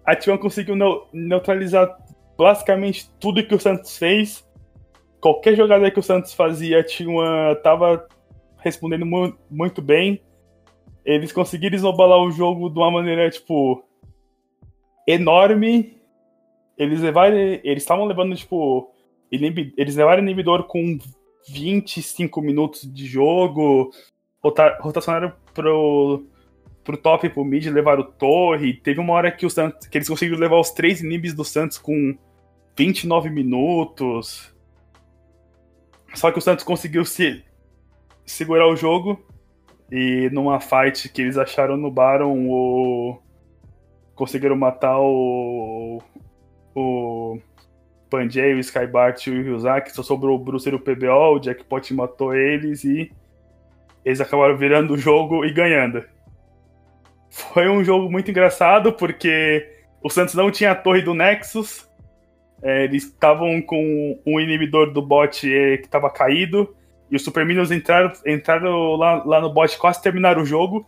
a 0.05 0.15
T1 0.15 0.39
conseguiu 0.39 0.77
neutralizar 1.13 1.97
basicamente 2.45 3.11
tudo 3.21 3.47
que 3.47 3.55
o 3.55 3.61
Santos 3.61 3.97
fez. 3.97 4.47
Qualquer 5.21 5.57
jogada 5.57 5.91
que 5.91 5.99
o 5.99 6.03
Santos 6.03 6.33
fazia, 6.33 6.81
a 6.81 6.85
T1 6.85 7.61
tava 7.63 8.07
respondendo 8.59 9.07
mu 9.07 9.35
muito 9.51 9.81
bem 9.83 10.23
eles 11.05 11.33
conseguiram 11.33 11.77
isobalar 11.77 12.19
o 12.19 12.31
jogo 12.31 12.69
de 12.69 12.79
uma 12.79 12.91
maneira, 12.91 13.31
tipo, 13.31 13.83
enorme. 15.07 15.97
Eles 16.77 17.01
levaram. 17.01 17.37
Eles 17.37 17.83
estavam 17.83 18.07
levando, 18.07 18.35
tipo. 18.37 18.93
Eles 19.31 19.97
levaram 19.97 20.23
inibidor 20.23 20.65
com 20.65 20.99
25 21.49 22.41
minutos 22.43 22.83
de 22.93 23.07
jogo. 23.07 23.91
Rota, 24.43 24.79
rotacionaram 24.81 25.33
pro, 25.55 26.27
pro 26.83 26.97
top 26.97 27.27
e 27.27 27.31
pro 27.31 27.45
mid, 27.45 27.67
levaram 27.67 28.03
torre. 28.03 28.75
Teve 28.75 29.01
uma 29.01 29.13
hora 29.13 29.31
que, 29.31 29.47
o 29.47 29.51
Santos, 29.51 29.87
que 29.87 29.99
eles 29.99 30.09
conseguiram 30.09 30.41
levar 30.41 30.59
os 30.59 30.71
três 30.71 31.01
inibis 31.01 31.35
do 31.35 31.45
Santos 31.45 31.79
com 31.79 32.17
29 32.81 33.29
minutos. 33.29 34.51
Só 36.15 36.33
que 36.33 36.39
o 36.39 36.41
Santos 36.41 36.65
conseguiu 36.65 37.05
se 37.05 37.45
segurar 38.25 38.67
o 38.69 38.75
jogo. 38.75 39.23
E 39.93 40.31
numa 40.33 40.61
fight 40.61 41.11
que 41.11 41.21
eles 41.21 41.37
acharam 41.37 41.77
no 41.77 41.91
Baron, 41.91 42.47
o... 42.49 43.19
conseguiram 44.15 44.57
matar 44.57 44.99
o. 44.99 46.01
O. 46.75 47.39
Panjay, 48.09 48.55
o 48.55 48.59
Skybart 48.59 49.27
e 49.27 49.31
o 49.31 49.43
Ryuzaki, 49.43 49.93
só 49.93 50.03
sobrou 50.03 50.37
o 50.37 50.43
Bruce 50.43 50.69
e 50.69 50.75
o 50.75 50.81
PBO, 50.81 51.37
o 51.37 51.41
Jackpot 51.41 51.95
matou 51.95 52.35
eles 52.35 52.83
e 52.83 53.13
eles 54.05 54.21
acabaram 54.21 54.57
virando 54.57 54.95
o 54.95 54.99
jogo 54.99 55.45
e 55.45 55.53
ganhando. 55.53 56.03
Foi 57.31 57.69
um 57.69 57.85
jogo 57.85 58.11
muito 58.11 58.29
engraçado 58.29 58.93
porque 58.95 59.65
o 60.03 60.11
Santos 60.11 60.35
não 60.35 60.51
tinha 60.51 60.73
a 60.73 60.75
torre 60.75 61.03
do 61.03 61.15
Nexus, 61.15 61.89
é, 62.63 62.85
eles 62.85 63.05
estavam 63.05 63.61
com 63.63 64.21
um 64.27 64.41
inibidor 64.41 64.93
do 64.93 65.01
bot 65.01 65.51
é, 65.53 65.79
que 65.79 65.87
estava 65.87 66.11
caído, 66.11 66.75
e 67.11 67.17
os 67.17 67.25
Super 67.25 67.45
Minions 67.45 67.71
entraram, 67.71 68.13
entraram 68.27 68.95
lá, 68.97 69.23
lá 69.25 69.41
no 69.41 69.53
bot, 69.53 69.77
quase 69.79 70.01
terminaram 70.01 70.43
o 70.43 70.47
jogo. 70.47 70.87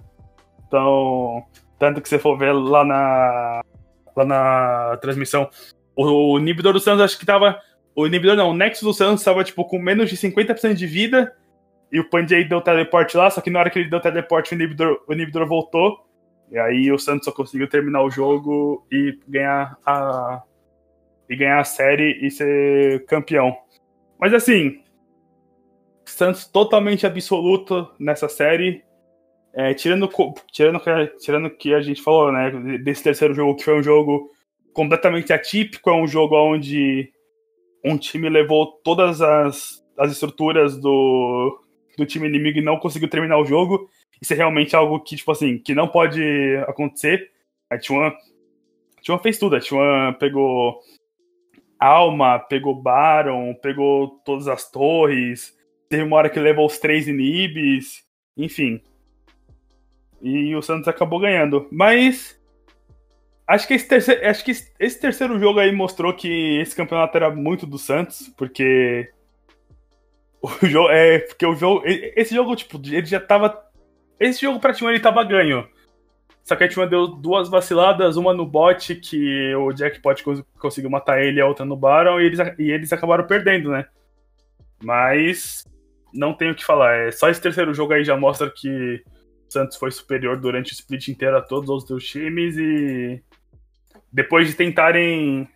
Então, 0.68 1.44
tanto 1.78 2.00
que 2.00 2.08
você 2.08 2.18
for 2.18 2.38
ver 2.38 2.52
lá 2.52 2.84
na, 2.84 3.62
lá 4.14 4.24
na 4.24 4.98
transmissão, 4.98 5.50
o, 5.96 6.34
o 6.34 6.38
inibidor 6.38 6.72
do 6.72 6.80
Santos 6.80 7.02
acho 7.02 7.18
que 7.18 7.26
tava. 7.26 7.60
O 7.94 8.06
inibidor 8.06 8.36
não, 8.36 8.50
o 8.50 8.54
Nexus 8.54 8.82
do 8.82 8.94
Santos 8.94 9.22
tava 9.24 9.44
tipo 9.44 9.64
com 9.64 9.78
menos 9.78 10.08
de 10.08 10.16
50% 10.16 10.74
de 10.74 10.86
vida. 10.86 11.34
E 11.90 12.00
o 12.00 12.08
Panjay 12.08 12.44
deu 12.44 12.60
teleporte 12.62 13.16
lá, 13.16 13.28
só 13.28 13.42
que 13.42 13.50
na 13.50 13.58
hora 13.58 13.68
que 13.68 13.78
ele 13.78 13.90
deu 13.90 14.00
teleporte, 14.00 14.52
o 14.52 14.54
inibidor, 14.54 15.02
o 15.06 15.12
inibidor 15.12 15.46
voltou. 15.46 16.06
E 16.50 16.58
aí 16.58 16.90
o 16.90 16.98
Santos 16.98 17.26
só 17.26 17.32
conseguiu 17.32 17.68
terminar 17.68 18.02
o 18.02 18.10
jogo 18.10 18.86
e 18.90 19.18
ganhar 19.28 19.76
a. 19.84 20.42
E 21.32 21.36
ganhar 21.36 21.60
a 21.60 21.64
série 21.64 22.18
e 22.24 22.30
ser 22.30 23.04
campeão. 23.06 23.56
Mas 24.20 24.34
assim, 24.34 24.82
Santos 26.04 26.46
totalmente 26.46 27.06
absoluto 27.06 27.88
nessa 27.98 28.28
série. 28.28 28.84
É, 29.54 29.74
tirando, 29.74 30.08
tirando, 30.50 30.80
tirando 31.18 31.50
que 31.50 31.74
a 31.74 31.80
gente 31.80 32.02
falou, 32.02 32.32
né, 32.32 32.78
desse 32.78 33.02
terceiro 33.02 33.34
jogo, 33.34 33.56
que 33.56 33.64
foi 33.64 33.78
um 33.78 33.82
jogo 33.82 34.30
completamente 34.72 35.32
atípico, 35.32 35.90
é 35.90 35.94
um 35.94 36.06
jogo 36.06 36.36
onde 36.36 37.10
um 37.84 37.98
time 37.98 38.28
levou 38.28 38.80
todas 38.84 39.20
as, 39.20 39.82
as 39.98 40.12
estruturas 40.12 40.78
do, 40.78 41.60
do 41.98 42.06
time 42.06 42.28
inimigo 42.28 42.58
e 42.58 42.62
não 42.62 42.78
conseguiu 42.78 43.08
terminar 43.08 43.38
o 43.38 43.44
jogo. 43.44 43.90
Isso 44.20 44.32
é 44.32 44.36
realmente 44.36 44.74
algo 44.76 45.00
que, 45.00 45.16
tipo 45.16 45.32
assim, 45.32 45.58
que 45.58 45.74
não 45.74 45.88
pode 45.88 46.22
acontecer. 46.68 47.30
A 47.68 47.76
T1, 47.76 48.06
a 48.06 49.02
T1 49.02 49.22
fez 49.22 49.38
tudo, 49.38 49.56
a 49.56 49.60
T1 49.60 50.16
pegou 50.18 50.78
Alma, 51.82 52.38
pegou 52.38 52.74
Baron, 52.74 53.54
pegou 53.54 54.20
todas 54.24 54.48
as 54.48 54.70
torres, 54.70 55.56
Teve 55.92 56.04
uma 56.04 56.16
hora 56.16 56.30
que 56.30 56.40
levou 56.40 56.64
os 56.64 56.78
três 56.78 57.06
inibis, 57.06 58.02
enfim. 58.34 58.80
E 60.22 60.56
o 60.56 60.62
Santos 60.62 60.88
acabou 60.88 61.20
ganhando. 61.20 61.68
Mas 61.70 62.40
acho 63.46 63.68
que 63.68 63.74
esse 63.74 63.86
terceiro, 63.86 64.26
acho 64.26 64.42
que 64.42 64.52
esse 64.52 64.98
terceiro 64.98 65.38
jogo 65.38 65.58
aí 65.58 65.70
mostrou 65.70 66.14
que 66.14 66.58
esse 66.58 66.74
campeonato 66.74 67.14
era 67.18 67.30
muito 67.30 67.66
do 67.66 67.76
Santos, 67.76 68.32
porque 68.38 69.12
o 70.40 70.48
jogo 70.66 70.88
é 70.88 71.18
porque 71.18 71.44
o 71.44 71.54
jogo 71.54 71.82
esse 71.84 72.34
jogo 72.34 72.56
tipo, 72.56 72.80
ele 72.86 73.04
já 73.04 73.20
tava 73.20 73.62
esse 74.18 74.40
jogo 74.40 74.58
praticamente 74.60 74.96
ele 74.96 75.04
tava 75.04 75.22
ganho. 75.24 75.68
Só 76.44 76.56
que 76.56 76.64
a 76.64 76.68
gente 76.68 76.86
deu 76.88 77.06
duas 77.06 77.48
vaciladas, 77.48 78.16
uma 78.16 78.34
no 78.34 78.44
bot 78.44 78.94
que 78.96 79.54
o 79.54 79.72
Jackpot 79.72 80.22
conseguiu 80.58 80.90
matar 80.90 81.22
ele, 81.22 81.40
a 81.40 81.46
outra 81.46 81.64
no 81.64 81.76
Baron, 81.76 82.20
e 82.20 82.24
eles, 82.24 82.38
e 82.58 82.70
eles 82.70 82.92
acabaram 82.92 83.26
perdendo, 83.26 83.70
né? 83.70 83.86
Mas 84.82 85.64
não 86.12 86.34
tenho 86.34 86.52
o 86.52 86.54
que 86.54 86.64
falar. 86.64 86.94
É, 86.96 87.12
só 87.12 87.28
esse 87.28 87.40
terceiro 87.40 87.72
jogo 87.72 87.92
aí 87.92 88.04
já 88.04 88.16
mostra 88.16 88.50
que 88.50 89.02
o 89.48 89.52
Santos 89.52 89.76
foi 89.76 89.90
superior 89.90 90.38
durante 90.38 90.72
o 90.72 90.74
split 90.74 91.08
inteiro 91.08 91.36
a 91.36 91.42
todos 91.42 91.70
os 91.70 91.90
outros 91.90 92.08
times 92.08 92.56
e 92.56 93.22
depois 94.12 94.48
de 94.48 94.54
tentarem 94.54 95.48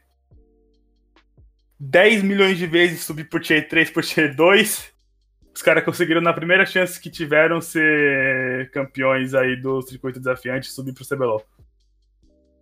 10 1.78 2.22
milhões 2.22 2.56
de 2.56 2.66
vezes 2.66 3.04
subir 3.04 3.28
por 3.28 3.40
tier 3.40 3.68
3 3.68 3.90
por 3.90 4.04
tier 4.04 4.34
2, 4.34 4.92
os 5.56 5.62
caras 5.62 5.82
conseguiram 5.86 6.20
na 6.20 6.34
primeira 6.34 6.66
chance 6.66 7.00
que 7.00 7.08
tiveram 7.08 7.62
ser 7.62 8.70
campeões 8.72 9.32
aí 9.32 9.56
do 9.56 9.80
circuito 9.80 10.18
desafiante 10.18 10.70
subir 10.70 10.92
pro 10.92 11.06
CBLOL. 11.06 11.42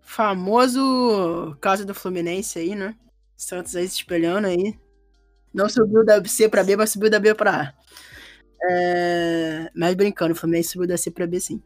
Famoso 0.00 1.56
caso 1.60 1.84
do 1.84 1.92
Fluminense 1.92 2.56
aí, 2.56 2.76
né? 2.76 2.94
Santos 3.36 3.74
aí 3.74 3.88
se 3.88 3.96
espelhando 3.96 4.46
aí. 4.46 4.78
Não 5.52 5.68
subiu 5.68 6.04
da 6.04 6.24
C 6.24 6.48
pra 6.48 6.62
B, 6.62 6.76
mas 6.76 6.90
subiu 6.90 7.10
da 7.10 7.18
B 7.18 7.34
pra 7.34 7.62
A. 7.62 7.74
É... 8.62 9.70
Mas 9.74 9.96
brincando, 9.96 10.32
o 10.32 10.36
Fluminense 10.36 10.68
subiu 10.68 10.86
da 10.86 10.96
C 10.96 11.10
pra 11.10 11.26
B 11.26 11.40
sim. 11.40 11.60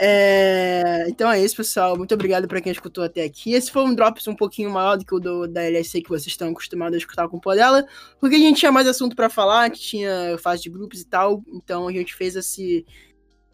É... 0.00 1.06
Então 1.08 1.30
é 1.30 1.42
isso, 1.42 1.56
pessoal. 1.56 1.96
Muito 1.96 2.14
obrigado 2.14 2.46
para 2.46 2.60
quem 2.60 2.70
escutou 2.70 3.02
até 3.02 3.24
aqui. 3.24 3.52
Esse 3.52 3.70
foi 3.70 3.82
um 3.82 3.94
Drops 3.94 4.28
um 4.28 4.36
pouquinho 4.36 4.70
maior 4.70 4.96
do 4.96 5.04
que 5.04 5.14
o 5.14 5.18
do, 5.18 5.48
da 5.48 5.64
LSC 5.64 6.02
que 6.02 6.08
vocês 6.08 6.28
estão 6.28 6.50
acostumados 6.50 6.94
a 6.94 6.98
escutar 6.98 7.28
com 7.28 7.40
o 7.42 7.54
dela, 7.54 7.84
porque 8.20 8.36
a 8.36 8.38
gente 8.38 8.60
tinha 8.60 8.70
mais 8.70 8.86
assunto 8.86 9.16
para 9.16 9.28
falar, 9.28 9.66
gente 9.66 9.80
tinha 9.80 10.38
fase 10.38 10.62
de 10.62 10.70
grupos 10.70 11.00
e 11.00 11.04
tal, 11.04 11.42
então 11.52 11.88
a 11.88 11.92
gente 11.92 12.14
fez 12.14 12.36
esse 12.36 12.86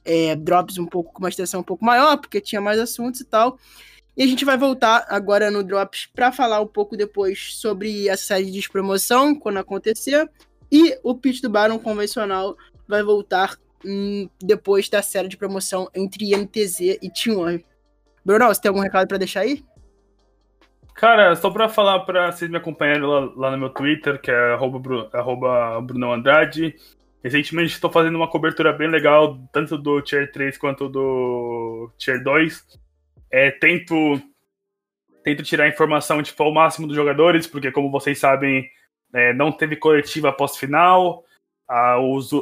é, 0.05 0.37
Drops 0.37 0.77
um 0.77 0.87
pouco 0.87 1.13
com 1.13 1.21
uma 1.21 1.31
extensão 1.31 1.61
um 1.61 1.65
pouco 1.65 1.85
maior, 1.85 2.19
porque 2.19 2.41
tinha 2.41 2.61
mais 2.61 2.79
assuntos 2.79 3.21
e 3.21 3.25
tal. 3.25 3.59
E 4.17 4.23
a 4.23 4.27
gente 4.27 4.45
vai 4.45 4.57
voltar 4.57 5.07
agora 5.09 5.51
no 5.51 5.65
Drops 5.65 6.09
para 6.15 6.31
falar 6.31 6.61
um 6.61 6.67
pouco 6.67 6.97
depois 6.97 7.57
sobre 7.57 8.09
a 8.09 8.17
série 8.17 8.51
de 8.51 8.69
promoção, 8.69 9.35
quando 9.35 9.59
acontecer. 9.59 10.31
E 10.71 10.97
o 11.03 11.17
pitch 11.17 11.41
do 11.41 11.51
Baron 11.51 11.79
convencional 11.79 12.57
vai 12.87 13.03
voltar 13.03 13.57
depois 14.43 14.89
da 14.89 15.03
série 15.03 15.29
de 15.29 15.37
promoção 15.37 15.89
entre 15.95 16.35
INTZ 16.35 16.81
e 16.81 17.11
T1. 17.11 17.63
Bruno, 18.25 18.47
você 18.47 18.61
tem 18.61 18.69
algum 18.69 18.81
recado 18.81 19.07
para 19.07 19.19
deixar 19.19 19.41
aí? 19.41 19.63
Cara, 20.95 21.35
só 21.35 21.51
pra 21.51 21.69
falar 21.69 22.01
pra 22.01 22.31
vocês 22.31 22.51
me 22.51 22.57
acompanharem 22.57 23.03
lá, 23.03 23.21
lá 23.37 23.51
no 23.51 23.59
meu 23.59 23.71
Twitter, 23.71 24.21
que 24.21 24.31
é 24.31 24.53
arroba, 24.53 25.11
arroba 25.13 25.79
Andrade. 26.15 26.75
Recentemente 27.23 27.73
estou 27.73 27.91
fazendo 27.91 28.15
uma 28.15 28.31
cobertura 28.31 28.73
bem 28.73 28.89
legal, 28.89 29.39
tanto 29.53 29.77
do 29.77 30.01
Tier 30.01 30.31
3 30.31 30.57
quanto 30.57 30.89
do 30.89 31.91
Tier 31.99 32.23
2. 32.23 32.65
É, 33.31 33.51
tento, 33.51 34.21
tento 35.25 35.43
tirar 35.43 35.69
informação 35.69 36.23
tipo, 36.23 36.43
ao 36.43 36.53
máximo 36.53 36.87
dos 36.87 36.95
jogadores, 36.95 37.47
porque 37.47 37.73
como 37.73 37.91
vocês 37.91 38.19
sabem, 38.19 38.71
é, 39.13 39.33
não 39.33 39.51
teve 39.51 39.75
coletiva 39.77 40.33
pós-final. 40.33 41.25
Ah, 41.69 41.97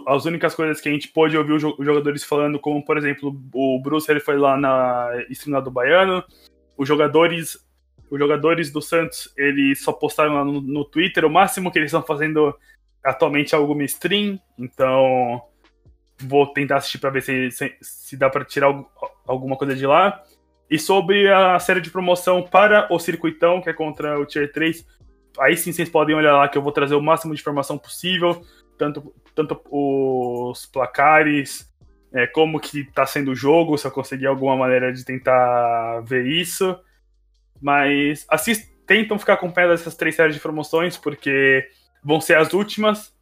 as 0.09 0.25
únicas 0.25 0.55
coisas 0.55 0.81
que 0.81 0.89
a 0.89 0.93
gente 0.93 1.09
pôde 1.09 1.37
ouvir 1.37 1.53
os 1.53 1.63
jogadores 1.63 2.25
falando, 2.25 2.59
como 2.59 2.85
por 2.85 2.99
exemplo, 2.99 3.41
o 3.55 3.81
Bruce 3.81 4.11
ele 4.11 4.21
foi 4.21 4.37
lá 4.37 4.57
na 4.57 5.11
stream 5.31 5.63
do 5.63 5.71
Baiano. 5.71 6.25
Os 6.77 6.89
jogadores, 6.89 7.57
os 8.11 8.19
jogadores 8.19 8.73
do 8.73 8.83
Santos, 8.83 9.33
eles 9.37 9.83
só 9.83 9.93
postaram 9.93 10.35
lá 10.35 10.45
no, 10.45 10.61
no 10.61 10.85
Twitter. 10.85 11.25
O 11.25 11.31
máximo 11.31 11.71
que 11.71 11.79
eles 11.79 11.91
estão 11.91 12.03
fazendo 12.03 12.55
atualmente 13.05 13.55
é 13.55 13.59
alguma 13.59 13.85
stream, 13.85 14.41
então 14.59 15.43
vou 16.21 16.47
tentar 16.53 16.77
assistir 16.77 16.99
para 16.99 17.11
ver 17.11 17.23
se, 17.23 17.51
se, 17.51 17.77
se 17.81 18.17
dá 18.17 18.31
para 18.31 18.45
tirar 18.45 18.73
alguma 19.27 19.57
coisa 19.57 19.75
de 19.75 19.87
lá. 19.87 20.23
E 20.71 20.79
sobre 20.79 21.31
a 21.31 21.59
série 21.59 21.81
de 21.81 21.91
promoção 21.91 22.43
para 22.43 22.93
o 22.93 22.99
Circuitão, 22.99 23.61
que 23.61 23.69
é 23.69 23.73
contra 23.73 24.19
o 24.19 24.25
Tier 24.25 24.51
3, 24.53 24.87
aí 25.39 25.57
sim 25.57 25.73
vocês 25.73 25.89
podem 25.89 26.15
olhar 26.15 26.37
lá 26.37 26.49
que 26.49 26.57
eu 26.57 26.63
vou 26.63 26.73
trazer 26.73 26.95
o 26.95 27.03
máximo 27.03 27.35
de 27.35 27.41
informação 27.41 27.77
possível, 27.77 28.43
tanto, 28.83 29.15
tanto 29.33 29.61
os 29.71 30.67
placares, 30.67 31.71
é, 32.13 32.27
como 32.27 32.59
que 32.59 32.85
tá 32.93 33.07
sendo 33.07 33.31
o 33.31 33.35
jogo, 33.35 33.79
se 33.79 33.87
eu 33.87 33.91
conseguir 33.93 34.27
alguma 34.27 34.57
maneira 34.57 34.93
de 34.93 35.05
tentar 35.05 36.01
ver 36.01 36.27
isso. 36.27 36.77
Mas 37.61 38.27
assist, 38.29 38.69
tentam 38.87 39.19
ficar 39.19 39.35
acompanhando 39.35 39.75
essas 39.75 39.95
três 39.95 40.17
séries 40.17 40.35
de 40.35 40.41
promoções, 40.41 40.97
porque 40.97 41.69
vão 42.03 42.21
ser 42.21 42.37
as 42.37 42.53
últimas. 42.53 43.15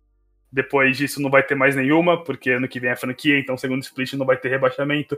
Depois 0.51 0.97
disso 0.97 1.21
não 1.21 1.31
vai 1.31 1.43
ter 1.43 1.55
mais 1.55 1.77
nenhuma, 1.77 2.25
porque 2.25 2.51
ano 2.51 2.67
que 2.67 2.81
vem 2.81 2.91
é 2.91 2.97
franquia, 2.97 3.39
então 3.39 3.57
segundo 3.57 3.83
split 3.83 4.15
não 4.15 4.27
vai 4.27 4.39
ter 4.39 4.49
rebaixamento. 4.49 5.17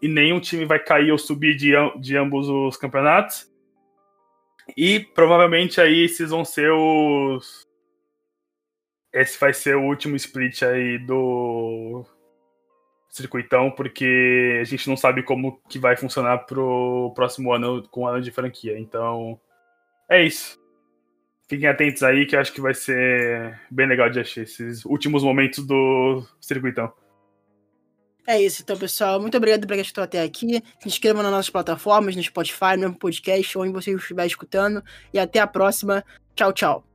E 0.00 0.08
nenhum 0.08 0.40
time 0.40 0.64
vai 0.64 0.78
cair 0.78 1.12
ou 1.12 1.18
subir 1.18 1.54
de, 1.54 1.72
de 2.00 2.16
ambos 2.16 2.48
os 2.48 2.76
campeonatos. 2.76 3.46
E 4.74 5.00
provavelmente 5.00 5.80
aí 5.80 6.04
esses 6.04 6.30
vão 6.30 6.44
ser 6.44 6.72
os. 6.72 7.62
Esse 9.12 9.38
vai 9.38 9.52
ser 9.52 9.76
o 9.76 9.82
último 9.82 10.16
split 10.16 10.62
aí 10.62 10.98
do 10.98 12.04
circuitão, 13.10 13.70
porque 13.70 14.58
a 14.60 14.64
gente 14.64 14.88
não 14.88 14.96
sabe 14.96 15.22
como 15.22 15.60
que 15.68 15.78
vai 15.78 15.96
funcionar 15.96 16.38
pro 16.38 17.12
próximo 17.14 17.52
ano 17.52 17.86
com 17.88 18.02
o 18.02 18.06
ano 18.06 18.22
de 18.22 18.30
franquia. 18.30 18.78
Então, 18.78 19.38
é 20.08 20.24
isso. 20.24 20.58
Fiquem 21.46 21.68
atentos 21.68 22.02
aí 22.02 22.24
que 22.24 22.34
eu 22.34 22.40
acho 22.40 22.52
que 22.52 22.60
vai 22.62 22.72
ser 22.72 23.60
bem 23.70 23.86
legal 23.86 24.08
de 24.08 24.18
achar 24.18 24.40
esses 24.40 24.84
últimos 24.86 25.22
momentos 25.22 25.66
do 25.66 26.26
circuitão. 26.40 26.90
É 28.26 28.40
isso, 28.40 28.62
então, 28.62 28.78
pessoal. 28.78 29.20
Muito 29.20 29.36
obrigado 29.36 29.66
por 29.66 29.74
quem 29.74 29.82
escutou 29.82 30.04
até 30.04 30.22
aqui. 30.22 30.62
Se 30.80 30.88
inscrevam 30.88 31.22
nas 31.22 31.32
nossas 31.32 31.50
plataformas, 31.50 32.16
no 32.16 32.22
Spotify, 32.22 32.76
no 32.78 32.94
podcast, 32.94 33.58
onde 33.58 33.72
você 33.72 33.94
estiver 33.94 34.26
escutando. 34.26 34.82
E 35.12 35.18
até 35.18 35.40
a 35.40 35.46
próxima. 35.46 36.04
Tchau, 36.34 36.52
tchau. 36.52 36.91